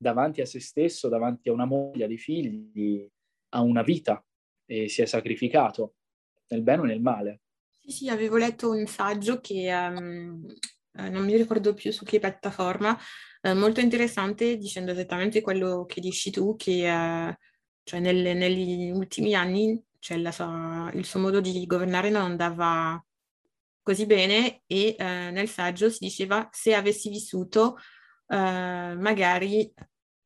davanti 0.00 0.40
a 0.40 0.46
se 0.46 0.60
stesso, 0.60 1.08
davanti 1.08 1.50
a 1.50 1.52
una 1.52 1.66
moglie, 1.66 2.04
a 2.04 2.06
dei 2.08 2.16
figli, 2.16 3.06
a 3.50 3.60
una 3.60 3.82
vita 3.82 4.24
e 4.64 4.88
si 4.88 5.02
è 5.02 5.06
sacrificato 5.06 5.96
nel 6.48 6.62
bene 6.62 6.80
o 6.80 6.84
nel 6.84 7.02
male. 7.02 7.42
Sì, 7.80 7.90
sì, 7.90 8.08
avevo 8.08 8.36
letto 8.36 8.70
un 8.70 8.86
saggio 8.86 9.40
che 9.40 9.70
um, 9.72 10.46
non 10.92 11.24
mi 11.24 11.36
ricordo 11.36 11.74
più 11.74 11.92
su 11.92 12.04
che 12.04 12.18
piattaforma, 12.18 12.96
uh, 13.42 13.54
molto 13.54 13.80
interessante, 13.80 14.56
dicendo 14.56 14.92
esattamente 14.92 15.42
quello 15.42 15.84
che 15.86 16.00
dici 16.00 16.30
tu, 16.30 16.56
che 16.56 16.90
uh, 16.90 17.34
cioè 17.82 18.00
nelle, 18.00 18.32
negli 18.32 18.90
ultimi 18.90 19.34
anni 19.34 19.82
cioè 19.98 20.32
sua, 20.32 20.90
il 20.94 21.04
suo 21.04 21.20
modo 21.20 21.40
di 21.40 21.66
governare 21.66 22.08
non 22.08 22.22
andava 22.22 23.04
così 23.82 24.06
bene 24.06 24.62
e 24.66 24.96
uh, 24.98 25.02
nel 25.02 25.48
saggio 25.48 25.90
si 25.90 25.98
diceva 26.00 26.48
se 26.50 26.74
avessi 26.74 27.10
vissuto 27.10 27.76
magari 28.32 29.74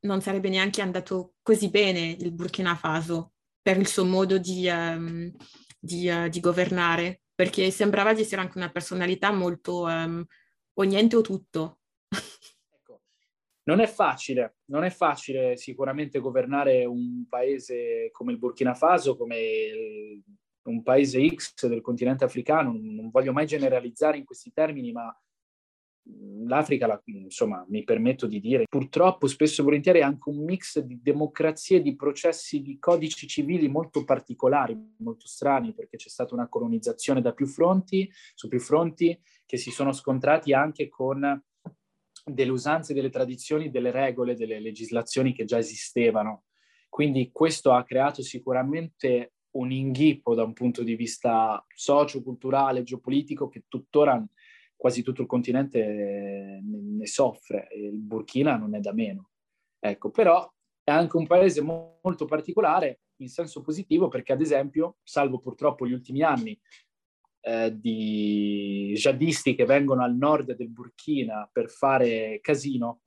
non 0.05 0.21
sarebbe 0.21 0.49
neanche 0.49 0.81
andato 0.81 1.35
così 1.43 1.71
bene 1.71 2.17
il 2.19 2.33
Burkina 2.33 2.75
Faso 2.75 3.33
per 3.61 3.79
il 3.79 3.87
suo 3.87 4.05
modo 4.05 4.39
di, 4.39 4.69
um, 4.69 5.31
di, 5.79 6.09
uh, 6.09 6.29
di 6.29 6.41
governare, 6.41 7.23
perché 7.35 7.71
sembrava 7.71 8.13
di 8.13 8.21
essere 8.21 8.41
anche 8.41 8.59
una 8.59 8.71
personalità 8.71 9.33
molto 9.33 9.85
um, 9.85 10.25
o 10.75 10.83
niente 10.83 11.17
o 11.17 11.21
tutto. 11.23 11.79
Ecco, 12.71 13.01
non 13.65 13.81
è 13.81 13.87
facile, 13.87 14.57
non 14.67 14.85
è 14.85 14.91
facile 14.91 15.57
sicuramente 15.57 16.19
governare 16.19 16.85
un 16.85 17.25
paese 17.29 18.11
come 18.13 18.33
il 18.33 18.39
Burkina 18.39 18.75
Faso, 18.75 19.17
come 19.17 19.39
il, 19.39 20.23
un 20.65 20.83
paese 20.83 21.27
X 21.27 21.67
del 21.67 21.81
continente 21.81 22.25
africano, 22.25 22.73
non 22.73 23.11
voglio 23.11 23.33
mai 23.33 23.47
generalizzare 23.47 24.19
in 24.19 24.25
questi 24.25 24.53
termini, 24.53 24.93
ma 24.93 25.15
l'Africa, 26.47 26.87
la, 26.87 27.01
insomma, 27.07 27.65
mi 27.69 27.83
permetto 27.85 28.27
di 28.27 28.41
dire, 28.41 28.65
purtroppo 28.69 29.27
spesso 29.27 29.61
e 29.61 29.65
volentieri 29.65 30.01
è 30.01 30.03
anche 30.03 30.29
un 30.29 30.45
mix 30.45 30.79
di 30.81 31.01
democrazie, 31.03 31.81
di 31.81 31.97
processi, 31.97 32.61
di 32.63 32.79
codici 32.79 33.27
civili 33.27 33.69
molto 33.69 34.05
particolari, 34.05 34.77
molto 34.99 35.27
strani, 35.27 35.73
perché 35.73 35.97
c'è 35.97 36.09
stata 36.09 36.35
una 36.35 36.49
colonizzazione 36.49 37.21
da 37.21 37.33
più 37.33 37.47
fronti, 37.47 38.11
su 38.35 38.49
più 38.49 38.61
fronti, 38.61 39.19
che 39.47 39.57
si 39.57 39.71
sono 39.71 39.93
scontrati 39.93 40.53
anche 40.53 40.89
con 40.89 41.43
delle 42.25 42.51
usanze, 42.51 42.95
delle 42.95 43.11
tradizioni, 43.11 43.71
delle 43.71 43.91
regole, 43.91 44.35
delle 44.35 44.61
legislazioni 44.61 45.33
che 45.33 45.45
già 45.45 45.59
esistevano. 45.59 46.45
Quindi 46.89 47.31
questo 47.33 47.73
ha 47.73 47.83
creato 47.83 48.23
sicuramente 48.23 49.33
un 49.53 49.71
inghippo 49.71 50.35
da 50.35 50.43
un 50.43 50.53
punto 50.53 50.83
di 50.83 50.97
vista 50.97 51.65
socio-culturale, 51.75 52.83
geopolitico, 52.83 53.49
che 53.49 53.65
tuttora 53.69 54.25
quasi 54.85 55.03
tutto 55.03 55.23
il 55.23 55.27
continente 55.27 56.61
ne, 56.63 57.07
soffre 57.07 57.69
il 57.75 58.03
Burkina 58.03 58.59
non 58.59 58.75
è 58.75 58.81
da 58.81 58.93
meno. 58.93 59.31
Ecco, 59.79 60.11
però 60.11 60.47
è 60.83 60.91
anche 60.91 61.17
un 61.17 61.27
paese 61.27 61.63
mo- 61.63 62.01
molto 62.03 62.27
particolare 62.27 63.01
in 63.23 63.29
senso 63.31 63.63
positivo 63.63 64.09
perché 64.09 64.35
ad 64.35 64.43
esempio, 64.43 64.99
salvo 65.03 65.39
purtroppo 65.39 65.87
gli 65.87 65.95
ultimi 65.95 66.21
anni 66.21 66.61
eh, 67.41 67.75
di 67.75 68.93
jihadisti 68.95 69.55
che 69.55 69.65
vengono 69.65 70.03
al 70.03 70.15
nord 70.15 70.53
del 70.53 70.69
Burkina 70.69 71.49
per 71.51 71.71
fare 71.71 72.41
casino, 72.43 73.05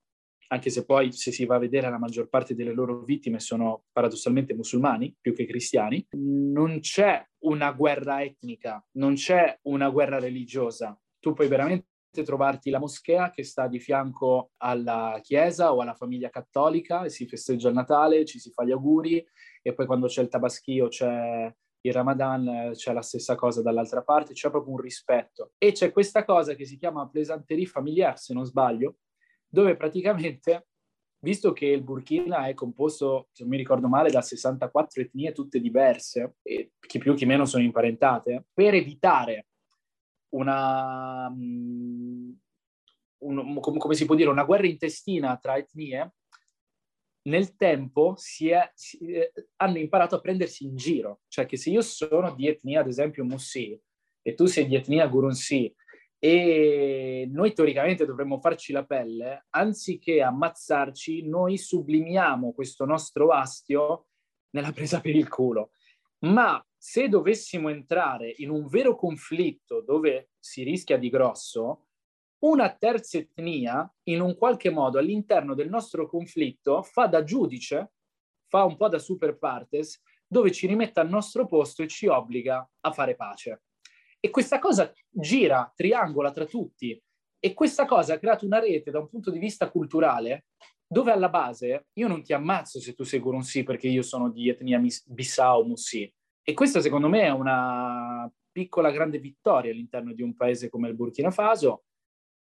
anche 0.47 0.71
se 0.71 0.83
poi 0.83 1.11
se 1.11 1.31
si 1.31 1.45
va 1.45 1.57
a 1.57 1.59
vedere 1.59 1.91
la 1.91 1.99
maggior 1.99 2.27
parte 2.27 2.55
delle 2.55 2.73
loro 2.73 3.03
vittime 3.03 3.39
sono 3.39 3.83
paradossalmente 3.91 4.55
musulmani 4.55 5.15
più 5.21 5.35
che 5.35 5.45
cristiani, 5.45 6.07
non 6.13 6.79
c'è 6.79 7.23
una 7.43 7.71
guerra 7.71 8.23
etnica, 8.23 8.83
non 8.93 9.13
c'è 9.13 9.59
una 9.65 9.91
guerra 9.91 10.17
religiosa, 10.17 10.99
tu 11.19 11.33
puoi 11.33 11.47
veramente 11.47 11.85
trovarti 12.23 12.69
la 12.69 12.79
moschea 12.79 13.29
che 13.29 13.43
sta 13.43 13.67
di 13.67 13.79
fianco 13.79 14.51
alla 14.57 15.19
chiesa 15.21 15.73
o 15.73 15.81
alla 15.81 15.93
famiglia 15.93 16.29
cattolica 16.29 17.03
e 17.03 17.09
si 17.09 17.27
festeggia 17.27 17.69
il 17.69 17.75
Natale, 17.75 18.25
ci 18.25 18.39
si 18.39 18.51
fa 18.51 18.63
gli 18.63 18.71
auguri 18.71 19.23
e 19.61 19.73
poi 19.73 19.85
quando 19.85 20.07
c'è 20.07 20.21
il 20.21 20.29
tabaschio 20.29 20.87
c'è 20.87 21.53
il 21.81 21.93
Ramadan, 21.93 22.71
c'è 22.73 22.93
la 22.93 23.01
stessa 23.01 23.35
cosa 23.35 23.61
dall'altra 23.61 24.01
parte, 24.01 24.33
c'è 24.33 24.49
proprio 24.49 24.73
un 24.73 24.79
rispetto. 24.79 25.51
E 25.57 25.71
c'è 25.71 25.91
questa 25.91 26.25
cosa 26.25 26.53
che 26.53 26.65
si 26.65 26.77
chiama 26.77 27.07
plaisanterie 27.07 27.65
familiare, 27.65 28.17
se 28.17 28.33
non 28.33 28.45
sbaglio, 28.45 28.97
dove 29.47 29.77
praticamente, 29.77 30.67
visto 31.19 31.53
che 31.53 31.67
il 31.67 31.83
Burkina 31.83 32.47
è 32.47 32.53
composto, 32.53 33.29
se 33.31 33.43
non 33.43 33.51
mi 33.51 33.57
ricordo 33.57 33.87
male, 33.87 34.09
da 34.09 34.21
64 34.21 35.01
etnie 35.01 35.31
tutte 35.31 35.59
diverse, 35.59 36.35
e 36.41 36.71
chi 36.79 36.97
più 36.97 37.13
chi 37.13 37.25
meno 37.25 37.45
sono 37.45 37.63
imparentate, 37.63 38.45
per 38.53 38.73
evitare 38.73 39.47
una, 40.29 41.29
mm, 41.29 42.31
un, 43.19 43.59
come 43.59 43.95
si 43.95 44.05
può 44.05 44.15
dire, 44.15 44.29
una 44.29 44.43
guerra 44.43 44.67
intestina 44.67 45.37
tra 45.37 45.57
etnie, 45.57 46.13
nel 47.27 47.55
tempo 47.55 48.15
si 48.17 48.49
è, 48.49 48.71
si, 48.73 48.97
eh, 48.99 49.31
hanno 49.57 49.77
imparato 49.77 50.15
a 50.15 50.21
prendersi 50.21 50.65
in 50.65 50.75
giro. 50.75 51.21
Cioè 51.27 51.45
che 51.45 51.57
se 51.57 51.69
io 51.69 51.81
sono 51.81 52.33
di 52.33 52.47
etnia, 52.47 52.81
ad 52.81 52.87
esempio, 52.87 53.23
Mussi, 53.23 53.79
e 54.21 54.33
tu 54.33 54.45
sei 54.45 54.67
di 54.67 54.75
etnia 54.75 55.07
Gurunsi, 55.07 55.73
e 56.19 57.27
noi 57.31 57.53
teoricamente 57.53 58.05
dovremmo 58.05 58.39
farci 58.39 58.71
la 58.71 58.85
pelle, 58.85 59.45
anziché 59.51 60.21
ammazzarci, 60.21 61.27
noi 61.27 61.57
sublimiamo 61.57 62.53
questo 62.53 62.85
nostro 62.85 63.29
astio 63.29 64.07
nella 64.51 64.71
presa 64.71 64.99
per 64.99 65.15
il 65.15 65.27
culo. 65.29 65.71
Ma 66.19 66.63
se 66.75 67.09
dovessimo 67.09 67.69
entrare 67.69 68.33
in 68.37 68.49
un 68.49 68.67
vero 68.67 68.95
conflitto 68.95 69.81
dove 69.81 70.29
si 70.39 70.63
rischia 70.63 70.97
di 70.97 71.09
grosso, 71.09 71.87
una 72.39 72.73
terza 72.75 73.17
etnia, 73.17 73.91
in 74.03 74.21
un 74.21 74.37
qualche 74.37 74.69
modo 74.69 74.99
all'interno 74.99 75.53
del 75.53 75.69
nostro 75.69 76.07
conflitto, 76.07 76.83
fa 76.83 77.07
da 77.07 77.23
giudice, 77.23 77.93
fa 78.47 78.63
un 78.63 78.77
po' 78.77 78.87
da 78.89 78.99
super 78.99 79.37
partes, 79.37 80.01
dove 80.27 80.51
ci 80.51 80.67
rimette 80.67 80.99
al 80.99 81.09
nostro 81.09 81.47
posto 81.47 81.83
e 81.83 81.87
ci 81.87 82.07
obbliga 82.07 82.67
a 82.81 82.91
fare 82.91 83.15
pace. 83.15 83.63
E 84.19 84.29
questa 84.29 84.59
cosa 84.59 84.91
gira, 85.09 85.71
triangola 85.75 86.31
tra 86.31 86.45
tutti. 86.45 87.01
E 87.39 87.53
questa 87.53 87.85
cosa 87.85 88.15
ha 88.15 88.19
creato 88.19 88.45
una 88.45 88.59
rete 88.59 88.91
da 88.91 88.99
un 88.99 89.09
punto 89.09 89.29
di 89.31 89.39
vista 89.39 89.69
culturale 89.69 90.47
dove 90.87 91.11
alla 91.11 91.29
base 91.29 91.87
io 91.93 92.07
non 92.07 92.23
ti 92.23 92.33
ammazzo 92.33 92.79
se 92.79 92.93
tu 92.93 93.03
sei 93.03 93.19
Gurunsi 93.19 93.63
perché 93.63 93.87
io 93.87 94.01
sono 94.01 94.29
di 94.29 94.49
etnia 94.49 94.81
Bissau 95.05 95.65
Mussi. 95.65 96.11
E 96.41 96.53
questa 96.53 96.79
secondo 96.79 97.09
me 97.09 97.23
è 97.23 97.29
una 97.29 98.31
piccola 98.51 98.89
grande 98.89 99.19
vittoria 99.19 99.71
all'interno 99.71 100.13
di 100.13 100.21
un 100.21 100.35
paese 100.35 100.69
come 100.69 100.87
il 100.87 100.95
Burkina 100.95 101.29
Faso. 101.29 101.83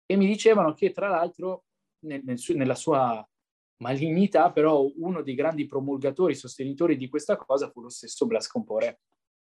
E 0.07 0.16
mi 0.16 0.26
dicevano 0.26 0.72
che 0.72 0.91
tra 0.91 1.09
l'altro 1.09 1.64
nel, 2.07 2.22
nel, 2.24 2.41
nella 2.55 2.74
sua 2.74 3.24
malignità, 3.82 4.51
però 4.51 4.91
uno 4.97 5.22
dei 5.22 5.34
grandi 5.34 5.66
promulgatori, 5.66 6.34
sostenitori 6.34 6.97
di 6.97 7.09
questa 7.09 7.36
cosa 7.36 7.70
fu 7.70 7.82
lo 7.82 7.91
stesso 7.91 8.26
Blas 8.26 8.49
Compaoré. 8.49 9.01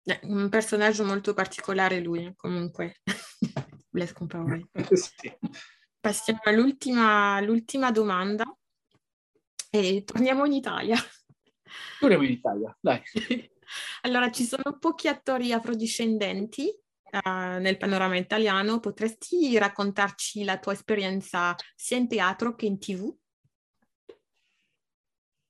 Eh, 0.05 0.21
un 0.25 0.49
personaggio 0.49 1.05
molto 1.05 1.33
particolare 1.33 2.01
lui, 2.01 2.33
comunque. 2.37 3.01
Blas 3.89 4.13
Compaoré. 4.13 4.69
sì. 4.93 5.33
Passiamo 5.99 6.41
all'ultima, 6.45 7.35
all'ultima 7.35 7.91
domanda 7.91 8.45
e 9.75 10.05
torniamo 10.05 10.45
in 10.45 10.53
Italia. 10.53 10.97
Torniamo 11.99 12.25
in 12.25 12.33
Italia, 12.33 12.77
dai. 12.79 13.01
allora, 14.03 14.31
ci 14.31 14.45
sono 14.45 14.77
pochi 14.79 15.09
attori 15.09 15.51
afrodiscendenti 15.53 16.67
uh, 16.67 17.59
nel 17.59 17.79
panorama 17.79 18.19
italiano. 18.19 18.81
Potresti 18.81 19.57
raccontarci 19.57 20.45
la 20.45 20.59
tua 20.59 20.75
esperienza 20.75 21.57
sia 21.75 21.97
in 21.97 22.07
teatro 22.07 22.55
che 22.55 22.67
in 22.67 22.79
tv? 22.79 23.17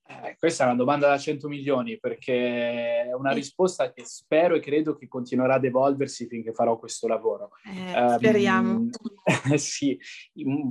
Eh, 0.05 0.35
questa 0.37 0.63
è 0.63 0.67
una 0.67 0.75
domanda 0.75 1.07
da 1.07 1.17
100 1.17 1.47
milioni 1.47 1.97
perché 1.97 3.03
è 3.03 3.13
una 3.13 3.31
risposta 3.31 3.93
che 3.93 4.03
spero 4.03 4.55
e 4.55 4.59
credo 4.59 4.95
che 4.95 5.07
continuerà 5.07 5.55
ad 5.55 5.63
evolversi 5.63 6.27
finché 6.27 6.51
farò 6.51 6.77
questo 6.77 7.07
lavoro. 7.07 7.51
Eh, 7.65 8.15
speriamo. 8.17 8.71
Um, 8.71 8.89
sì, 9.55 9.97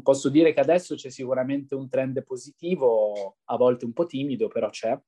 posso 0.03 0.29
dire 0.29 0.53
che 0.53 0.61
adesso 0.61 0.95
c'è 0.97 1.09
sicuramente 1.09 1.75
un 1.75 1.89
trend 1.89 2.23
positivo, 2.25 3.39
a 3.45 3.57
volte 3.57 3.87
un 3.87 3.95
po' 3.95 4.05
timido, 4.05 4.49
però 4.49 4.69
c'è. 4.69 5.01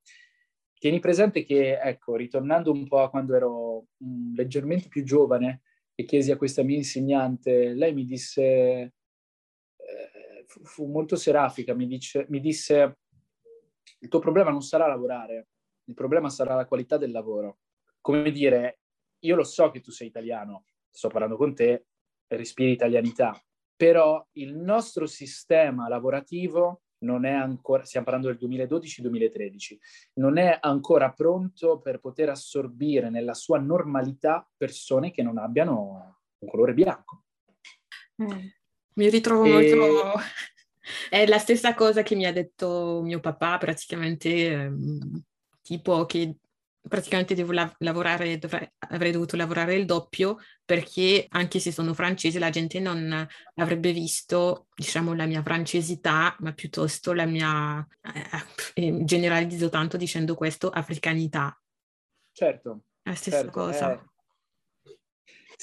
Tieni 0.79 1.01
presente 1.01 1.45
che, 1.45 1.79
ecco, 1.79 2.17
ritornando 2.17 2.73
un 2.73 2.87
po' 2.89 3.03
a 3.03 3.11
quando 3.11 3.35
ero 3.35 3.87
um, 3.99 4.35
leggermente 4.35 4.89
più 4.89 5.05
giovane 5.05 5.63
e 5.95 6.05
chiesi 6.05 6.31
a 6.31 6.37
questa 6.37 6.63
mia 6.63 6.77
insegnante, 6.77 7.75
lei 7.75 7.93
mi 7.93 8.05
disse, 8.05 8.43
eh, 8.43 8.93
fu, 10.47 10.65
fu 10.65 10.87
molto 10.87 11.15
serafica, 11.15 11.75
mi, 11.75 11.87
dice, 11.87 12.27
mi 12.31 12.41
disse 12.41 12.99
il 14.05 14.11
tuo 14.11 14.21
problema 14.21 14.51
non 14.51 14.61
sarà 14.61 14.87
lavorare, 14.87 15.49
il 15.85 15.95
problema 15.95 16.29
sarà 16.29 16.55
la 16.55 16.67
qualità 16.67 16.99
del 16.99 17.11
lavoro. 17.11 17.61
Come 18.03 18.31
dire, 18.31 18.81
io 19.21 19.35
lo 19.35 19.45
so 19.45 19.71
che 19.71 19.81
tu 19.81 19.91
sei 19.91 20.09
italiano, 20.09 20.67
sto 20.91 21.09
parlando 21.09 21.37
con 21.37 21.55
te, 21.55 21.87
respiri 22.27 22.71
italianità, 22.73 23.35
però 23.75 24.25
il 24.33 24.55
nostro 24.57 25.07
sistema 25.07 25.89
lavorativo 25.89 26.83
non 26.99 27.25
è 27.25 27.33
ancora, 27.33 27.85
stiamo 27.85 28.05
parlando 28.05 28.35
del 28.35 28.39
2012-2013, 28.69 29.77
non 30.15 30.37
è 30.37 30.59
ancora 30.61 31.11
pronto 31.11 31.81
per 31.81 31.99
poter 31.99 32.29
assorbire 32.29 33.09
nella 33.09 33.35
sua 33.35 33.59
normalità 33.59 34.47
persone 34.55 35.11
che 35.11 35.23
non 35.23 35.39
abbiano 35.39 36.21
un 36.39 36.49
colore 36.49 36.75
bianco. 36.75 37.25
Mm. 38.23 38.47
Mi 38.97 39.09
ritrovo 39.09 39.45
e... 39.45 39.75
molto 39.75 40.21
è 41.09 41.27
la 41.27 41.39
stessa 41.39 41.75
cosa 41.75 42.03
che 42.03 42.15
mi 42.15 42.27
ha 42.27 42.33
detto 42.33 43.01
mio 43.03 43.21
papà, 43.21 43.59
praticamente, 43.59 44.51
ehm, 44.51 45.23
tipo 45.63 46.05
che 46.07 46.37
praticamente 46.87 47.35
devo 47.35 47.53
la- 47.53 47.75
lavorare, 47.79 48.39
dovrei, 48.39 48.69
avrei 48.91 49.11
dovuto 49.11 49.37
lavorare 49.37 49.75
il 49.75 49.87
doppio 49.87 50.37
perché 50.65 51.27
anche 51.31 51.59
se 51.59 51.73
sono 51.73 51.95
francese 51.95 52.39
la 52.39 52.51
gente 52.51 52.79
non 52.79 53.27
avrebbe 53.55 53.93
visto, 53.93 54.67
diciamo, 54.75 55.15
la 55.15 55.25
mia 55.25 55.43
francesità, 55.43 56.37
ma 56.41 56.53
piuttosto 56.53 57.13
la 57.15 57.25
mia, 57.25 57.87
eh, 58.03 58.29
eh 58.75 59.05
generalizzo 59.05 59.71
tanto 59.71 59.97
dicendo 59.97 60.35
questo, 60.35 60.69
africanità. 60.69 61.59
Certo. 62.33 62.81
La 63.03 63.15
stessa 63.15 63.39
certo, 63.39 63.53
cosa. 63.53 63.93
Eh 63.93 64.13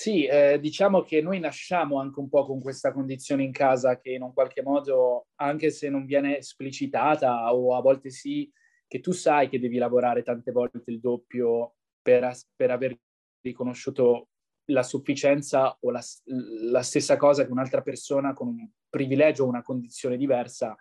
sì, 0.01 0.25
eh, 0.25 0.59
diciamo 0.59 1.03
che 1.03 1.21
noi 1.21 1.39
nasciamo 1.39 1.99
anche 1.99 2.19
un 2.19 2.27
po' 2.27 2.43
con 2.43 2.59
questa 2.59 2.91
condizione 2.91 3.43
in 3.43 3.51
casa 3.51 3.99
che 3.99 4.09
in 4.09 4.23
un 4.23 4.33
qualche 4.33 4.63
modo, 4.63 5.27
anche 5.35 5.69
se 5.69 5.89
non 5.89 6.05
viene 6.07 6.39
esplicitata 6.39 7.53
o 7.53 7.75
a 7.75 7.81
volte 7.81 8.09
sì, 8.09 8.51
che 8.87 8.99
tu 8.99 9.11
sai 9.11 9.47
che 9.47 9.59
devi 9.59 9.77
lavorare 9.77 10.23
tante 10.23 10.51
volte 10.51 10.81
il 10.87 10.99
doppio 10.99 11.75
per, 12.01 12.35
per 12.55 12.71
aver 12.71 12.97
riconosciuto 13.41 14.29
la 14.71 14.81
sufficienza 14.81 15.77
o 15.79 15.91
la, 15.91 16.01
la, 16.71 16.81
stessa 16.81 17.15
cosa 17.15 17.45
che 17.45 17.51
un'altra 17.51 17.83
persona 17.83 18.33
con 18.33 18.47
un 18.47 18.67
privilegio 18.89 19.43
o 19.43 19.49
una 19.49 19.61
condizione 19.61 20.17
diversa 20.17 20.75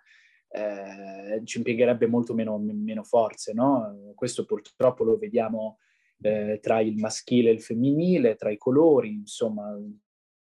eh, 0.48 1.42
ci 1.44 1.58
impiegherebbe 1.58 2.06
molto 2.06 2.32
meno, 2.32 2.56
meno 2.56 3.04
forze, 3.04 3.52
no? 3.52 4.12
Questo 4.14 4.46
purtroppo 4.46 5.04
lo 5.04 5.18
vediamo 5.18 5.76
eh, 6.20 6.58
tra 6.60 6.80
il 6.80 6.96
maschile 6.96 7.50
e 7.50 7.54
il 7.54 7.62
femminile, 7.62 8.36
tra 8.36 8.50
i 8.50 8.56
colori, 8.56 9.10
insomma, 9.10 9.76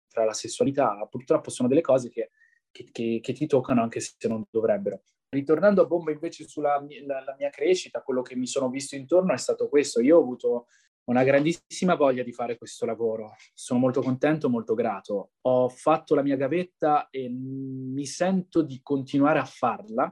tra 0.07 0.25
la 0.25 0.33
sessualità. 0.33 1.07
Purtroppo 1.09 1.49
sono 1.49 1.67
delle 1.67 1.81
cose 1.81 2.09
che, 2.09 2.31
che, 2.71 2.89
che, 2.91 3.19
che 3.21 3.33
ti 3.33 3.47
toccano 3.47 3.81
anche 3.81 3.99
se 3.99 4.15
non 4.27 4.43
dovrebbero. 4.49 5.01
Ritornando 5.29 5.83
a 5.83 5.85
bomba 5.85 6.11
invece 6.11 6.47
sulla 6.47 6.83
la, 7.05 7.23
la 7.23 7.35
mia 7.37 7.49
crescita, 7.49 8.01
quello 8.01 8.21
che 8.23 8.35
mi 8.35 8.47
sono 8.47 8.69
visto 8.69 8.95
intorno 8.95 9.33
è 9.33 9.37
stato 9.37 9.69
questo. 9.69 10.01
Io 10.01 10.17
ho 10.17 10.21
avuto 10.21 10.65
una 11.09 11.23
grandissima 11.23 11.95
voglia 11.95 12.23
di 12.23 12.31
fare 12.31 12.57
questo 12.57 12.85
lavoro. 12.85 13.35
Sono 13.53 13.79
molto 13.79 14.01
contento, 14.01 14.49
molto 14.49 14.73
grato. 14.73 15.31
Ho 15.41 15.69
fatto 15.69 16.15
la 16.15 16.23
mia 16.23 16.35
gavetta 16.35 17.09
e 17.09 17.29
mi 17.29 18.05
sento 18.05 18.61
di 18.61 18.79
continuare 18.81 19.39
a 19.39 19.45
farla 19.45 20.11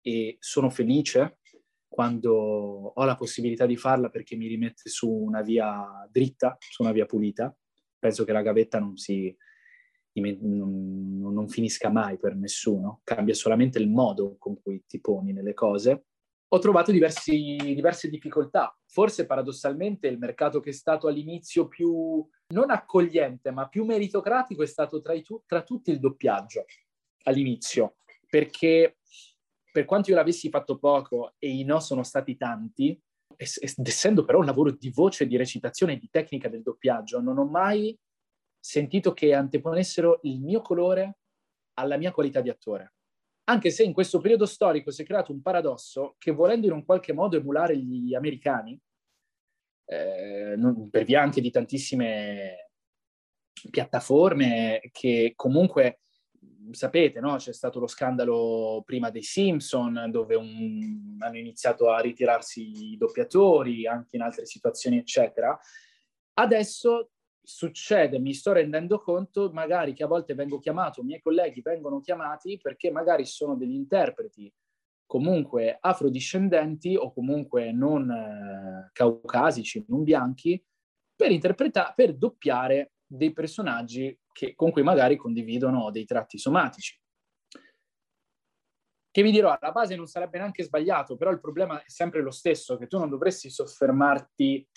e 0.00 0.36
sono 0.38 0.70
felice 0.70 1.37
quando 1.98 2.32
ho 2.94 3.04
la 3.04 3.16
possibilità 3.16 3.66
di 3.66 3.76
farla 3.76 4.08
perché 4.08 4.36
mi 4.36 4.46
rimette 4.46 4.88
su 4.88 5.10
una 5.10 5.42
via 5.42 6.08
dritta, 6.08 6.56
su 6.60 6.82
una 6.82 6.92
via 6.92 7.06
pulita. 7.06 7.52
Penso 7.98 8.22
che 8.22 8.30
la 8.30 8.40
gavetta 8.40 8.78
non 8.78 8.96
si 8.96 9.36
non, 10.12 11.18
non 11.18 11.48
finisca 11.48 11.90
mai 11.90 12.16
per 12.16 12.36
nessuno, 12.36 13.00
cambia 13.02 13.34
solamente 13.34 13.80
il 13.80 13.90
modo 13.90 14.36
con 14.38 14.60
cui 14.62 14.84
ti 14.86 15.00
poni 15.00 15.32
nelle 15.32 15.54
cose. 15.54 16.04
Ho 16.50 16.58
trovato 16.60 16.92
diversi, 16.92 17.56
diverse 17.56 18.08
difficoltà. 18.08 18.78
Forse 18.86 19.26
paradossalmente 19.26 20.06
il 20.06 20.18
mercato 20.18 20.60
che 20.60 20.70
è 20.70 20.74
stato 20.74 21.08
all'inizio 21.08 21.66
più 21.66 22.24
non 22.54 22.70
accogliente, 22.70 23.50
ma 23.50 23.66
più 23.66 23.84
meritocratico 23.84 24.62
è 24.62 24.66
stato 24.66 25.00
tra, 25.00 25.14
i, 25.14 25.24
tra 25.46 25.64
tutti 25.64 25.90
il 25.90 25.98
doppiaggio 25.98 26.64
all'inizio, 27.24 27.96
perché 28.30 28.98
per 29.78 29.86
quanto 29.86 30.10
io 30.10 30.16
l'avessi 30.16 30.50
fatto 30.50 30.76
poco 30.76 31.34
e 31.38 31.50
i 31.50 31.62
no 31.62 31.78
sono 31.78 32.02
stati 32.02 32.36
tanti, 32.36 33.00
essendo 33.36 34.24
però 34.24 34.40
un 34.40 34.44
lavoro 34.44 34.72
di 34.72 34.90
voce, 34.90 35.28
di 35.28 35.36
recitazione 35.36 35.92
e 35.92 35.98
di 35.98 36.08
tecnica 36.10 36.48
del 36.48 36.62
doppiaggio, 36.62 37.20
non 37.20 37.38
ho 37.38 37.44
mai 37.44 37.96
sentito 38.58 39.12
che 39.12 39.32
anteponessero 39.32 40.18
il 40.22 40.40
mio 40.40 40.62
colore 40.62 41.18
alla 41.74 41.96
mia 41.96 42.10
qualità 42.10 42.40
di 42.40 42.50
attore. 42.50 42.94
Anche 43.44 43.70
se 43.70 43.84
in 43.84 43.92
questo 43.92 44.18
periodo 44.18 44.46
storico 44.46 44.90
si 44.90 45.02
è 45.02 45.04
creato 45.04 45.30
un 45.30 45.42
paradosso 45.42 46.16
che 46.18 46.32
volendo 46.32 46.66
in 46.66 46.72
un 46.72 46.84
qualche 46.84 47.12
modo 47.12 47.36
emulare 47.36 47.78
gli 47.78 48.16
americani, 48.16 48.76
eh, 49.84 50.54
non, 50.56 50.90
per 50.90 51.04
via 51.04 51.22
anche 51.22 51.40
di 51.40 51.52
tantissime 51.52 52.70
piattaforme 53.70 54.80
che 54.90 55.34
comunque 55.36 56.00
sapete, 56.74 57.20
no? 57.20 57.36
c'è 57.36 57.52
stato 57.52 57.78
lo 57.78 57.86
scandalo 57.86 58.82
prima 58.84 59.10
dei 59.10 59.22
Simpson, 59.22 60.08
dove 60.10 60.34
un... 60.34 61.16
hanno 61.18 61.38
iniziato 61.38 61.90
a 61.90 62.00
ritirarsi 62.00 62.92
i 62.92 62.96
doppiatori, 62.96 63.86
anche 63.86 64.16
in 64.16 64.22
altre 64.22 64.46
situazioni, 64.46 64.98
eccetera. 64.98 65.58
Adesso 66.34 67.10
succede, 67.42 68.18
mi 68.18 68.34
sto 68.34 68.52
rendendo 68.52 69.00
conto, 69.00 69.50
magari 69.52 69.94
che 69.94 70.04
a 70.04 70.06
volte 70.06 70.34
vengo 70.34 70.58
chiamato, 70.58 71.00
i 71.00 71.04
miei 71.04 71.20
colleghi 71.20 71.62
vengono 71.62 72.00
chiamati 72.00 72.58
perché 72.60 72.90
magari 72.90 73.24
sono 73.24 73.56
degli 73.56 73.74
interpreti 73.74 74.52
comunque 75.06 75.78
afrodiscendenti 75.80 76.94
o 76.94 77.10
comunque 77.14 77.72
non 77.72 78.10
eh, 78.10 78.90
caucasici, 78.92 79.82
non 79.88 80.04
bianchi, 80.04 80.62
per 81.16 81.30
interpretare, 81.32 81.94
per 81.96 82.14
doppiare 82.14 82.92
dei 83.06 83.32
personaggi 83.32 84.16
che, 84.38 84.54
con 84.54 84.70
cui 84.70 84.84
magari 84.84 85.16
condividono 85.16 85.90
dei 85.90 86.04
tratti 86.04 86.38
somatici. 86.38 86.96
Che 89.10 89.22
vi 89.22 89.32
dirò, 89.32 89.50
alla 89.50 89.72
base 89.72 89.96
non 89.96 90.06
sarebbe 90.06 90.38
neanche 90.38 90.62
sbagliato, 90.62 91.16
però 91.16 91.32
il 91.32 91.40
problema 91.40 91.82
è 91.82 91.88
sempre 91.88 92.22
lo 92.22 92.30
stesso, 92.30 92.76
che 92.76 92.86
tu 92.86 92.98
non 92.98 93.08
dovresti 93.08 93.50
soffermarti 93.50 94.68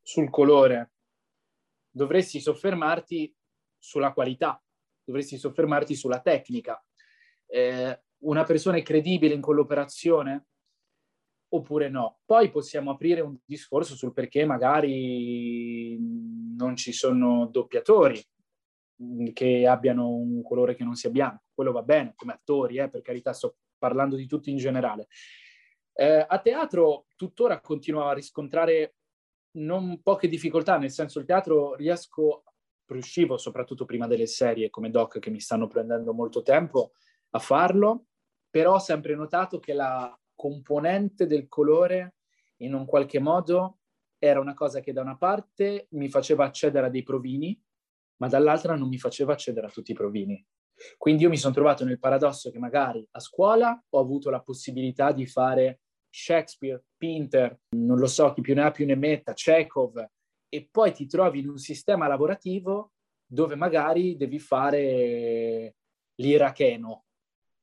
sul 0.00 0.30
colore, 0.30 0.92
dovresti 1.90 2.40
soffermarti 2.40 3.36
sulla 3.78 4.14
qualità, 4.14 4.62
dovresti 5.04 5.36
soffermarti 5.36 5.94
sulla 5.94 6.22
tecnica. 6.22 6.82
Eh, 7.44 8.02
una 8.20 8.44
persona 8.44 8.78
è 8.78 8.82
credibile 8.82 9.34
in 9.34 9.42
quell'operazione? 9.42 10.46
oppure 11.54 11.90
no. 11.90 12.20
Poi 12.24 12.50
possiamo 12.50 12.92
aprire 12.92 13.20
un 13.20 13.36
discorso 13.44 13.94
sul 13.94 14.14
perché 14.14 14.46
magari 14.46 15.98
non 16.00 16.76
ci 16.76 16.92
sono 16.92 17.44
doppiatori 17.44 18.18
che 19.32 19.66
abbiano 19.66 20.08
un 20.08 20.42
colore 20.42 20.74
che 20.74 20.84
non 20.84 20.94
sia 20.94 21.10
bianco. 21.10 21.44
Quello 21.54 21.72
va 21.72 21.82
bene 21.82 22.12
come 22.16 22.32
attori, 22.32 22.78
eh, 22.78 22.88
per 22.88 23.02
carità, 23.02 23.32
sto 23.32 23.56
parlando 23.78 24.16
di 24.16 24.26
tutti 24.26 24.50
in 24.50 24.56
generale. 24.56 25.08
Eh, 25.94 26.24
a 26.26 26.38
teatro 26.40 27.06
tuttora 27.16 27.60
continuo 27.60 28.04
a 28.04 28.14
riscontrare 28.14 28.94
non 29.52 30.00
poche 30.02 30.28
difficoltà, 30.28 30.78
nel 30.78 30.90
senso 30.90 31.18
il 31.18 31.26
teatro 31.26 31.74
riesco, 31.74 32.44
riuscivo 32.86 33.36
soprattutto 33.36 33.84
prima 33.84 34.06
delle 34.06 34.26
serie 34.26 34.70
come 34.70 34.90
doc 34.90 35.18
che 35.18 35.30
mi 35.30 35.40
stanno 35.40 35.66
prendendo 35.66 36.12
molto 36.14 36.42
tempo 36.42 36.92
a 37.30 37.38
farlo, 37.38 38.06
però 38.48 38.74
ho 38.74 38.78
sempre 38.78 39.14
notato 39.14 39.58
che 39.58 39.72
la 39.72 40.18
componente 40.34 41.26
del 41.26 41.48
colore 41.48 42.16
in 42.58 42.74
un 42.74 42.86
qualche 42.86 43.18
modo 43.18 43.78
era 44.18 44.40
una 44.40 44.54
cosa 44.54 44.80
che 44.80 44.92
da 44.92 45.00
una 45.00 45.16
parte 45.16 45.88
mi 45.90 46.08
faceva 46.08 46.44
accedere 46.44 46.86
a 46.86 46.90
dei 46.90 47.02
provini, 47.02 47.60
ma 48.22 48.28
dall'altra 48.28 48.76
non 48.76 48.86
mi 48.86 48.98
faceva 48.98 49.32
accedere 49.32 49.66
a 49.66 49.70
tutti 49.70 49.90
i 49.90 49.94
provini. 49.94 50.46
Quindi 50.96 51.24
io 51.24 51.28
mi 51.28 51.36
sono 51.36 51.52
trovato 51.52 51.84
nel 51.84 51.98
paradosso 51.98 52.52
che 52.52 52.60
magari 52.60 53.04
a 53.10 53.18
scuola 53.18 53.76
ho 53.88 53.98
avuto 53.98 54.30
la 54.30 54.40
possibilità 54.40 55.10
di 55.10 55.26
fare 55.26 55.80
Shakespeare, 56.08 56.84
Pinter, 56.96 57.58
non 57.70 57.98
lo 57.98 58.06
so, 58.06 58.32
chi 58.32 58.40
più 58.40 58.54
ne 58.54 58.62
ha 58.62 58.70
più 58.70 58.86
ne 58.86 58.94
metta, 58.94 59.32
Chekhov, 59.32 60.08
e 60.48 60.68
poi 60.70 60.92
ti 60.92 61.06
trovi 61.06 61.40
in 61.40 61.48
un 61.48 61.58
sistema 61.58 62.06
lavorativo 62.06 62.92
dove 63.26 63.56
magari 63.56 64.16
devi 64.16 64.38
fare 64.38 65.74
l'iracheno, 66.14 67.06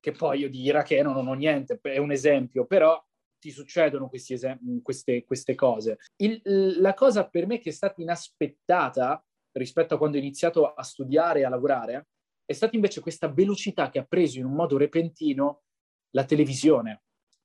che 0.01 0.11
poi 0.11 0.39
io 0.39 0.49
di 0.49 0.63
iracheno 0.63 1.13
non 1.13 1.27
ho 1.27 1.33
niente, 1.35 1.79
è 1.81 1.99
un 1.99 2.11
esempio, 2.11 2.65
però 2.65 3.01
ti 3.39 3.51
succedono 3.51 4.09
esem- 4.11 4.81
queste, 4.81 5.23
queste, 5.23 5.55
cose. 5.55 5.99
Il, 6.17 6.41
la 6.81 6.93
cosa 6.93 7.29
per 7.29 7.47
me 7.47 7.59
che 7.59 7.69
è 7.69 7.73
stata 7.73 8.01
inaspettata 8.01 9.23
rispetto 9.59 9.93
a 9.93 9.97
quando 9.97 10.17
ho 10.17 10.19
iniziato 10.19 10.73
a 10.73 10.83
studiare 10.83 11.41
e 11.41 11.43
a 11.45 11.49
lavorare 11.49 12.07
è 12.45 12.53
stata 12.53 12.75
invece 12.75 13.01
questa 13.01 13.31
velocità 13.31 13.89
che 13.89 13.99
ha 13.99 14.05
preso 14.05 14.39
in 14.39 14.45
un 14.45 14.53
modo 14.53 14.77
repentino 14.77 15.63
la 16.11 16.25
televisione, 16.25 17.03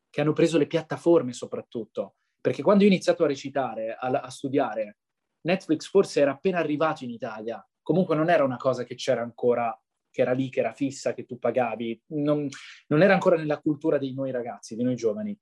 che 0.08 0.22
hanno 0.22 0.32
preso 0.32 0.56
le 0.56 0.66
piattaforme 0.66 1.34
soprattutto. 1.34 2.16
Perché 2.40 2.62
quando 2.62 2.84
ho 2.84 2.86
iniziato 2.86 3.24
a 3.24 3.26
recitare, 3.26 3.94
a, 3.94 4.08
a 4.08 4.30
studiare, 4.30 4.98
Netflix 5.42 5.88
forse 5.90 6.20
era 6.20 6.32
appena 6.32 6.58
arrivato 6.58 7.04
in 7.04 7.10
Italia, 7.10 7.66
comunque 7.82 8.16
non 8.16 8.30
era 8.30 8.44
una 8.44 8.56
cosa 8.56 8.84
che 8.84 8.94
c'era 8.94 9.20
ancora 9.20 9.78
che 10.14 10.22
era 10.22 10.32
lì, 10.32 10.48
che 10.48 10.60
era 10.60 10.72
fissa, 10.72 11.12
che 11.12 11.26
tu 11.26 11.40
pagavi, 11.40 12.04
non, 12.12 12.48
non 12.86 13.02
era 13.02 13.14
ancora 13.14 13.36
nella 13.36 13.60
cultura 13.60 13.98
dei 13.98 14.14
noi 14.14 14.30
ragazzi, 14.30 14.76
dei 14.76 14.84
noi 14.84 14.94
giovani. 14.94 15.36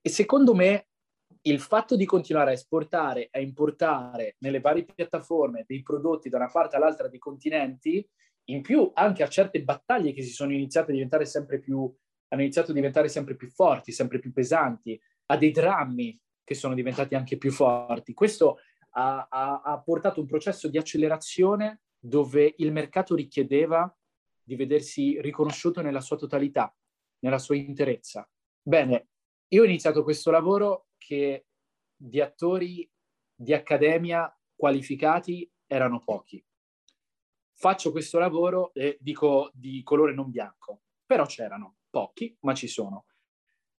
E 0.00 0.08
secondo 0.08 0.54
me 0.54 0.86
il 1.46 1.60
fatto 1.60 1.96
di 1.96 2.06
continuare 2.06 2.50
a 2.50 2.54
esportare, 2.54 3.28
a 3.30 3.38
importare 3.38 4.36
nelle 4.38 4.60
varie 4.60 4.84
piattaforme 4.84 5.64
dei 5.66 5.82
prodotti 5.82 6.28
da 6.28 6.38
una 6.38 6.48
parte 6.48 6.76
all'altra 6.76 7.08
dei 7.08 7.18
continenti, 7.18 8.06
in 8.48 8.62
più 8.62 8.90
anche 8.94 9.22
a 9.22 9.28
certe 9.28 9.62
battaglie 9.62 10.12
che 10.12 10.22
si 10.22 10.30
sono 10.30 10.52
iniziate 10.52 10.90
a 10.90 10.94
diventare 10.94 11.26
sempre 11.26 11.58
più, 11.58 11.92
hanno 12.28 12.40
iniziato 12.40 12.70
a 12.70 12.74
diventare 12.74 13.08
sempre 13.08 13.36
più 13.36 13.48
forti, 13.48 13.92
sempre 13.92 14.20
più 14.20 14.32
pesanti, 14.32 14.98
a 15.26 15.36
dei 15.36 15.50
drammi 15.50 16.18
che 16.42 16.54
sono 16.54 16.74
diventati 16.74 17.14
anche 17.14 17.36
più 17.36 17.50
forti. 17.50 18.14
Questo 18.14 18.60
ha, 18.90 19.26
ha, 19.28 19.60
ha 19.62 19.80
portato 19.80 20.20
un 20.20 20.26
processo 20.26 20.68
di 20.68 20.78
accelerazione 20.78 21.82
dove 21.98 22.54
il 22.58 22.72
mercato 22.72 23.14
richiedeva 23.14 23.94
di 24.42 24.56
vedersi 24.56 25.20
riconosciuto 25.20 25.82
nella 25.82 26.00
sua 26.00 26.16
totalità, 26.16 26.74
nella 27.20 27.38
sua 27.38 27.56
interezza. 27.56 28.28
Bene, 28.62 29.08
io 29.48 29.62
ho 29.62 29.66
iniziato 29.66 30.02
questo 30.02 30.30
lavoro 30.30 30.86
che 31.04 31.46
di 31.96 32.20
attori 32.20 32.88
di 33.34 33.52
accademia 33.52 34.32
qualificati 34.54 35.50
erano 35.66 36.02
pochi. 36.02 36.44
Faccio 37.56 37.90
questo 37.90 38.18
lavoro 38.18 38.72
e 38.74 38.96
dico 39.00 39.50
di 39.52 39.82
colore 39.82 40.14
non 40.14 40.30
bianco, 40.30 40.82
però 41.04 41.24
c'erano 41.26 41.76
pochi, 41.90 42.36
ma 42.40 42.54
ci 42.54 42.66
sono. 42.66 43.06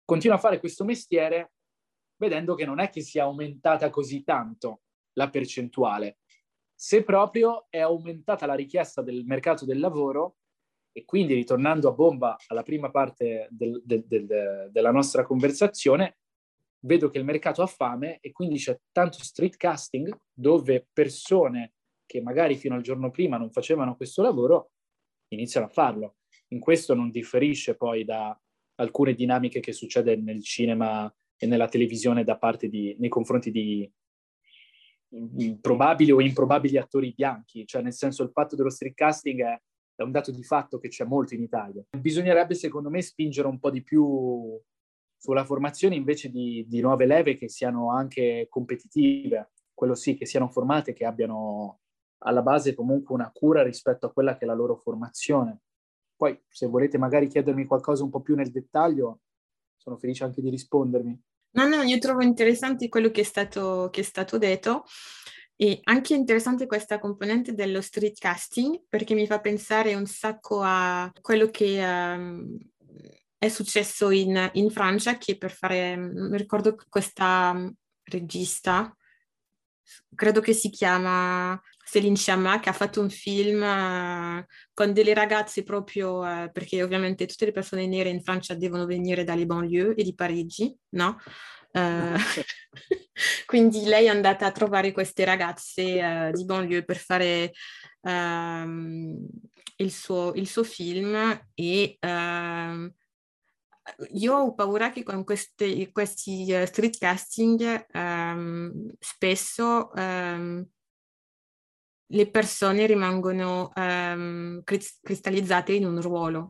Continuo 0.04 0.36
a 0.36 0.40
fare 0.40 0.60
questo 0.60 0.86
mestiere 0.86 1.54
vedendo 2.18 2.56
che 2.56 2.66
non 2.66 2.80
è 2.80 2.90
che 2.90 3.02
sia 3.02 3.24
aumentata 3.24 3.90
così 3.90 4.24
tanto 4.24 4.84
la 5.14 5.30
percentuale 5.30 6.20
se 6.76 7.04
proprio 7.04 7.68
è 7.70 7.80
aumentata 7.80 8.46
la 8.46 8.54
richiesta 8.54 9.02
del 9.02 9.24
mercato 9.26 9.64
del 9.66 9.80
lavoro 9.80 10.36
e 10.92 11.06
quindi 11.06 11.34
ritornando 11.34 11.88
a 11.88 11.94
bomba 11.94 12.36
alla 12.48 12.64
prima 12.64 12.92
parte 12.92 13.48
del, 13.50 13.82
del, 13.84 14.06
del, 14.06 14.70
della 14.72 14.92
nostra 14.92 15.24
conversazione, 15.24 16.18
vedo 16.86 17.10
che 17.10 17.18
il 17.18 17.26
mercato 17.26 17.62
ha 17.62 17.68
fame 17.68 18.20
e 18.20 18.32
quindi 18.32 18.58
c'è 18.58 18.78
tanto 18.92 19.20
street 19.22 19.58
casting 19.58 20.16
dove 20.34 20.88
persone 20.92 21.74
che 22.06 22.22
magari 22.22 22.56
fino 22.56 22.76
al 22.76 22.82
giorno 22.82 23.10
prima 23.10 23.38
non 23.38 23.52
facevano 23.52 23.96
questo 23.96 24.22
lavoro 24.22 24.72
iniziano 25.30 25.66
a 25.66 25.70
farlo. 25.70 26.18
In 26.50 26.60
questo 26.60 26.94
non 26.94 27.10
differisce 27.10 27.76
poi 27.76 28.06
da 28.06 28.40
alcune 28.76 29.14
dinamiche 29.14 29.60
che 29.60 29.74
succede 29.74 30.16
nel 30.16 30.44
cinema 30.44 31.14
e 31.38 31.48
nella 31.48 31.68
televisione 31.68 32.24
da 32.24 32.38
parte 32.38 32.70
di, 32.70 32.96
nei 33.00 33.10
confronti 33.10 33.52
di, 33.52 33.92
probabili 35.60 36.12
o 36.12 36.22
improbabili 36.22 36.78
attori 36.78 37.14
bianchi, 37.16 37.66
cioè 37.66 37.82
nel 37.82 37.94
senso 37.94 38.24
il 38.24 38.32
fatto 38.32 38.56
dello 38.56 38.70
street 38.70 38.94
casting 38.94 39.42
è, 39.42 39.62
è 39.96 40.02
un 40.04 40.12
dato 40.12 40.32
di 40.32 40.44
fatto 40.44 40.78
che 40.78 40.90
c'è 40.90 41.06
molto 41.06 41.34
in 41.34 41.42
Italia. 41.42 41.84
Bisognerebbe 41.98 42.54
secondo 42.54 42.90
me 42.90 43.02
spingere 43.02 43.48
un 43.48 43.60
po' 43.60 43.72
di 43.72 43.82
più 43.82 44.60
sulla 45.26 45.44
formazione 45.44 45.96
invece 45.96 46.30
di, 46.30 46.66
di 46.68 46.82
nuove 46.82 47.08
leve 47.08 47.36
che 47.36 47.50
siano 47.50 47.92
anche 47.92 48.46
competitive, 48.48 49.54
quello 49.74 49.96
sì, 49.96 50.16
che 50.16 50.28
siano 50.28 50.50
formate, 50.50 50.94
che 50.94 51.04
abbiano 51.04 51.80
alla 52.20 52.44
base 52.44 52.76
comunque 52.76 53.16
una 53.16 53.32
cura 53.34 53.64
rispetto 53.64 54.06
a 54.06 54.12
quella 54.12 54.38
che 54.38 54.46
è 54.46 54.48
la 54.48 54.54
loro 54.54 54.76
formazione. 54.76 55.62
Poi 56.16 56.40
se 56.48 56.68
volete 56.68 57.00
magari 57.00 57.28
chiedermi 57.28 57.66
qualcosa 57.66 58.04
un 58.04 58.12
po' 58.12 58.22
più 58.22 58.36
nel 58.36 58.52
dettaglio, 58.52 59.22
sono 59.76 59.98
felice 59.98 60.24
anche 60.24 60.42
di 60.42 60.50
rispondermi. 60.50 61.22
No, 61.56 61.68
no, 61.68 61.82
io 61.82 61.98
trovo 61.98 62.22
interessante 62.22 62.88
quello 62.88 63.10
che 63.10 63.22
è 63.22 63.24
stato, 63.24 63.90
che 63.92 64.02
è 64.02 64.04
stato 64.04 64.38
detto 64.38 64.84
e 65.56 65.80
anche 65.86 66.14
interessante 66.14 66.68
questa 66.68 67.00
componente 67.00 67.54
dello 67.54 67.82
street 67.82 68.20
casting 68.20 68.84
perché 68.90 69.14
mi 69.16 69.26
fa 69.26 69.40
pensare 69.40 69.96
un 69.96 70.06
sacco 70.06 70.60
a 70.62 71.10
quello 71.22 71.48
che 71.48 71.82
um, 71.82 72.58
è 73.38 73.50
successo 73.50 74.10
in, 74.12 74.50
in, 74.54 74.70
Francia 74.70 75.18
che 75.18 75.38
per 75.38 75.52
fare, 75.52 75.96
mi 75.96 76.38
ricordo 76.38 76.76
questa 76.90 77.52
um, 77.54 77.74
regista, 78.04 78.96
credo 80.14 80.42
che 80.42 80.54
si 80.54 80.70
chiama 80.70 81.60
Céline 81.86 82.16
Sciamma 82.16 82.60
che 82.60 82.70
ha 82.70 82.74
fatto 82.74 83.02
un 83.02 83.10
film 83.10 83.62
uh, 83.62 84.44
con 84.74 84.94
delle 84.94 85.14
ragazze 85.14 85.64
proprio, 85.64 86.20
uh, 86.20 86.52
perché 86.52 86.82
ovviamente 86.82 87.26
tutte 87.26 87.46
le 87.46 87.52
persone 87.52 87.88
nere 87.88 88.10
in 88.10 88.24
Francia 88.24 88.56
devono 88.56 88.86
venire 88.86 89.24
dalle 89.24 89.46
banlieue 89.46 89.96
e 89.96 90.04
di 90.04 90.16
Parigi, 90.16 90.76
no? 90.90 91.20
Uh, 91.72 92.18
quindi 93.46 93.84
lei 93.84 94.06
è 94.06 94.10
andata 94.10 94.46
a 94.46 94.52
trovare 94.52 94.92
queste 94.92 95.26
ragazze 95.26 96.32
di 96.34 96.46
banlieue 96.46 96.86
per 96.86 96.98
fare 96.98 97.52
ehm, 98.02 99.28
il 99.78 99.92
suo, 99.92 100.32
il, 100.36 100.48
suo, 100.48 100.64
film 100.64 101.16
e 101.54 101.98
ehm, 102.00 102.94
io 104.14 104.36
ho 104.36 104.54
paura 104.54 104.90
che 104.90 105.04
con 105.04 105.24
queste, 105.24 105.92
questi 105.92 106.46
street 106.66 106.98
casting 106.98 107.86
um, 107.94 108.92
spesso 109.00 109.92
um, 109.96 110.66
le 112.08 112.30
persone 112.30 112.86
rimangono 112.86 113.72
um, 113.76 114.62
cristallizzate 114.64 115.74
in 115.74 115.86
un 115.86 116.02
ruolo. 116.02 116.48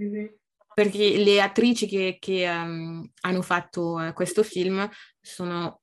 Mm-hmm. 0.00 0.26
Perché 0.74 1.18
le 1.18 1.42
attrici 1.42 1.86
che, 1.86 2.16
che 2.18 2.46
hanno 2.46 3.42
fatto 3.42 3.94
uh, 3.94 4.12
questo 4.12 4.42
film 4.42 4.88
sono, 5.20 5.82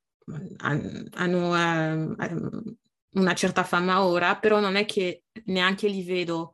hanno 0.57 1.49
uh, 1.51 2.75
una 3.11 3.33
certa 3.35 3.63
fama 3.63 4.03
ora, 4.03 4.37
però 4.37 4.59
non 4.59 4.75
è 4.75 4.85
che 4.85 5.23
neanche 5.45 5.87
li 5.87 6.03
vedo 6.03 6.53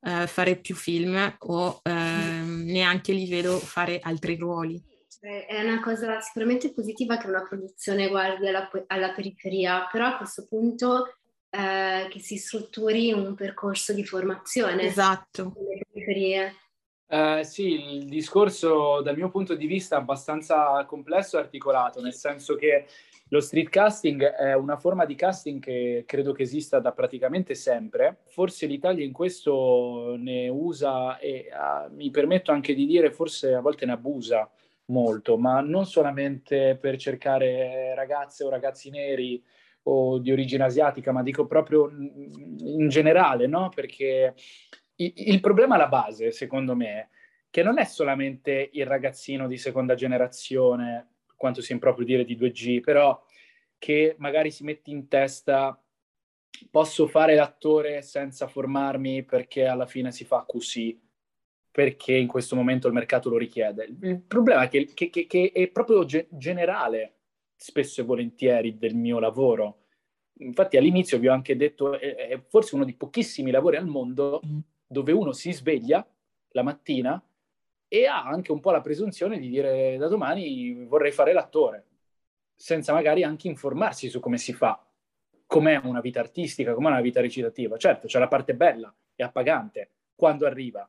uh, 0.00 0.26
fare 0.26 0.60
più 0.60 0.76
film 0.76 1.36
o 1.38 1.80
ehm, 1.82 2.31
neanche 2.62 3.12
li 3.12 3.28
vedo 3.28 3.58
fare 3.58 3.98
altri 4.00 4.36
ruoli. 4.36 4.82
È 5.20 5.62
una 5.62 5.80
cosa 5.80 6.20
sicuramente 6.20 6.72
positiva 6.72 7.16
che 7.16 7.28
una 7.28 7.46
produzione 7.46 8.08
guardi 8.08 8.48
alla, 8.48 8.68
alla 8.88 9.12
periferia, 9.12 9.86
però 9.90 10.06
a 10.06 10.16
questo 10.16 10.46
punto 10.48 11.14
eh, 11.48 12.08
che 12.10 12.18
si 12.18 12.36
strutturi 12.36 13.12
un 13.12 13.34
percorso 13.34 13.92
di 13.92 14.04
formazione. 14.04 14.82
Esatto. 14.82 15.52
Nelle 15.56 15.82
periferie. 15.92 16.56
Eh, 17.06 17.44
sì, 17.44 17.98
il 17.98 18.06
discorso 18.06 19.02
dal 19.02 19.16
mio 19.16 19.30
punto 19.30 19.54
di 19.54 19.66
vista 19.66 19.96
è 19.96 19.98
abbastanza 20.00 20.82
complesso 20.86 21.36
e 21.36 21.40
articolato, 21.42 22.00
nel 22.00 22.14
senso 22.14 22.56
che 22.56 22.86
lo 23.32 23.40
street 23.40 23.70
casting 23.70 24.22
è 24.22 24.52
una 24.52 24.76
forma 24.76 25.06
di 25.06 25.14
casting 25.14 25.58
che 25.58 26.04
credo 26.06 26.32
che 26.32 26.42
esista 26.42 26.80
da 26.80 26.92
praticamente 26.92 27.54
sempre. 27.54 28.18
Forse 28.26 28.66
l'Italia 28.66 29.06
in 29.06 29.12
questo 29.12 30.16
ne 30.18 30.48
usa 30.48 31.16
e 31.18 31.48
uh, 31.50 31.90
mi 31.94 32.10
permetto 32.10 32.52
anche 32.52 32.74
di 32.74 32.84
dire 32.84 33.10
forse 33.10 33.54
a 33.54 33.60
volte 33.60 33.86
ne 33.86 33.92
abusa 33.92 34.50
molto, 34.86 35.38
ma 35.38 35.62
non 35.62 35.86
solamente 35.86 36.76
per 36.78 36.98
cercare 36.98 37.94
ragazze 37.94 38.44
o 38.44 38.50
ragazzi 38.50 38.90
neri 38.90 39.42
o 39.84 40.18
di 40.18 40.30
origine 40.30 40.64
asiatica, 40.64 41.10
ma 41.10 41.22
dico 41.22 41.46
proprio 41.46 41.90
in 41.90 42.88
generale, 42.90 43.46
no? 43.46 43.70
Perché 43.74 44.34
il, 44.96 45.40
problema 45.40 45.76
alla 45.76 45.88
base, 45.88 46.32
secondo 46.32 46.76
me, 46.76 47.08
che 47.48 47.62
non 47.62 47.78
è 47.78 47.84
solamente 47.84 48.68
il 48.74 48.84
ragazzino 48.84 49.46
di 49.48 49.56
seconda 49.56 49.94
generazione, 49.94 51.11
quanto 51.42 51.60
sia 51.60 51.74
improprio 51.74 52.06
dire 52.06 52.24
di 52.24 52.36
2G, 52.36 52.80
però 52.80 53.20
che 53.76 54.14
magari 54.18 54.52
si 54.52 54.62
mette 54.62 54.90
in 54.90 55.08
testa 55.08 55.76
posso 56.70 57.08
fare 57.08 57.34
l'attore 57.34 58.00
senza 58.02 58.46
formarmi 58.46 59.24
perché 59.24 59.66
alla 59.66 59.86
fine 59.86 60.12
si 60.12 60.24
fa 60.24 60.44
così. 60.46 60.96
perché 61.72 62.14
in 62.14 62.28
questo 62.28 62.54
momento 62.54 62.86
il 62.86 62.92
mercato 62.92 63.28
lo 63.28 63.38
richiede. 63.38 63.88
Il 64.02 64.20
problema 64.20 64.64
è 64.64 64.68
che, 64.68 64.90
che, 64.94 65.08
che, 65.10 65.26
che 65.26 65.50
è 65.52 65.66
proprio 65.68 66.04
ge- 66.04 66.28
generale, 66.30 67.14
spesso 67.56 68.02
e 68.02 68.04
volentieri, 68.04 68.76
del 68.76 68.94
mio 68.94 69.18
lavoro. 69.18 69.86
Infatti 70.40 70.76
all'inizio 70.76 71.18
vi 71.18 71.28
ho 71.28 71.32
anche 71.32 71.56
detto, 71.56 71.98
è, 71.98 72.14
è 72.14 72.42
forse 72.46 72.74
uno 72.76 72.84
dei 72.84 72.94
pochissimi 72.94 73.50
lavori 73.50 73.78
al 73.78 73.86
mondo 73.86 74.40
dove 74.86 75.12
uno 75.12 75.32
si 75.32 75.50
sveglia 75.50 76.06
la 76.50 76.62
mattina 76.62 77.20
e 77.94 78.06
ha 78.06 78.24
anche 78.24 78.52
un 78.52 78.60
po' 78.60 78.70
la 78.70 78.80
presunzione 78.80 79.38
di 79.38 79.50
dire 79.50 79.98
da 79.98 80.08
domani 80.08 80.82
vorrei 80.86 81.12
fare 81.12 81.34
l'attore, 81.34 81.88
senza 82.54 82.94
magari 82.94 83.22
anche 83.22 83.48
informarsi 83.48 84.08
su 84.08 84.18
come 84.18 84.38
si 84.38 84.54
fa, 84.54 84.82
com'è 85.44 85.78
una 85.84 86.00
vita 86.00 86.18
artistica, 86.18 86.72
com'è 86.72 86.88
una 86.88 87.02
vita 87.02 87.20
recitativa. 87.20 87.76
Certo, 87.76 88.06
c'è 88.06 88.18
la 88.18 88.28
parte 88.28 88.54
bella 88.54 88.90
e 89.14 89.22
appagante 89.22 89.90
quando 90.14 90.46
arriva, 90.46 90.88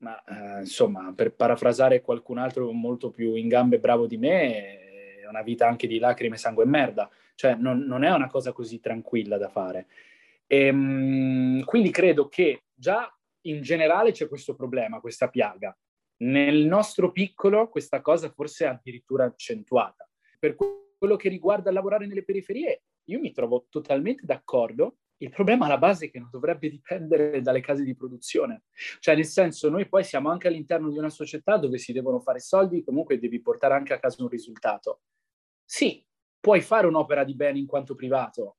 ma 0.00 0.22
eh, 0.22 0.60
insomma, 0.60 1.14
per 1.16 1.32
parafrasare 1.32 2.02
qualcun 2.02 2.36
altro 2.36 2.70
molto 2.72 3.08
più 3.10 3.34
in 3.34 3.48
gambe 3.48 3.78
bravo 3.78 4.06
di 4.06 4.18
me, 4.18 5.20
è 5.22 5.26
una 5.26 5.40
vita 5.40 5.66
anche 5.66 5.86
di 5.86 5.98
lacrime, 5.98 6.36
sangue 6.36 6.64
e 6.64 6.66
merda, 6.66 7.08
cioè 7.36 7.54
non, 7.54 7.78
non 7.86 8.04
è 8.04 8.12
una 8.12 8.26
cosa 8.26 8.52
così 8.52 8.80
tranquilla 8.80 9.38
da 9.38 9.48
fare. 9.48 9.86
E, 10.46 10.66
ehm, 10.66 11.64
quindi 11.64 11.90
credo 11.90 12.28
che 12.28 12.64
già 12.74 13.10
in 13.46 13.62
generale 13.62 14.12
c'è 14.12 14.28
questo 14.28 14.54
problema, 14.54 15.00
questa 15.00 15.28
piaga. 15.28 15.74
Nel 16.18 16.64
nostro 16.64 17.12
piccolo 17.12 17.68
questa 17.68 18.00
cosa 18.00 18.30
forse 18.30 18.64
è 18.64 18.68
addirittura 18.68 19.24
accentuata. 19.24 20.08
Per 20.38 20.54
quello 20.54 21.16
che 21.16 21.28
riguarda 21.28 21.70
lavorare 21.70 22.06
nelle 22.06 22.24
periferie, 22.24 22.84
io 23.04 23.20
mi 23.20 23.32
trovo 23.32 23.66
totalmente 23.68 24.24
d'accordo. 24.24 24.96
Il 25.18 25.30
problema 25.30 25.66
alla 25.66 25.78
base 25.78 26.06
è 26.06 26.10
che 26.10 26.18
non 26.18 26.28
dovrebbe 26.30 26.68
dipendere 26.68 27.40
dalle 27.40 27.60
case 27.60 27.84
di 27.84 27.94
produzione. 27.94 28.64
Cioè, 28.98 29.14
nel 29.14 29.24
senso, 29.24 29.70
noi 29.70 29.88
poi 29.88 30.04
siamo 30.04 30.30
anche 30.30 30.48
all'interno 30.48 30.90
di 30.90 30.98
una 30.98 31.08
società 31.08 31.56
dove 31.56 31.78
si 31.78 31.92
devono 31.92 32.20
fare 32.20 32.40
soldi, 32.40 32.82
comunque 32.82 33.18
devi 33.18 33.40
portare 33.40 33.74
anche 33.74 33.94
a 33.94 33.98
casa 33.98 34.22
un 34.22 34.28
risultato. 34.28 35.00
Sì, 35.64 36.04
puoi 36.38 36.60
fare 36.60 36.86
un'opera 36.86 37.24
di 37.24 37.34
bene 37.34 37.58
in 37.58 37.66
quanto 37.66 37.94
privato, 37.94 38.58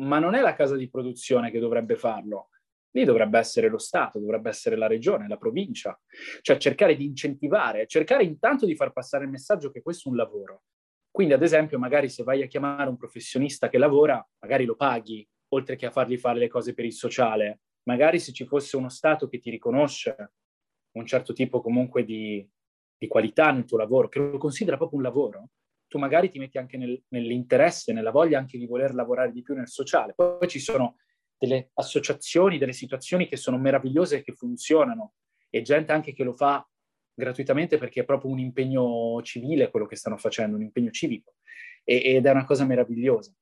ma 0.00 0.18
non 0.18 0.34
è 0.34 0.40
la 0.40 0.54
casa 0.54 0.76
di 0.76 0.88
produzione 0.88 1.50
che 1.50 1.60
dovrebbe 1.60 1.96
farlo. 1.96 2.48
Lì 2.94 3.04
dovrebbe 3.04 3.38
essere 3.38 3.68
lo 3.68 3.78
Stato, 3.78 4.18
dovrebbe 4.18 4.50
essere 4.50 4.76
la 4.76 4.86
regione, 4.86 5.28
la 5.28 5.36
provincia. 5.36 5.98
Cioè 6.40 6.56
cercare 6.58 6.94
di 6.94 7.04
incentivare, 7.04 7.86
cercare 7.86 8.24
intanto 8.24 8.66
di 8.66 8.76
far 8.76 8.92
passare 8.92 9.24
il 9.24 9.30
messaggio 9.30 9.70
che 9.70 9.82
questo 9.82 10.08
è 10.08 10.12
un 10.12 10.18
lavoro. 10.18 10.62
Quindi, 11.10 11.34
ad 11.34 11.42
esempio, 11.42 11.78
magari 11.78 12.08
se 12.08 12.22
vai 12.22 12.42
a 12.42 12.46
chiamare 12.46 12.88
un 12.88 12.96
professionista 12.96 13.68
che 13.68 13.78
lavora, 13.78 14.26
magari 14.40 14.64
lo 14.64 14.76
paghi, 14.76 15.26
oltre 15.48 15.76
che 15.76 15.86
a 15.86 15.90
fargli 15.90 16.16
fare 16.16 16.38
le 16.38 16.48
cose 16.48 16.74
per 16.74 16.84
il 16.84 16.92
sociale. 16.92 17.60
Magari 17.84 18.18
se 18.18 18.32
ci 18.32 18.46
fosse 18.46 18.76
uno 18.76 18.88
Stato 18.88 19.28
che 19.28 19.38
ti 19.38 19.50
riconosce 19.50 20.32
un 20.92 21.06
certo 21.06 21.32
tipo 21.32 21.60
comunque 21.60 22.04
di, 22.04 22.46
di 22.96 23.06
qualità 23.08 23.50
nel 23.50 23.64
tuo 23.64 23.78
lavoro, 23.78 24.08
che 24.08 24.18
lo 24.18 24.38
considera 24.38 24.76
proprio 24.76 24.98
un 24.98 25.04
lavoro, 25.04 25.48
tu 25.88 25.98
magari 25.98 26.30
ti 26.30 26.38
metti 26.38 26.56
anche 26.56 26.78
nel, 26.78 27.02
nell'interesse, 27.08 27.92
nella 27.92 28.10
voglia 28.10 28.38
anche 28.38 28.56
di 28.56 28.66
voler 28.66 28.94
lavorare 28.94 29.32
di 29.32 29.42
più 29.42 29.54
nel 29.54 29.68
sociale. 29.68 30.14
Poi 30.14 30.48
ci 30.48 30.58
sono 30.58 30.96
delle 31.42 31.70
associazioni, 31.74 32.56
delle 32.56 32.72
situazioni 32.72 33.26
che 33.26 33.36
sono 33.36 33.58
meravigliose 33.58 34.18
e 34.18 34.22
che 34.22 34.32
funzionano. 34.32 35.14
E 35.50 35.62
gente 35.62 35.90
anche 35.90 36.12
che 36.12 36.22
lo 36.22 36.34
fa 36.34 36.64
gratuitamente 37.12 37.78
perché 37.78 38.02
è 38.02 38.04
proprio 38.04 38.30
un 38.30 38.38
impegno 38.38 39.20
civile 39.22 39.68
quello 39.68 39.86
che 39.86 39.96
stanno 39.96 40.16
facendo, 40.16 40.54
un 40.54 40.62
impegno 40.62 40.90
civico. 40.90 41.34
E, 41.82 42.14
ed 42.14 42.26
è 42.26 42.30
una 42.30 42.44
cosa 42.44 42.64
meravigliosa. 42.64 43.34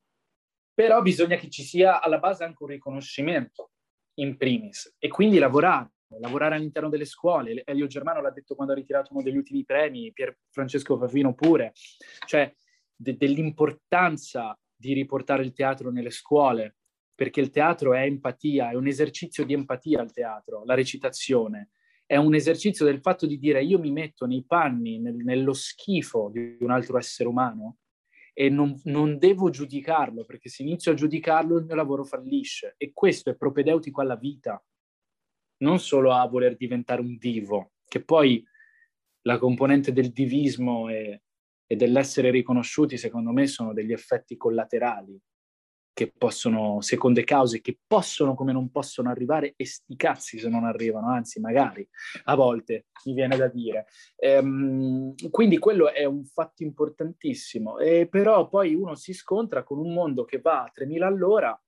Però 0.73 1.03
bisogna 1.03 1.37
che 1.37 1.51
ci 1.51 1.63
sia 1.63 2.01
alla 2.01 2.19
base 2.19 2.45
anche 2.45 2.63
un 2.63 2.71
riconoscimento 2.71 3.73
in 4.15 4.39
primis. 4.39 4.97
E 4.99 5.09
quindi 5.09 5.39
lavorare 5.39 5.91
lavorare 6.19 6.57
all'interno 6.57 6.89
delle 6.89 7.05
scuole. 7.05 7.63
Elio 7.65 7.87
Germano 7.87 8.21
l'ha 8.21 8.33
detto 8.33 8.57
quando 8.57 8.73
ha 8.73 8.77
ritirato 8.77 9.13
uno 9.13 9.23
degli 9.23 9.37
ultimi 9.37 9.65
premi, 9.65 10.11
Pier 10.13 10.37
Francesco 10.49 10.99
Favino 10.99 11.35
pure, 11.35 11.73
cioè 12.27 12.53
de- 12.97 13.17
dell'importanza 13.17 14.59
di 14.75 14.93
riportare 14.93 15.45
il 15.45 15.53
teatro 15.53 15.93
nelle 15.93 16.11
scuole, 16.11 16.79
perché 17.21 17.43
il 17.43 17.51
teatro 17.51 17.93
è 17.93 18.05
empatia, 18.05 18.71
è 18.71 18.75
un 18.77 18.87
esercizio 18.87 19.45
di 19.45 19.53
empatia 19.53 20.01
al 20.01 20.11
teatro, 20.11 20.65
la 20.65 20.73
recitazione. 20.73 21.73
È 22.07 22.17
un 22.17 22.35
esercizio 22.35 22.87
del 22.87 23.03
fatto 23.03 23.27
di 23.27 23.39
dire 23.39 23.63
io 23.63 23.79
mi 23.79 23.91
metto 23.91 24.25
nei 24.25 24.43
panni, 24.43 24.99
nel, 24.99 25.17
nello 25.17 25.53
schifo 25.53 26.31
di 26.33 26.57
un 26.61 26.71
altro 26.71 26.97
essere 26.97 27.29
umano 27.29 27.77
e 28.33 28.49
non, 28.49 28.75
non, 28.85 29.19
devo 29.19 29.51
giudicarlo, 29.51 30.25
perché 30.25 30.49
se 30.49 30.63
inizio 30.63 30.93
a 30.93 30.95
giudicarlo 30.95 31.59
il 31.59 31.67
mio 31.67 31.75
lavoro 31.75 32.05
fallisce. 32.05 32.73
E 32.79 32.93
questo 32.95 33.29
è 33.29 33.37
propedeutico 33.37 34.01
alla 34.01 34.17
vita 34.17 34.59
non 35.59 35.79
solo 35.79 36.15
a 36.15 36.27
voler 36.27 36.57
diventare 36.57 37.03
un 37.03 37.19
divo, 37.19 37.73
che 37.85 38.03
poi 38.03 38.43
la 39.27 39.37
componente 39.37 39.93
del 39.93 40.09
divismo 40.09 40.89
e, 40.89 41.21
e 41.67 41.77
dell'essere 41.77 42.31
riconosciuti, 42.31 42.97
secondo 42.97 43.31
me, 43.31 43.47
sono 43.47 43.75
degli 43.75 43.93
effetti 43.93 44.39
collaterali 44.39 45.21
che 46.01 46.15
possono, 46.17 46.81
seconde 46.81 47.25
cause, 47.25 47.61
che 47.61 47.79
possono 47.87 48.35
come 48.35 48.53
non 48.53 48.71
possono 48.71 49.11
arrivare 49.11 49.53
e 49.55 49.67
sti 49.67 49.97
cazzi 49.97 50.39
se 50.39 50.49
non 50.49 50.65
arrivano, 50.65 51.11
anzi 51.11 51.41
magari 51.41 51.87
a 52.25 52.35
volte 52.35 52.87
mi 53.05 53.13
viene 53.13 53.37
da 53.37 53.49
dire. 53.49 53.87
Ehm, 54.17 55.15
quindi 55.29 55.59
quello 55.59 55.93
è 55.93 56.07
un 56.07 56.25
fatto 56.25 56.63
importantissimo, 56.63 57.79
e 57.79 58.09
però 58.09 58.49
poi 58.49 58.75
uno 58.75 58.95
si 58.95 59.13
scontra 59.13 59.63
con 59.63 59.79
un 59.79 59.93
mondo 59.93 60.25
che 60.25 60.41
va 60.41 60.63
a 60.63 60.71
3000 60.73 61.07
all'ora 61.07 61.63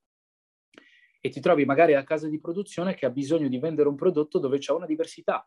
e 1.20 1.28
ti 1.28 1.40
trovi 1.40 1.66
magari 1.66 1.92
a 1.94 2.02
casa 2.02 2.26
di 2.26 2.40
produzione 2.40 2.94
che 2.94 3.04
ha 3.04 3.10
bisogno 3.10 3.48
di 3.48 3.58
vendere 3.58 3.90
un 3.90 3.96
prodotto 3.96 4.38
dove 4.38 4.56
c'è 4.56 4.72
una 4.72 4.86
diversità. 4.86 5.46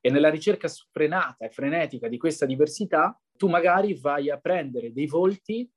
E 0.00 0.08
nella 0.08 0.30
ricerca 0.30 0.68
sfrenata 0.68 1.46
e 1.46 1.50
frenetica 1.50 2.06
di 2.06 2.16
questa 2.16 2.46
diversità, 2.46 3.20
tu 3.36 3.48
magari 3.48 3.98
vai 3.98 4.30
a 4.30 4.38
prendere 4.38 4.92
dei 4.92 5.06
volti 5.06 5.68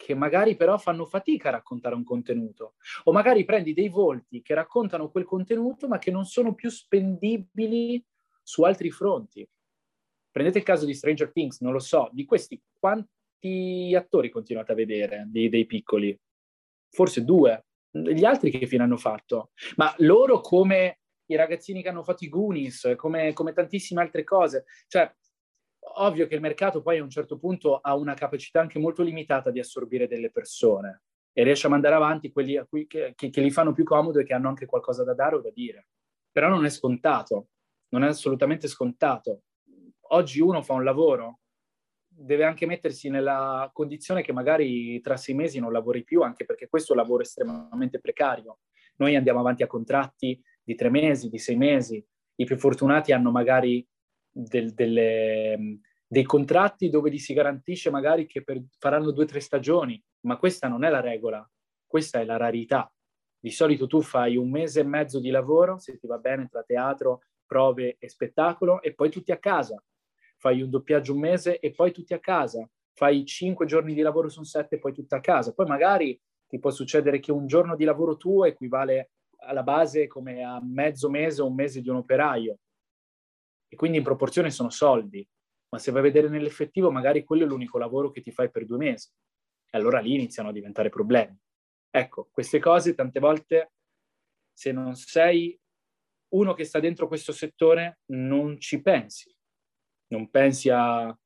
che 0.00 0.14
magari 0.14 0.56
però 0.56 0.78
fanno 0.78 1.04
fatica 1.04 1.48
a 1.48 1.52
raccontare 1.52 1.94
un 1.94 2.04
contenuto. 2.04 2.76
O 3.04 3.12
magari 3.12 3.44
prendi 3.44 3.74
dei 3.74 3.90
volti 3.90 4.40
che 4.40 4.54
raccontano 4.54 5.10
quel 5.10 5.26
contenuto 5.26 5.88
ma 5.88 5.98
che 5.98 6.10
non 6.10 6.24
sono 6.24 6.54
più 6.54 6.70
spendibili 6.70 8.02
su 8.42 8.62
altri 8.62 8.90
fronti. 8.90 9.46
Prendete 10.30 10.58
il 10.58 10.64
caso 10.64 10.86
di 10.86 10.94
Stranger 10.94 11.30
Things, 11.30 11.60
non 11.60 11.72
lo 11.72 11.80
so, 11.80 12.08
di 12.12 12.24
questi 12.24 12.58
quanti 12.78 13.94
attori 13.94 14.30
continuate 14.30 14.72
a 14.72 14.76
vedere, 14.76 15.24
dei, 15.26 15.50
dei 15.50 15.66
piccoli? 15.66 16.18
Forse 16.88 17.22
due, 17.22 17.66
gli 17.90 18.24
altri 18.24 18.50
che 18.50 18.66
fine 18.66 18.84
hanno 18.84 18.96
fatto? 18.96 19.50
Ma 19.76 19.94
loro 19.98 20.40
come 20.40 21.00
i 21.26 21.36
ragazzini 21.36 21.82
che 21.82 21.88
hanno 21.88 22.02
fatto 22.02 22.24
i 22.24 22.28
Goonies, 22.28 22.94
come, 22.96 23.32
come 23.34 23.52
tantissime 23.52 24.00
altre 24.00 24.24
cose. 24.24 24.64
Cioè, 24.88 25.14
ovvio 25.96 26.26
che 26.26 26.34
il 26.34 26.40
mercato 26.40 26.82
poi 26.82 26.98
a 26.98 27.02
un 27.02 27.10
certo 27.10 27.38
punto 27.38 27.78
ha 27.78 27.94
una 27.94 28.14
capacità 28.14 28.60
anche 28.60 28.78
molto 28.78 29.02
limitata 29.02 29.50
di 29.50 29.58
assorbire 29.58 30.06
delle 30.06 30.30
persone 30.30 31.02
e 31.32 31.42
riesce 31.42 31.66
a 31.66 31.70
mandare 31.70 31.94
avanti 31.94 32.32
quelli 32.32 32.56
a 32.56 32.64
cui, 32.64 32.86
che, 32.86 33.12
che, 33.14 33.30
che 33.30 33.40
li 33.40 33.50
fanno 33.50 33.72
più 33.72 33.84
comodo 33.84 34.18
e 34.18 34.24
che 34.24 34.34
hanno 34.34 34.48
anche 34.48 34.66
qualcosa 34.66 35.04
da 35.04 35.14
dare 35.14 35.36
o 35.36 35.40
da 35.40 35.50
dire. 35.50 35.88
Però 36.30 36.48
non 36.48 36.64
è 36.64 36.70
scontato, 36.70 37.48
non 37.88 38.04
è 38.04 38.08
assolutamente 38.08 38.68
scontato. 38.68 39.42
Oggi 40.12 40.40
uno 40.40 40.62
fa 40.62 40.72
un 40.72 40.84
lavoro 40.84 41.40
deve 42.08 42.44
anche 42.44 42.66
mettersi 42.66 43.08
nella 43.08 43.70
condizione 43.72 44.22
che 44.22 44.32
magari 44.32 45.00
tra 45.00 45.16
sei 45.16 45.34
mesi 45.34 45.60
non 45.60 45.72
lavori 45.72 46.04
più, 46.04 46.22
anche 46.22 46.44
perché 46.44 46.68
questo 46.68 46.92
è 46.92 46.96
un 46.96 47.02
lavoro 47.02 47.22
estremamente 47.22 48.00
precario. 48.00 48.58
Noi 48.96 49.16
andiamo 49.16 49.40
avanti 49.40 49.62
a 49.62 49.66
contratti 49.66 50.40
di 50.62 50.74
tre 50.74 50.90
mesi, 50.90 51.30
di 51.30 51.38
sei 51.38 51.56
mesi. 51.56 52.04
I 52.34 52.44
più 52.44 52.58
fortunati 52.58 53.12
hanno 53.12 53.30
magari 53.30 53.86
del, 54.30 54.72
delle, 54.72 55.80
dei 56.06 56.24
contratti 56.24 56.88
dove 56.88 57.10
gli 57.10 57.18
si 57.18 57.34
garantisce 57.34 57.90
magari 57.90 58.26
che 58.26 58.42
per, 58.42 58.62
faranno 58.78 59.10
due 59.10 59.24
o 59.24 59.26
tre 59.26 59.40
stagioni, 59.40 60.02
ma 60.20 60.36
questa 60.36 60.68
non 60.68 60.84
è 60.84 60.90
la 60.90 61.00
regola, 61.00 61.48
questa 61.86 62.20
è 62.20 62.24
la 62.24 62.36
rarità. 62.36 62.92
Di 63.38 63.50
solito 63.50 63.86
tu 63.86 64.02
fai 64.02 64.36
un 64.36 64.50
mese 64.50 64.80
e 64.80 64.84
mezzo 64.84 65.18
di 65.18 65.30
lavoro, 65.30 65.78
se 65.78 65.98
ti 65.98 66.06
va 66.06 66.18
bene, 66.18 66.48
tra 66.48 66.62
teatro, 66.62 67.22
prove 67.46 67.96
e 67.98 68.08
spettacolo, 68.08 68.82
e 68.82 68.94
poi 68.94 69.10
tutti 69.10 69.32
a 69.32 69.38
casa 69.38 69.82
fai 70.40 70.62
un 70.62 70.70
doppiaggio 70.70 71.12
un 71.12 71.20
mese 71.20 71.58
e 71.58 71.70
poi 71.70 71.92
tutti 71.92 72.14
a 72.14 72.18
casa, 72.18 72.66
fai 72.94 73.24
cinque 73.26 73.66
giorni 73.66 73.92
di 73.92 74.00
lavoro 74.00 74.30
su 74.30 74.42
sette 74.42 74.76
e 74.76 74.78
poi 74.78 74.94
tutti 74.94 75.14
a 75.14 75.20
casa. 75.20 75.52
Poi 75.52 75.66
magari 75.66 76.18
ti 76.48 76.58
può 76.58 76.70
succedere 76.70 77.20
che 77.20 77.30
un 77.30 77.46
giorno 77.46 77.76
di 77.76 77.84
lavoro 77.84 78.16
tuo 78.16 78.46
equivale 78.46 79.10
alla 79.42 79.62
base 79.62 80.06
come 80.06 80.42
a 80.42 80.58
mezzo 80.62 81.10
mese 81.10 81.42
o 81.42 81.46
un 81.46 81.54
mese 81.54 81.82
di 81.82 81.90
un 81.90 81.96
operaio. 81.96 82.58
E 83.72 83.76
quindi 83.76 83.98
in 83.98 84.04
proporzione 84.04 84.50
sono 84.50 84.70
soldi, 84.70 85.26
ma 85.70 85.78
se 85.78 85.92
vai 85.92 86.00
a 86.00 86.04
vedere 86.04 86.28
nell'effettivo 86.28 86.90
magari 86.90 87.22
quello 87.22 87.44
è 87.44 87.46
l'unico 87.46 87.78
lavoro 87.78 88.10
che 88.10 88.20
ti 88.20 88.32
fai 88.32 88.50
per 88.50 88.66
due 88.66 88.78
mesi. 88.78 89.08
E 89.70 89.78
allora 89.78 90.00
lì 90.00 90.14
iniziano 90.14 90.48
a 90.48 90.52
diventare 90.52 90.88
problemi. 90.88 91.38
Ecco, 91.88 92.28
queste 92.32 92.58
cose 92.58 92.94
tante 92.94 93.20
volte, 93.20 93.72
se 94.52 94.72
non 94.72 94.94
sei 94.96 95.58
uno 96.34 96.54
che 96.54 96.64
sta 96.64 96.80
dentro 96.80 97.06
questo 97.06 97.32
settore, 97.32 98.00
non 98.06 98.58
ci 98.58 98.82
pensi 98.82 99.32
non 100.10 100.30
pensi 100.30 100.68
al 100.68 101.16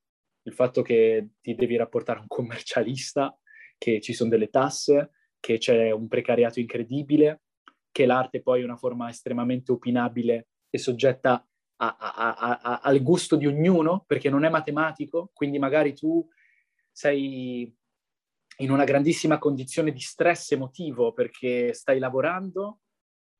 fatto 0.50 0.82
che 0.82 1.30
ti 1.40 1.54
devi 1.54 1.76
rapportare 1.76 2.18
a 2.18 2.22
un 2.22 2.28
commercialista, 2.28 3.36
che 3.76 4.00
ci 4.00 4.12
sono 4.12 4.30
delle 4.30 4.48
tasse, 4.48 5.10
che 5.40 5.58
c'è 5.58 5.90
un 5.90 6.08
precariato 6.08 6.60
incredibile, 6.60 7.42
che 7.90 8.06
l'arte 8.06 8.42
poi 8.42 8.60
è 8.60 8.64
una 8.64 8.76
forma 8.76 9.08
estremamente 9.08 9.72
opinabile 9.72 10.48
è 10.68 10.76
soggetta 10.76 11.46
a, 11.96 12.34
a, 12.34 12.60
a, 12.62 12.80
al 12.82 13.02
gusto 13.02 13.36
di 13.36 13.46
ognuno, 13.46 14.04
perché 14.06 14.30
non 14.30 14.44
è 14.44 14.48
matematico, 14.48 15.30
quindi 15.32 15.58
magari 15.58 15.94
tu 15.94 16.26
sei 16.90 17.74
in 18.58 18.70
una 18.70 18.84
grandissima 18.84 19.38
condizione 19.38 19.90
di 19.90 19.98
stress 19.98 20.52
emotivo 20.52 21.12
perché 21.12 21.72
stai 21.72 21.98
lavorando, 21.98 22.80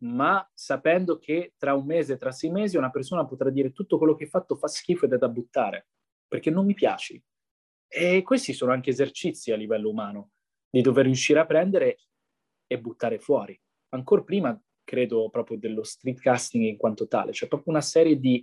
ma 0.05 0.49
sapendo 0.53 1.19
che 1.19 1.55
tra 1.57 1.75
un 1.75 1.87
mese, 1.87 2.17
tra 2.17 2.33
sei 2.33 2.51
mesi, 2.51 2.77
una 2.77 2.91
persona 2.91 3.25
potrà 3.25 3.51
dire 3.51 3.73
tutto 3.73 3.97
quello 3.97 4.15
che 4.15 4.25
hai 4.25 4.31
fatto 4.31 4.57
fa 4.57 4.67
schifo 4.67 5.05
ed 5.07 5.13
è 5.13 5.19
da 5.19 5.29
buttare, 5.29 5.89
perché 6.27 6.51
non 6.51 6.67
mi 6.67 6.75
piaci. 6.75 7.23
E 7.87 8.23
questi 8.23 8.53
sono 8.53 8.73
anche 8.73 8.91
esercizi 8.91 9.53
a 9.53 9.57
livello 9.57 9.89
umano, 9.89 10.33
di 10.69 10.81
dover 10.81 11.05
riuscire 11.05 11.39
a 11.39 11.47
prendere 11.47 11.99
e 12.67 12.81
buttare 12.81 13.19
fuori. 13.19 13.59
Ancora 13.91 14.23
prima, 14.23 14.61
credo, 14.85 15.29
proprio 15.31 15.59
dello 15.59 15.83
street 15.83 16.21
casting 16.21 16.65
in 16.65 16.77
quanto 16.77 17.09
tale, 17.09 17.33
cioè 17.33 17.49
proprio 17.49 17.73
una 17.73 17.83
serie 17.83 18.19
di 18.19 18.43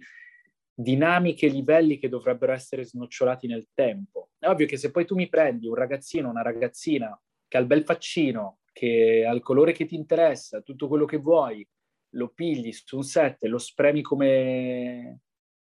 dinamiche 0.73 1.47
livelli 1.47 1.97
che 1.97 2.09
dovrebbero 2.09 2.51
essere 2.53 2.83
snocciolati 2.83 3.47
nel 3.47 3.67
tempo. 3.73 4.31
È 4.37 4.47
ovvio 4.47 4.65
che 4.65 4.77
se 4.77 4.91
poi 4.91 5.05
tu 5.05 5.15
mi 5.15 5.29
prendi 5.29 5.67
un 5.67 5.75
ragazzino, 5.75 6.29
una 6.29 6.41
ragazzina 6.41 7.19
che 7.47 7.57
ha 7.57 7.59
il 7.59 7.67
bel 7.67 7.83
faccino, 7.83 8.59
che 8.71 9.25
ha 9.27 9.33
il 9.33 9.41
colore 9.41 9.73
che 9.73 9.85
ti 9.85 9.95
interessa, 9.95 10.61
tutto 10.61 10.87
quello 10.87 11.05
che 11.05 11.17
vuoi, 11.17 11.67
lo 12.15 12.29
pigli 12.29 12.71
su 12.71 12.97
un 12.97 13.03
set 13.03 13.43
lo 13.43 13.57
spremi 13.57 14.01
come, 14.01 15.21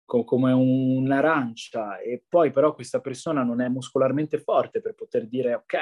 come 0.04 0.52
un'arancia 0.52 1.98
e 1.98 2.22
poi 2.26 2.50
però 2.50 2.74
questa 2.74 3.00
persona 3.00 3.42
non 3.42 3.60
è 3.60 3.68
muscolarmente 3.68 4.38
forte 4.38 4.80
per 4.80 4.94
poter 4.94 5.26
dire 5.26 5.54
ok, 5.54 5.76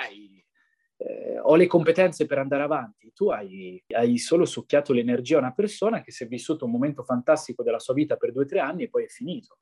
eh, 0.98 1.38
ho 1.38 1.54
le 1.54 1.66
competenze 1.66 2.26
per 2.26 2.38
andare 2.38 2.64
avanti, 2.64 3.12
tu 3.14 3.28
hai, 3.28 3.82
hai, 3.94 4.18
solo 4.18 4.44
succhiato 4.44 4.92
l'energia 4.92 5.36
a 5.36 5.40
una 5.40 5.52
persona 5.52 6.02
che 6.02 6.10
si 6.10 6.24
è 6.24 6.26
vissuto 6.26 6.64
un 6.64 6.72
momento 6.72 7.04
fantastico 7.04 7.62
della 7.62 7.78
sua 7.78 7.94
vita 7.94 8.16
per 8.16 8.32
due 8.32 8.42
o 8.42 8.46
tre 8.46 8.58
anni 8.58 8.84
e 8.84 8.88
poi 8.88 9.04
è 9.04 9.08
finito. 9.08 9.58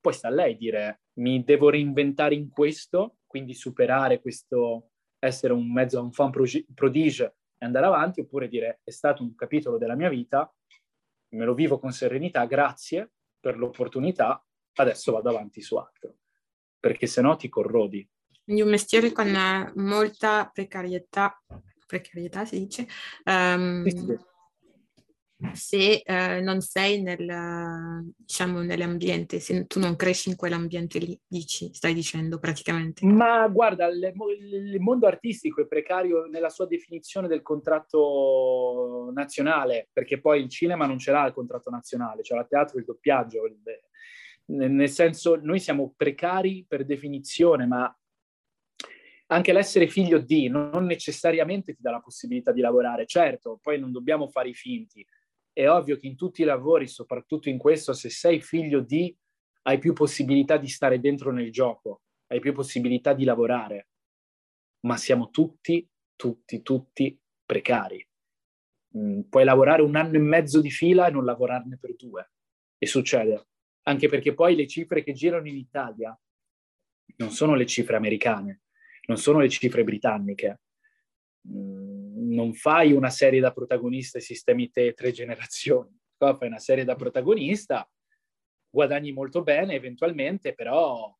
Poi 0.00 0.12
sta 0.12 0.28
a 0.28 0.30
lei 0.30 0.56
dire 0.56 1.02
mi 1.14 1.42
devo 1.42 1.70
reinventare 1.70 2.34
in 2.34 2.48
questo, 2.48 3.16
quindi 3.26 3.54
superare 3.54 4.20
questo 4.20 4.90
essere 5.18 5.52
un 5.52 5.70
mezzo, 5.72 6.00
un 6.00 6.12
fan 6.12 6.30
prodige 6.30 7.36
e 7.58 7.66
andare 7.66 7.86
avanti, 7.86 8.20
oppure 8.20 8.46
dire 8.46 8.80
è 8.84 8.90
stato 8.90 9.24
un 9.24 9.34
capitolo 9.34 9.78
della 9.78 9.96
mia 9.96 10.08
vita, 10.08 10.52
me 11.30 11.44
lo 11.44 11.54
vivo 11.54 11.80
con 11.80 11.90
serenità, 11.90 12.44
grazie 12.44 13.14
per 13.40 13.58
l'opportunità, 13.58 14.44
adesso 14.74 15.10
vado 15.10 15.28
avanti 15.30 15.60
su 15.60 15.74
altro, 15.74 16.18
perché 16.78 17.08
se 17.08 17.20
no 17.20 17.34
ti 17.34 17.48
corrodi 17.48 18.08
quindi 18.48 18.64
un 18.64 18.70
mestiere 18.70 19.12
con 19.12 19.30
molta 19.74 20.50
precarietà, 20.50 21.38
precarietà 21.86 22.46
si 22.46 22.58
dice, 22.58 22.86
um, 23.26 23.84
se 25.52 26.02
uh, 26.02 26.42
non 26.42 26.62
sei 26.62 27.02
nel, 27.02 28.10
diciamo, 28.16 28.62
nell'ambiente, 28.62 29.38
se 29.38 29.66
tu 29.66 29.78
non 29.78 29.96
cresci 29.96 30.30
in 30.30 30.36
quell'ambiente 30.36 30.98
lì, 30.98 31.20
dici, 31.26 31.68
stai 31.74 31.92
dicendo 31.92 32.38
praticamente. 32.38 33.04
Ma 33.04 33.46
guarda, 33.48 33.86
il, 33.88 34.14
il 34.40 34.80
mondo 34.80 35.06
artistico 35.06 35.60
è 35.60 35.66
precario 35.66 36.24
nella 36.24 36.48
sua 36.48 36.66
definizione 36.66 37.28
del 37.28 37.42
contratto 37.42 39.10
nazionale, 39.14 39.90
perché 39.92 40.22
poi 40.22 40.40
il 40.40 40.48
cinema 40.48 40.86
non 40.86 40.98
ce 40.98 41.12
l'ha 41.12 41.26
il 41.26 41.34
contratto 41.34 41.68
nazionale, 41.68 42.22
c'è 42.22 42.34
la 42.34 42.46
teatro 42.46 42.78
il 42.78 42.86
doppiaggio, 42.86 43.44
il, 43.44 43.60
nel 44.46 44.88
senso 44.88 45.36
noi 45.36 45.60
siamo 45.60 45.92
precari 45.94 46.64
per 46.66 46.86
definizione, 46.86 47.66
ma 47.66 47.94
anche 49.30 49.52
l'essere 49.52 49.88
figlio 49.88 50.18
di 50.18 50.48
non 50.48 50.84
necessariamente 50.84 51.74
ti 51.74 51.82
dà 51.82 51.90
la 51.90 52.00
possibilità 52.00 52.52
di 52.52 52.60
lavorare. 52.60 53.06
Certo, 53.06 53.58
poi 53.62 53.78
non 53.78 53.92
dobbiamo 53.92 54.28
fare 54.28 54.48
i 54.48 54.54
finti. 54.54 55.06
È 55.52 55.68
ovvio 55.68 55.96
che 55.96 56.06
in 56.06 56.16
tutti 56.16 56.42
i 56.42 56.44
lavori, 56.44 56.86
soprattutto 56.86 57.48
in 57.48 57.58
questo, 57.58 57.92
se 57.92 58.10
sei 58.10 58.40
figlio 58.40 58.80
di, 58.80 59.14
hai 59.62 59.78
più 59.78 59.92
possibilità 59.92 60.56
di 60.56 60.68
stare 60.68 60.98
dentro 60.98 61.30
nel 61.30 61.50
gioco, 61.50 62.02
hai 62.28 62.40
più 62.40 62.52
possibilità 62.54 63.12
di 63.12 63.24
lavorare. 63.24 63.88
Ma 64.86 64.96
siamo 64.96 65.30
tutti, 65.30 65.86
tutti, 66.16 66.62
tutti 66.62 67.18
precari. 67.44 68.06
Mm, 68.96 69.22
puoi 69.22 69.44
lavorare 69.44 69.82
un 69.82 69.96
anno 69.96 70.14
e 70.14 70.20
mezzo 70.20 70.60
di 70.60 70.70
fila 70.70 71.06
e 71.06 71.10
non 71.10 71.24
lavorarne 71.24 71.76
per 71.76 71.96
due. 71.96 72.30
E 72.78 72.86
succede. 72.86 73.48
Anche 73.82 74.08
perché 74.08 74.32
poi 74.32 74.54
le 74.54 74.66
cifre 74.66 75.02
che 75.02 75.12
girano 75.12 75.48
in 75.48 75.56
Italia 75.56 76.18
non 77.16 77.30
sono 77.30 77.54
le 77.54 77.66
cifre 77.66 77.96
americane 77.96 78.62
non 79.08 79.16
sono 79.16 79.40
le 79.40 79.48
cifre 79.48 79.84
britanniche. 79.84 80.60
Mm, 81.48 82.32
non 82.34 82.52
fai 82.54 82.92
una 82.92 83.10
serie 83.10 83.40
da 83.40 83.52
protagonista 83.52 84.18
e 84.18 84.22
sistemi 84.22 84.70
te 84.70 84.92
tre 84.92 85.12
generazioni. 85.12 85.96
Qua 86.16 86.36
fai 86.36 86.48
una 86.48 86.58
serie 86.58 86.84
da 86.84 86.94
protagonista, 86.94 87.88
guadagni 88.68 89.12
molto 89.12 89.42
bene 89.42 89.74
eventualmente, 89.74 90.54
però 90.54 91.14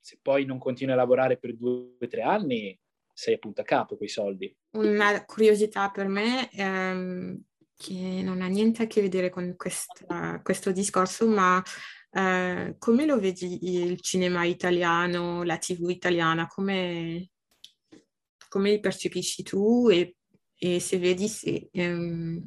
se 0.00 0.18
poi 0.20 0.44
non 0.44 0.58
continui 0.58 0.94
a 0.94 0.96
lavorare 0.96 1.38
per 1.38 1.54
due 1.56 1.96
o 2.00 2.06
tre 2.06 2.22
anni, 2.22 2.78
sei 3.12 3.34
appunto 3.34 3.62
a 3.62 3.64
capo 3.64 3.96
quei 3.96 4.08
soldi. 4.08 4.54
Una 4.72 5.24
curiosità 5.24 5.90
per 5.90 6.06
me 6.06 6.50
ehm, 6.52 7.40
che 7.76 8.20
non 8.22 8.42
ha 8.42 8.46
niente 8.46 8.82
a 8.82 8.86
che 8.86 9.00
vedere 9.00 9.30
con 9.30 9.54
questa, 9.56 10.40
questo 10.42 10.70
discorso, 10.70 11.26
ma 11.26 11.62
eh, 12.10 12.76
come 12.78 13.06
lo 13.06 13.18
vedi 13.18 13.58
il 13.82 14.00
cinema 14.00 14.44
italiano, 14.44 15.42
la 15.42 15.58
TV 15.58 15.90
italiana? 15.90 16.46
Come, 16.46 17.30
come 18.48 18.70
li 18.70 18.80
percepisci 18.80 19.42
tu 19.42 19.88
e, 19.90 20.16
e 20.58 20.80
se 20.80 20.98
vedi 20.98 21.28
se, 21.28 21.68
um, 21.72 22.42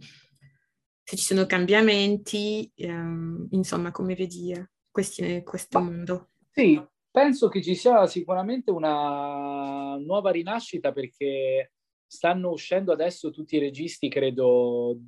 se, 1.03 1.15
ci 1.15 1.23
sono 1.23 1.45
cambiamenti, 1.45 2.71
um, 2.77 3.47
insomma, 3.51 3.91
come 3.91 4.15
vedi 4.15 4.51
eh, 4.51 4.69
questi, 4.89 5.41
questo 5.43 5.79
mondo? 5.79 6.29
Sì, 6.51 6.81
penso 7.11 7.47
che 7.49 7.61
ci 7.61 7.75
sia 7.75 8.07
sicuramente 8.07 8.71
una 8.71 9.97
nuova 9.97 10.31
rinascita 10.31 10.91
perché 10.91 11.73
stanno 12.07 12.49
uscendo 12.49 12.91
adesso 12.91 13.29
tutti 13.29 13.55
i 13.55 13.59
registi, 13.59 14.09
credo, 14.09 14.99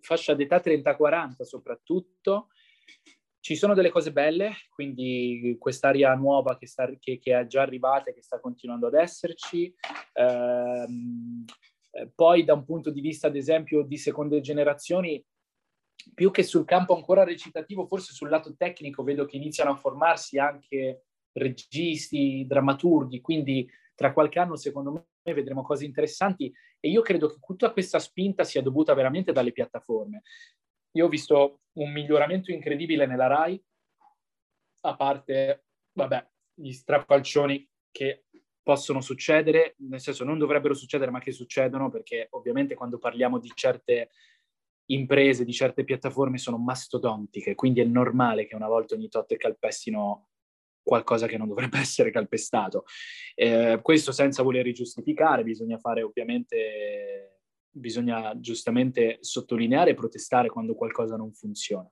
fascia 0.00 0.34
d'età 0.34 0.60
30-40 0.64 1.42
soprattutto, 1.42 2.48
ci 3.48 3.56
sono 3.56 3.72
delle 3.72 3.88
cose 3.88 4.12
belle, 4.12 4.52
quindi 4.68 5.56
quest'aria 5.58 6.12
nuova 6.12 6.58
che, 6.58 6.66
sta, 6.66 6.86
che, 6.98 7.18
che 7.18 7.34
è 7.34 7.46
già 7.46 7.62
arrivata 7.62 8.10
e 8.10 8.12
che 8.12 8.22
sta 8.22 8.38
continuando 8.40 8.88
ad 8.88 8.92
esserci. 8.92 9.74
Ehm, 10.12 11.46
eh, 11.92 12.12
poi 12.14 12.44
da 12.44 12.52
un 12.52 12.66
punto 12.66 12.90
di 12.90 13.00
vista, 13.00 13.28
ad 13.28 13.36
esempio, 13.36 13.80
di 13.84 13.96
seconde 13.96 14.42
generazioni, 14.42 15.24
più 16.12 16.30
che 16.30 16.42
sul 16.42 16.66
campo 16.66 16.94
ancora 16.94 17.24
recitativo, 17.24 17.86
forse 17.86 18.12
sul 18.12 18.28
lato 18.28 18.54
tecnico 18.54 19.02
vedo 19.02 19.24
che 19.24 19.36
iniziano 19.36 19.70
a 19.70 19.76
formarsi 19.76 20.38
anche 20.38 21.04
registi, 21.32 22.44
drammaturghi, 22.46 23.22
quindi 23.22 23.66
tra 23.94 24.12
qualche 24.12 24.40
anno 24.40 24.56
secondo 24.56 24.92
me 25.24 25.32
vedremo 25.32 25.62
cose 25.62 25.86
interessanti 25.86 26.52
e 26.80 26.90
io 26.90 27.00
credo 27.00 27.28
che 27.28 27.38
tutta 27.40 27.72
questa 27.72 27.98
spinta 27.98 28.44
sia 28.44 28.60
dovuta 28.60 28.92
veramente 28.92 29.32
dalle 29.32 29.52
piattaforme. 29.52 30.20
Io 30.92 31.06
ho 31.06 31.08
visto 31.08 31.60
un 31.78 31.92
miglioramento 31.92 32.50
incredibile 32.50 33.06
nella 33.06 33.26
RAI, 33.26 33.62
a 34.80 34.96
parte, 34.96 35.64
vabbè, 35.92 36.28
gli 36.54 36.72
strappalcioni 36.72 37.68
che 37.90 38.24
possono 38.62 39.00
succedere, 39.00 39.74
nel 39.78 40.00
senso 40.00 40.24
non 40.24 40.38
dovrebbero 40.38 40.74
succedere, 40.74 41.10
ma 41.10 41.20
che 41.20 41.32
succedono, 41.32 41.88
perché 41.90 42.28
ovviamente 42.30 42.74
quando 42.74 42.98
parliamo 42.98 43.38
di 43.38 43.50
certe 43.54 44.10
imprese, 44.90 45.44
di 45.44 45.52
certe 45.52 45.84
piattaforme 45.84 46.38
sono 46.38 46.58
mastodontiche, 46.58 47.54
quindi 47.54 47.80
è 47.80 47.84
normale 47.84 48.46
che 48.46 48.54
una 48.54 48.68
volta 48.68 48.94
ogni 48.94 49.08
tot 49.08 49.36
calpestino 49.36 50.28
qualcosa 50.82 51.26
che 51.26 51.36
non 51.36 51.48
dovrebbe 51.48 51.78
essere 51.80 52.10
calpestato. 52.10 52.84
Eh, 53.34 53.80
questo 53.82 54.12
senza 54.12 54.42
voler 54.42 54.70
giustificare, 54.72 55.44
bisogna 55.44 55.78
fare 55.78 56.02
ovviamente 56.02 57.37
bisogna 57.78 58.38
giustamente 58.38 59.18
sottolineare 59.20 59.90
e 59.90 59.94
protestare 59.94 60.48
quando 60.48 60.74
qualcosa 60.74 61.16
non 61.16 61.32
funziona. 61.32 61.90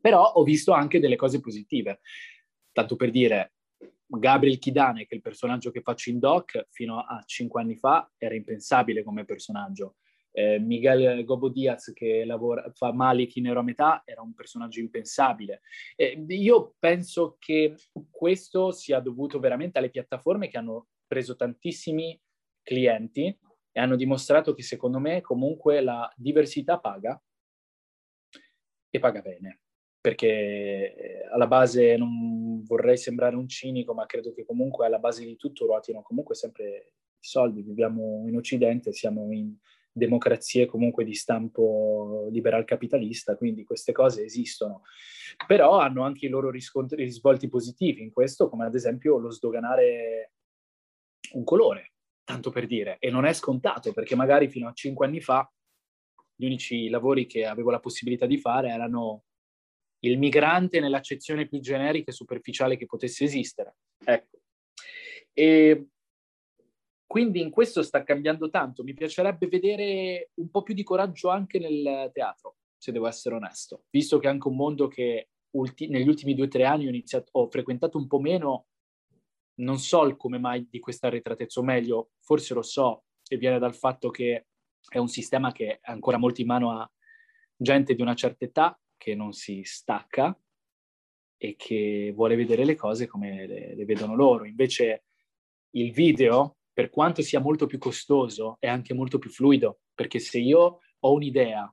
Però 0.00 0.22
ho 0.22 0.42
visto 0.42 0.72
anche 0.72 1.00
delle 1.00 1.16
cose 1.16 1.40
positive. 1.40 2.00
Tanto 2.72 2.96
per 2.96 3.10
dire, 3.10 3.54
Gabriel 4.06 4.58
Kidane, 4.58 5.06
che 5.06 5.10
è 5.10 5.14
il 5.14 5.22
personaggio 5.22 5.70
che 5.70 5.80
faccio 5.80 6.10
in 6.10 6.18
doc, 6.18 6.66
fino 6.70 6.98
a 6.98 7.22
cinque 7.26 7.60
anni 7.60 7.76
fa 7.76 8.10
era 8.16 8.34
impensabile 8.34 9.02
come 9.02 9.24
personaggio. 9.24 9.96
Eh, 10.36 10.58
Miguel 10.58 11.24
Gobo 11.24 11.48
Diaz, 11.48 11.92
che 11.94 12.24
lavora, 12.24 12.68
fa 12.72 12.92
Malik 12.92 13.36
in 13.36 13.44
Nero 13.44 13.60
a 13.60 13.62
metà, 13.62 14.02
era 14.04 14.20
un 14.20 14.34
personaggio 14.34 14.80
impensabile. 14.80 15.60
Eh, 15.94 16.24
io 16.28 16.74
penso 16.78 17.36
che 17.38 17.76
questo 18.10 18.72
sia 18.72 18.98
dovuto 18.98 19.38
veramente 19.38 19.78
alle 19.78 19.90
piattaforme 19.90 20.48
che 20.48 20.58
hanno 20.58 20.88
preso 21.06 21.36
tantissimi 21.36 22.20
clienti 22.62 23.38
e 23.76 23.80
hanno 23.80 23.96
dimostrato 23.96 24.54
che 24.54 24.62
secondo 24.62 25.00
me 25.00 25.20
comunque 25.20 25.80
la 25.80 26.10
diversità 26.16 26.78
paga 26.78 27.20
e 28.88 28.98
paga 29.00 29.20
bene, 29.20 29.62
perché 30.00 30.94
eh, 30.94 31.28
alla 31.32 31.48
base 31.48 31.96
non 31.96 32.62
vorrei 32.62 32.96
sembrare 32.96 33.34
un 33.34 33.48
cinico, 33.48 33.92
ma 33.92 34.06
credo 34.06 34.32
che 34.32 34.44
comunque 34.44 34.86
alla 34.86 35.00
base 35.00 35.24
di 35.24 35.36
tutto 35.36 35.66
ruotino 35.66 36.02
comunque 36.02 36.36
sempre 36.36 36.92
i 37.18 37.26
soldi, 37.26 37.62
viviamo 37.62 38.24
in 38.28 38.36
Occidente, 38.36 38.92
siamo 38.92 39.32
in, 39.32 39.56
democrazie 39.96 40.66
comunque 40.66 41.04
di 41.04 41.14
stampo 41.14 42.26
liberal 42.30 42.64
capitalista, 42.64 43.36
quindi 43.36 43.64
queste 43.64 43.92
cose 43.92 44.24
esistono, 44.24 44.82
però 45.46 45.78
hanno 45.78 46.02
anche 46.02 46.26
i 46.26 46.28
loro 46.28 46.50
riscontri, 46.50 47.04
risvolti 47.04 47.48
positivi. 47.48 48.02
In 48.02 48.12
questo, 48.12 48.48
come 48.48 48.66
ad 48.66 48.74
esempio 48.74 49.18
lo 49.18 49.30
sdoganare 49.30 50.32
un 51.34 51.44
colore, 51.44 51.93
tanto 52.24 52.50
per 52.50 52.66
dire, 52.66 52.96
e 52.98 53.10
non 53.10 53.24
è 53.26 53.32
scontato 53.32 53.92
perché 53.92 54.16
magari 54.16 54.48
fino 54.48 54.68
a 54.68 54.72
cinque 54.72 55.06
anni 55.06 55.20
fa 55.20 55.48
gli 56.34 56.46
unici 56.46 56.88
lavori 56.88 57.26
che 57.26 57.46
avevo 57.46 57.70
la 57.70 57.80
possibilità 57.80 58.26
di 58.26 58.38
fare 58.38 58.70
erano 58.70 59.24
il 60.00 60.18
migrante 60.18 60.80
nell'accezione 60.80 61.46
più 61.46 61.60
generica 61.60 62.10
e 62.10 62.14
superficiale 62.14 62.76
che 62.76 62.86
potesse 62.86 63.24
esistere. 63.24 63.76
Ecco. 64.04 64.38
E 65.32 65.88
quindi 67.06 67.40
in 67.40 67.50
questo 67.50 67.82
sta 67.82 68.02
cambiando 68.02 68.50
tanto. 68.50 68.82
Mi 68.82 68.92
piacerebbe 68.92 69.46
vedere 69.46 70.30
un 70.34 70.50
po' 70.50 70.62
più 70.62 70.74
di 70.74 70.82
coraggio 70.82 71.28
anche 71.28 71.58
nel 71.58 72.10
teatro, 72.12 72.56
se 72.76 72.92
devo 72.92 73.06
essere 73.06 73.36
onesto, 73.36 73.84
visto 73.90 74.18
che 74.18 74.26
è 74.26 74.30
anche 74.30 74.48
un 74.48 74.56
mondo 74.56 74.88
che 74.88 75.28
ulti- 75.52 75.88
negli 75.88 76.08
ultimi 76.08 76.34
due 76.34 76.46
o 76.46 76.48
tre 76.48 76.64
anni 76.64 76.86
ho, 76.86 76.90
iniziato, 76.90 77.28
ho 77.32 77.48
frequentato 77.48 77.98
un 77.98 78.06
po' 78.06 78.18
meno. 78.18 78.66
Non 79.56 79.78
so 79.78 80.04
il 80.04 80.16
come 80.16 80.38
mai 80.38 80.66
di 80.68 80.78
questa 80.80 81.06
arretratezza, 81.06 81.60
o 81.60 81.62
meglio, 81.62 82.10
forse 82.20 82.54
lo 82.54 82.62
so, 82.62 83.04
e 83.26 83.36
viene 83.36 83.58
dal 83.58 83.74
fatto 83.74 84.10
che 84.10 84.46
è 84.88 84.98
un 84.98 85.08
sistema 85.08 85.52
che 85.52 85.78
è 85.78 85.90
ancora 85.90 86.18
molto 86.18 86.40
in 86.40 86.46
mano 86.46 86.72
a 86.72 86.90
gente 87.56 87.94
di 87.94 88.02
una 88.02 88.14
certa 88.14 88.44
età 88.44 88.78
che 88.96 89.14
non 89.14 89.32
si 89.32 89.62
stacca 89.64 90.36
e 91.36 91.54
che 91.56 92.12
vuole 92.14 92.36
vedere 92.36 92.64
le 92.64 92.74
cose 92.74 93.06
come 93.06 93.46
le, 93.46 93.74
le 93.74 93.84
vedono 93.84 94.14
loro. 94.14 94.44
Invece 94.44 95.04
il 95.70 95.92
video 95.92 96.56
per 96.74 96.90
quanto 96.90 97.22
sia 97.22 97.38
molto 97.38 97.66
più 97.66 97.78
costoso, 97.78 98.56
è 98.58 98.66
anche 98.66 98.94
molto 98.94 99.18
più 99.18 99.30
fluido, 99.30 99.78
perché 99.94 100.18
se 100.18 100.38
io 100.38 100.80
ho 100.98 101.12
un'idea 101.12 101.72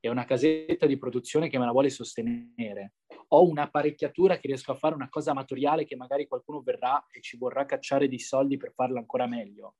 e 0.00 0.08
una 0.08 0.24
casetta 0.24 0.84
di 0.84 0.98
produzione 0.98 1.48
che 1.48 1.58
me 1.58 1.64
la 1.64 1.70
vuole 1.70 1.90
sostenere, 1.90 2.94
ho 3.28 3.48
un'apparecchiatura 3.48 4.38
che 4.38 4.48
riesco 4.48 4.72
a 4.72 4.76
fare 4.76 4.94
una 4.94 5.08
cosa 5.08 5.32
amatoriale 5.32 5.84
che 5.84 5.96
magari 5.96 6.26
qualcuno 6.26 6.60
verrà 6.60 7.04
e 7.10 7.20
ci 7.20 7.36
vorrà 7.36 7.64
cacciare 7.64 8.08
dei 8.08 8.18
soldi 8.18 8.56
per 8.56 8.72
farla 8.72 8.98
ancora 8.98 9.26
meglio, 9.26 9.76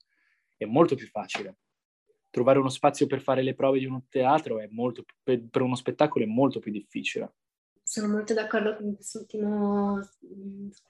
è 0.57 0.64
molto 0.64 0.94
più 0.94 1.07
facile. 1.07 1.59
Trovare 2.30 2.59
uno 2.59 2.68
spazio 2.68 3.07
per 3.07 3.20
fare 3.20 3.42
le 3.42 3.55
prove 3.55 3.78
di 3.78 3.86
un 3.86 4.09
teatro 4.09 4.59
è 4.59 4.66
molto, 4.70 5.05
per 5.22 5.62
uno 5.62 5.76
spettacolo 5.76 6.24
è 6.24 6.28
molto 6.28 6.59
più 6.59 6.70
difficile. 6.70 7.34
Sono 7.82 8.09
molto 8.09 8.34
d'accordo 8.34 8.76
con 8.76 8.97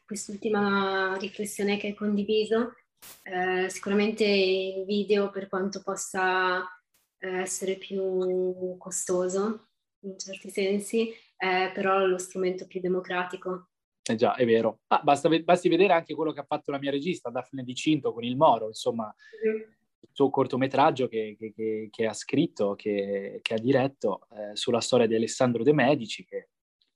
quest'ultima 0.05 1.17
riflessione 1.19 1.77
che 1.77 1.89
hai 1.89 1.95
condiviso 1.95 2.73
eh, 3.23 3.69
sicuramente 3.69 4.25
il 4.25 4.85
video, 4.85 5.31
per 5.31 5.49
quanto 5.49 5.83
possa 5.83 6.63
eh, 7.19 7.41
essere 7.41 7.77
più 7.77 8.77
costoso 8.79 9.69
in 10.01 10.19
certi 10.19 10.51
sensi, 10.51 11.13
è 11.37 11.71
però 11.75 12.07
lo 12.07 12.19
strumento 12.19 12.67
più 12.67 12.81
democratico. 12.81 13.69
Eh 14.03 14.15
già, 14.15 14.35
è 14.35 14.45
vero. 14.45 14.81
Ah, 14.89 15.01
basta, 15.03 15.29
basti 15.41 15.69
vedere 15.69 15.93
anche 15.93 16.15
quello 16.15 16.33
che 16.33 16.41
ha 16.41 16.47
fatto 16.47 16.71
la 16.71 16.79
mia 16.79 16.91
regista, 16.91 17.31
Daphne 17.31 17.65
Di 17.65 17.75
Cinto, 17.75 18.13
con 18.13 18.23
il 18.23 18.37
Moro, 18.37 18.69
insomma, 18.69 19.13
mm-hmm. 19.47 19.57
il 19.57 20.09
suo 20.13 20.31
cortometraggio 20.31 21.09
che, 21.09 21.37
che, 21.39 21.53
che, 21.53 21.89
che 21.91 22.07
ha 22.07 22.13
scritto, 22.13 22.75
che, 22.75 23.41
ha 23.43 23.59
diretto 23.59 24.27
eh, 24.31 24.55
sulla 24.57 24.81
storia 24.81 25.07
di 25.07 25.17
Alessandro 25.17 25.65
De 25.65 25.73
Medici, 25.73 26.25
che 26.25 26.51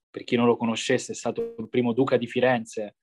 per 0.08 0.24
chi 0.24 0.36
non 0.36 0.46
lo 0.46 0.56
conoscesse 0.56 1.12
è 1.12 1.14
stato 1.14 1.54
il 1.58 1.68
primo 1.68 1.92
duca 1.92 2.16
di 2.16 2.26
Firenze 2.26 2.96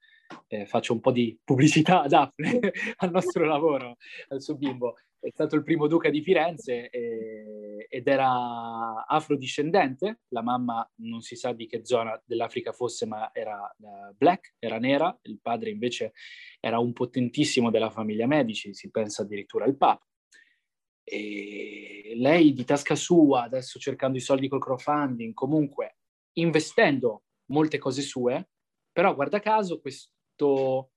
eh, 0.47 0.65
faccio 0.65 0.93
un 0.93 0.99
po' 0.99 1.11
di 1.11 1.37
pubblicità 1.43 2.03
a 2.03 2.07
Daphne, 2.07 2.59
al 2.97 3.11
nostro 3.11 3.45
lavoro, 3.45 3.97
al 4.29 4.41
suo 4.41 4.55
bimbo. 4.55 4.95
È 5.19 5.29
stato 5.29 5.55
il 5.55 5.63
primo 5.63 5.87
duca 5.87 6.09
di 6.09 6.21
Firenze 6.21 6.89
eh, 6.89 7.87
ed 7.89 8.07
era 8.07 9.05
afrodiscendente, 9.05 10.21
la 10.29 10.43
mamma 10.43 10.87
non 10.97 11.21
si 11.21 11.35
sa 11.35 11.53
di 11.53 11.65
che 11.65 11.83
zona 11.83 12.21
dell'Africa 12.23 12.71
fosse, 12.71 13.07
ma 13.07 13.31
era 13.33 13.59
uh, 13.77 14.15
black, 14.15 14.55
era 14.59 14.77
nera, 14.77 15.17
il 15.23 15.39
padre 15.41 15.71
invece 15.71 16.13
era 16.59 16.77
un 16.77 16.93
potentissimo 16.93 17.71
della 17.71 17.89
famiglia 17.89 18.27
Medici, 18.27 18.73
si 18.73 18.91
pensa 18.91 19.23
addirittura 19.23 19.65
al 19.65 19.75
Papa. 19.75 20.05
E 21.03 22.13
lei 22.15 22.53
di 22.53 22.63
tasca 22.63 22.95
sua, 22.95 23.43
adesso 23.43 23.79
cercando 23.79 24.17
i 24.17 24.21
soldi 24.21 24.47
col 24.47 24.59
crowdfunding, 24.59 25.33
comunque 25.33 25.97
investendo 26.33 27.23
molte 27.45 27.79
cose 27.79 28.01
sue, 28.01 28.49
però 28.91 29.15
guarda 29.15 29.39
caso 29.39 29.79
questo, 29.79 30.91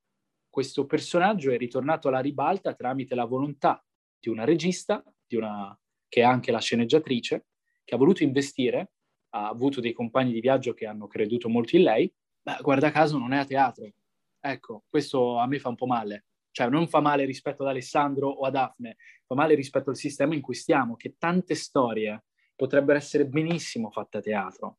questo 0.50 0.86
personaggio 0.86 1.52
è 1.52 1.56
ritornato 1.56 2.08
alla 2.08 2.20
ribalta 2.20 2.74
tramite 2.74 3.14
la 3.14 3.24
volontà 3.24 3.82
di 4.20 4.28
una 4.28 4.44
regista, 4.44 5.02
di 5.26 5.36
una, 5.36 5.76
che 6.08 6.20
è 6.20 6.24
anche 6.24 6.52
la 6.52 6.60
sceneggiatrice, 6.60 7.46
che 7.82 7.94
ha 7.94 7.98
voluto 7.98 8.22
investire, 8.22 8.92
ha 9.30 9.48
avuto 9.48 9.80
dei 9.80 9.92
compagni 9.92 10.32
di 10.32 10.40
viaggio 10.40 10.74
che 10.74 10.86
hanno 10.86 11.06
creduto 11.06 11.48
molto 11.48 11.76
in 11.76 11.82
lei, 11.82 12.12
ma 12.42 12.58
guarda 12.60 12.90
caso 12.90 13.18
non 13.18 13.32
è 13.32 13.38
a 13.38 13.44
teatro. 13.44 13.90
Ecco, 14.38 14.84
questo 14.88 15.38
a 15.38 15.46
me 15.46 15.58
fa 15.58 15.68
un 15.68 15.76
po' 15.76 15.86
male. 15.86 16.26
Cioè 16.52 16.68
non 16.68 16.88
fa 16.88 17.00
male 17.00 17.24
rispetto 17.24 17.62
ad 17.62 17.68
Alessandro 17.68 18.28
o 18.28 18.44
a 18.44 18.50
Daphne, 18.50 18.96
fa 19.24 19.34
male 19.34 19.54
rispetto 19.54 19.90
al 19.90 19.96
sistema 19.96 20.34
in 20.34 20.40
cui 20.40 20.54
stiamo, 20.54 20.96
che 20.96 21.14
tante 21.16 21.54
storie 21.54 22.24
potrebbero 22.56 22.98
essere 22.98 23.26
benissimo 23.26 23.90
fatte 23.90 24.18
a 24.18 24.20
teatro, 24.20 24.78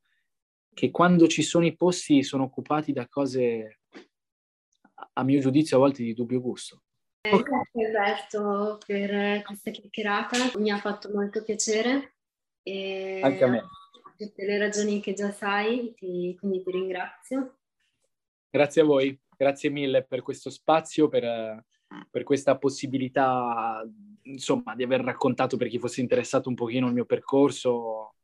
che 0.73 0.91
quando 0.91 1.27
ci 1.27 1.41
sono 1.41 1.65
i 1.65 1.75
posti 1.75 2.23
sono 2.23 2.43
occupati 2.43 2.91
da 2.91 3.07
cose 3.07 3.79
a 5.13 5.23
mio 5.23 5.39
giudizio 5.39 5.77
a 5.77 5.79
volte 5.79 6.03
di 6.03 6.13
dubbio 6.13 6.41
gusto. 6.41 6.83
Grazie 7.22 7.86
Alberto 7.86 8.80
per 8.84 9.43
questa 9.43 9.69
chiacchierata, 9.69 10.57
mi 10.57 10.72
ha 10.72 10.80
fatto 10.80 11.11
molto 11.13 11.43
piacere. 11.43 12.15
E 12.63 13.22
Anche 13.24 13.43
a 13.43 13.47
me. 13.47 13.63
Per 13.91 14.28
tutte 14.28 14.45
le 14.45 14.57
ragioni 14.57 14.99
che 15.01 15.13
già 15.13 15.32
sai, 15.32 15.93
ti, 15.95 16.36
quindi 16.39 16.63
ti 16.63 16.72
ringrazio. 16.72 17.59
Grazie 18.49 18.82
a 18.82 18.86
voi, 18.86 19.17
grazie 19.38 19.69
mille 19.69 20.03
per 20.03 20.24
questo 20.24 20.49
spazio, 20.49 21.09
per, 21.09 21.63
per 22.09 22.24
questa 22.24 22.57
possibilità, 22.57 23.88
insomma, 24.24 24.76
di 24.76 24.84
aver 24.84 25.01
raccontato 25.01 25.57
per 25.57 25.67
chi 25.67 25.78
fosse 25.78 26.01
interessato 26.01 26.49
un 26.49 26.55
pochino 26.55 26.88
il 26.88 26.93
mio 26.93 27.05
percorso, 27.05 28.15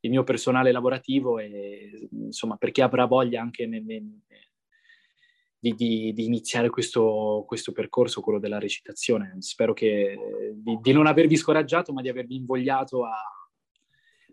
il 0.00 0.10
mio 0.10 0.22
personale 0.22 0.70
lavorativo 0.70 1.38
e 1.38 2.08
insomma 2.10 2.56
per 2.56 2.72
chi 2.72 2.82
avrà 2.82 3.06
voglia 3.06 3.40
anche 3.40 3.66
nel, 3.66 4.20
di, 5.64 5.74
di, 5.74 6.12
di 6.12 6.26
iniziare 6.26 6.68
questo, 6.68 7.44
questo, 7.46 7.72
percorso, 7.72 8.20
quello 8.20 8.38
della 8.38 8.58
recitazione. 8.58 9.36
Spero 9.38 9.72
che, 9.72 10.52
di, 10.52 10.78
di, 10.82 10.92
non 10.92 11.06
avervi 11.06 11.36
scoraggiato, 11.36 11.94
ma 11.94 12.02
di 12.02 12.10
avervi 12.10 12.36
invogliato 12.36 13.06
a, 13.06 13.14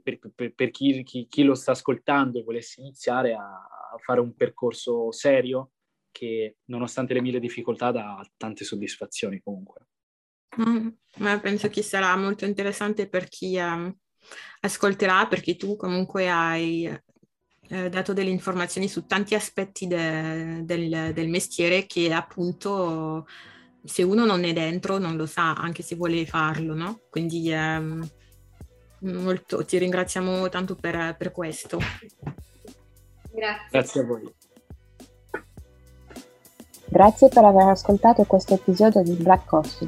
per, 0.04 0.20
per, 0.36 0.54
per 0.54 0.72
chi, 0.72 1.04
chi, 1.04 1.28
chi, 1.30 1.44
lo 1.44 1.56
sta 1.56 1.72
ascoltando 1.72 2.40
e 2.40 2.44
volesse 2.44 2.82
iniziare 2.82 3.34
a, 3.34 3.66
fare 4.04 4.20
un 4.20 4.36
percorso 4.36 5.12
serio 5.12 5.72
che, 6.12 6.58
nonostante 6.66 7.14
le 7.14 7.22
mille 7.22 7.40
difficoltà, 7.40 7.92
dà 7.92 8.22
tante 8.36 8.66
soddisfazioni 8.66 9.40
comunque. 9.40 9.88
Mm, 10.62 10.90
ma 11.20 11.40
penso 11.40 11.70
che 11.70 11.82
sarà 11.82 12.14
molto 12.18 12.44
interessante 12.44 13.08
per 13.08 13.30
chi 13.30 13.56
um, 13.56 13.94
ascolterà, 14.62 15.28
perché 15.28 15.56
tu 15.56 15.78
comunque 15.78 16.30
hai 16.30 16.90
eh, 17.72 17.88
dato 17.88 18.12
delle 18.12 18.30
informazioni 18.30 18.90
su 18.90 19.06
tanti 19.06 19.34
aspetti 19.34 19.88
de, 19.88 20.66
del, 20.66 21.14
del, 21.14 21.30
mestiere 21.30 21.86
che 21.86 22.12
appunto 22.12 23.26
se 23.82 24.04
uno 24.04 24.26
non 24.26 24.44
è 24.44 24.52
dentro 24.52 24.98
non 24.98 25.16
lo 25.16 25.26
sa, 25.26 25.54
anche 25.54 25.82
se 25.82 25.96
vuole 25.96 26.26
farlo, 26.26 26.76
no? 26.76 27.00
Quindi 27.10 27.50
ehm, 27.50 28.06
molto, 29.00 29.64
ti 29.64 29.78
ringraziamo 29.78 30.50
tanto 30.50 30.76
per, 30.76 31.16
per 31.18 31.32
questo. 31.32 31.78
Grazie. 33.32 33.68
Grazie 33.72 34.02
a 34.02 34.04
voi. 34.04 34.34
Grazie 36.88 37.30
per 37.30 37.46
aver 37.46 37.70
ascoltato 37.70 38.26
questo 38.26 38.56
episodio 38.56 39.02
di 39.02 39.14
Black 39.14 39.46
Coffee. 39.46 39.88